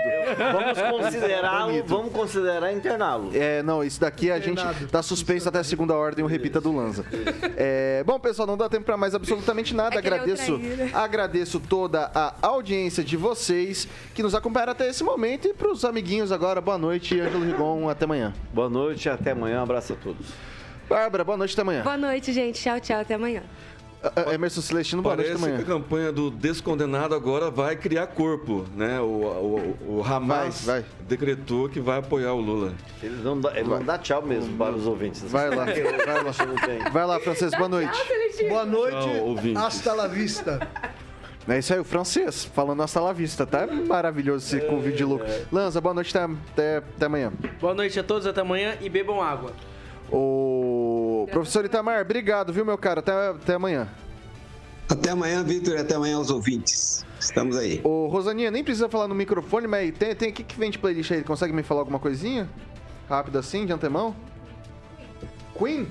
Vamos 0.52 1.02
considerá-lo, 1.02 1.84
vamos 1.86 2.12
considerar 2.12 2.72
interná-lo. 2.72 3.30
É, 3.34 3.62
não, 3.62 3.82
isso 3.82 4.00
daqui 4.00 4.30
a 4.30 4.38
gente 4.38 4.62
tá 4.90 5.02
suspenso 5.02 5.48
até 5.48 5.58
a 5.58 5.64
segunda 5.64 5.94
ordem, 5.94 6.24
o 6.24 6.28
repita 6.28 6.60
do 6.60 6.74
Lanza. 6.74 7.04
É, 7.56 8.02
bom, 8.04 8.18
pessoal, 8.18 8.46
não 8.46 8.56
dá 8.56 8.68
tempo 8.68 8.84
pra 8.84 8.96
mais 8.96 9.14
absolutamente 9.14 9.74
nada. 9.74 9.98
É 9.98 10.02
nem 10.02 10.10
o 10.10 10.14
agradeço, 10.14 10.60
agradeço 10.92 11.60
toda 11.60 12.10
a 12.14 12.34
audiência 12.42 13.04
de 13.04 13.16
vocês 13.16 13.88
que 14.14 14.22
nos 14.22 14.34
acompanharam 14.34 14.72
até 14.72 14.88
esse 14.88 15.04
momento 15.04 15.48
e 15.48 15.54
pros 15.54 15.84
amiguinhos 15.84 16.32
agora, 16.32 16.60
boa 16.60 16.78
noite, 16.78 17.20
Ângelo 17.20 17.44
Rigon, 17.44 17.88
até 17.88 18.04
amanhã. 18.04 18.32
Boa 18.52 18.68
noite, 18.68 19.08
até 19.08 19.30
amanhã, 19.30 19.60
um 19.60 19.64
abraço 19.64 19.92
a 19.92 19.96
todos. 19.96 20.26
Bárbara, 20.88 21.24
boa 21.24 21.38
noite, 21.38 21.52
até 21.52 21.62
amanhã. 21.62 21.82
Boa 21.82 21.96
noite, 21.96 22.32
gente. 22.32 22.60
Tchau, 22.60 22.78
tchau. 22.78 23.00
Até 23.00 23.14
amanhã. 23.14 23.42
Ah, 24.04 24.12
ah, 24.28 24.34
Emerson 24.34 24.60
Celestino, 24.60 25.00
boa 25.00 25.16
noite, 25.16 25.28
Parece 25.28 25.44
até 25.46 25.56
que 25.56 25.62
a 25.62 25.74
campanha 25.74 26.12
do 26.12 26.30
descondenado 26.30 27.14
agora 27.14 27.50
vai 27.50 27.74
criar 27.74 28.06
corpo, 28.08 28.66
né? 28.76 29.00
O, 29.00 29.04
o, 29.84 29.96
o 29.96 30.02
Hamas 30.04 30.62
Vai, 30.64 30.82
vai. 30.82 30.90
decretou 31.08 31.70
que 31.70 31.80
vai 31.80 32.00
apoiar 32.00 32.34
o 32.34 32.40
Lula. 32.40 32.74
Ele 33.02 33.16
não 33.22 33.40
dá, 33.40 33.58
ele 33.58 33.68
não 33.68 33.82
dá 33.82 33.96
tchau 33.96 34.20
mesmo 34.20 34.54
para 34.58 34.74
os 34.74 34.86
ouvintes. 34.86 35.22
Vai 35.22 35.48
lá, 35.48 35.64
vai 36.04 36.22
lá. 36.22 36.90
Vai 36.92 37.06
lá, 37.06 37.18
francês, 37.18 37.52
boa 37.52 37.68
noite. 37.68 37.98
Boa 38.48 38.66
noite, 38.66 38.96
Tchau, 38.96 39.24
ouvintes. 39.26 39.62
hasta 39.62 39.92
la 39.94 40.06
vista. 40.06 40.60
É 41.46 41.58
isso 41.58 41.74
aí, 41.74 41.78
o 41.78 41.84
francês, 41.84 42.42
falando 42.46 42.82
hasta 42.82 42.98
la 43.02 43.12
vista, 43.12 43.44
tá? 43.44 43.66
Maravilhoso 43.66 44.46
esse 44.46 44.66
convite 44.66 44.96
de 44.96 45.04
louco. 45.04 45.26
Lanza, 45.52 45.78
boa 45.78 45.92
noite, 45.92 46.16
até, 46.16 46.32
até, 46.52 46.76
até 46.78 47.04
amanhã. 47.04 47.30
Boa 47.60 47.74
noite 47.74 48.00
a 48.00 48.02
todos, 48.02 48.26
até 48.26 48.40
amanhã 48.40 48.78
e 48.80 48.88
bebam 48.88 49.20
água. 49.20 49.52
O 50.10 50.53
professor 51.26 51.64
Itamar, 51.64 52.00
obrigado, 52.02 52.52
viu, 52.52 52.64
meu 52.64 52.78
cara? 52.78 53.00
Até, 53.00 53.12
até 53.12 53.54
amanhã. 53.54 53.88
Até 54.88 55.10
amanhã, 55.10 55.42
Vitor, 55.42 55.74
e 55.74 55.78
até 55.78 55.94
amanhã 55.94 56.16
aos 56.16 56.30
ouvintes. 56.30 57.04
Estamos 57.18 57.56
aí. 57.56 57.80
Ô, 57.82 58.06
Rosaninha, 58.08 58.50
nem 58.50 58.62
precisa 58.62 58.88
falar 58.88 59.08
no 59.08 59.14
microfone, 59.14 59.66
mas 59.66 59.92
tem, 59.96 60.14
tem 60.14 60.30
o 60.30 60.32
que, 60.32 60.42
que 60.44 60.58
vem 60.58 60.70
de 60.70 60.78
playlist 60.78 61.10
aí? 61.10 61.24
Consegue 61.24 61.52
me 61.54 61.62
falar 61.62 61.80
alguma 61.80 61.98
coisinha? 61.98 62.48
Rápido 63.08 63.38
assim, 63.38 63.64
de 63.64 63.72
antemão? 63.72 64.14
Queen? 65.58 65.88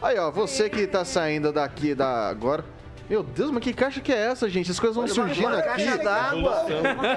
Aí, 0.00 0.18
ó, 0.18 0.30
você 0.30 0.70
que 0.70 0.86
tá 0.86 1.04
saindo 1.04 1.52
daqui 1.52 1.94
da 1.94 2.28
agora. 2.28 2.64
Meu 3.08 3.24
Deus, 3.24 3.50
mas 3.50 3.64
que 3.64 3.72
caixa 3.72 4.00
que 4.00 4.12
é 4.12 4.16
essa, 4.16 4.48
gente? 4.48 4.70
As 4.70 4.78
coisas 4.78 4.94
vão 4.94 5.08
surgindo 5.08 5.48
uma 5.48 5.58
aqui. 5.58 5.68
caixa 5.84 5.98
d'água. 5.98 6.64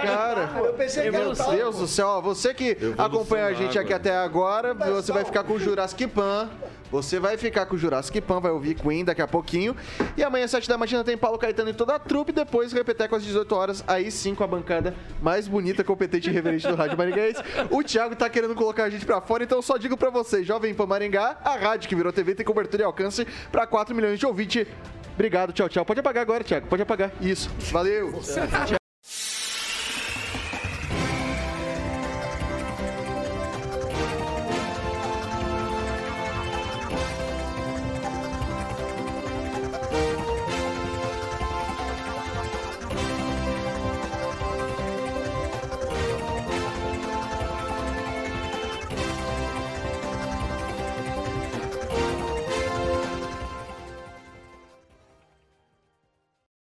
Cara, 0.01 0.49
Eu 0.66 0.74
pensei 0.74 1.04
que 1.04 1.12
meu. 1.12 1.34
Deus 1.36 1.78
do 1.78 1.88
céu, 1.88 2.08
ó, 2.08 2.22
você 2.22 2.51
que 2.51 2.76
acompanha 2.97 3.45
a 3.45 3.54
gente 3.54 3.78
aqui 3.78 3.93
até 3.93 4.18
agora, 4.18 4.74
você 4.74 5.12
vai 5.12 5.24
ficar 5.24 5.43
com 5.43 5.54
o 5.54 5.60
Jurassic 5.60 6.08
Pan 6.08 6.49
Você 6.94 7.20
vai 7.20 7.38
ficar 7.38 7.66
com 7.66 7.74
o 7.74 7.78
Jurassic 7.78 8.22
Pan, 8.22 8.39
vai 8.39 8.52
ouvir 8.52 8.76
Queen 8.76 9.04
daqui 9.04 9.20
a 9.20 9.28
pouquinho. 9.28 9.76
E 10.16 10.24
amanhã, 10.24 10.46
às 10.46 10.52
7 10.52 10.70
da 10.70 10.78
manhã, 10.78 11.04
tem 11.04 11.18
Paulo 11.18 11.39
Caetano 11.39 11.72
e 11.72 11.74
toda 11.74 11.96
a 11.96 11.98
trupe. 11.98 12.32
Depois, 12.32 12.72
Repeteco 12.72 13.16
às 13.16 13.24
18 13.24 13.56
horas. 13.56 13.84
Aí 13.88 14.12
sim, 14.12 14.36
com 14.36 14.44
a 14.44 14.48
bancada 14.48 14.94
mais 15.20 15.48
bonita, 15.48 15.84
competente 15.84 16.30
e 16.30 16.32
reverente 16.32 16.68
do 16.68 16.76
Rádio 16.76 16.96
Maringaense. 16.96 17.41
O 17.72 17.82
Thiago 17.82 18.16
tá 18.16 18.30
querendo 18.30 18.54
colocar 18.54 18.84
a 18.84 18.91
gente 18.91 19.08
pra 19.08 19.20
fora, 19.20 19.44
então 19.44 19.60
só 19.60 19.76
digo 19.76 19.98
pra 19.98 20.12
vocês, 20.12 20.46
Jovem 20.46 20.72
Pan 20.76 20.86
Maringá, 20.86 21.36
a 21.44 21.56
rádio 21.56 21.89
que 21.89 21.96
virou 21.96 22.14
TV 22.14 22.36
tem 22.36 22.46
cobertura 22.46 22.84
e 22.84 22.86
alcance 22.86 23.26
pra 23.52 23.66
4 23.66 23.96
milhões 23.96 24.20
de 24.20 24.28
ouvintes. 24.28 24.68
Obrigado, 25.16 25.52
tchau, 25.52 25.68
tchau. 25.68 25.84
Pode 25.84 26.00
apagar 26.00 26.22
agora, 26.22 26.44
Thiago. 26.44 26.68
Pode 26.68 26.84
apagar. 26.84 27.12
Isso. 27.20 27.50
Valeu. 27.72 28.22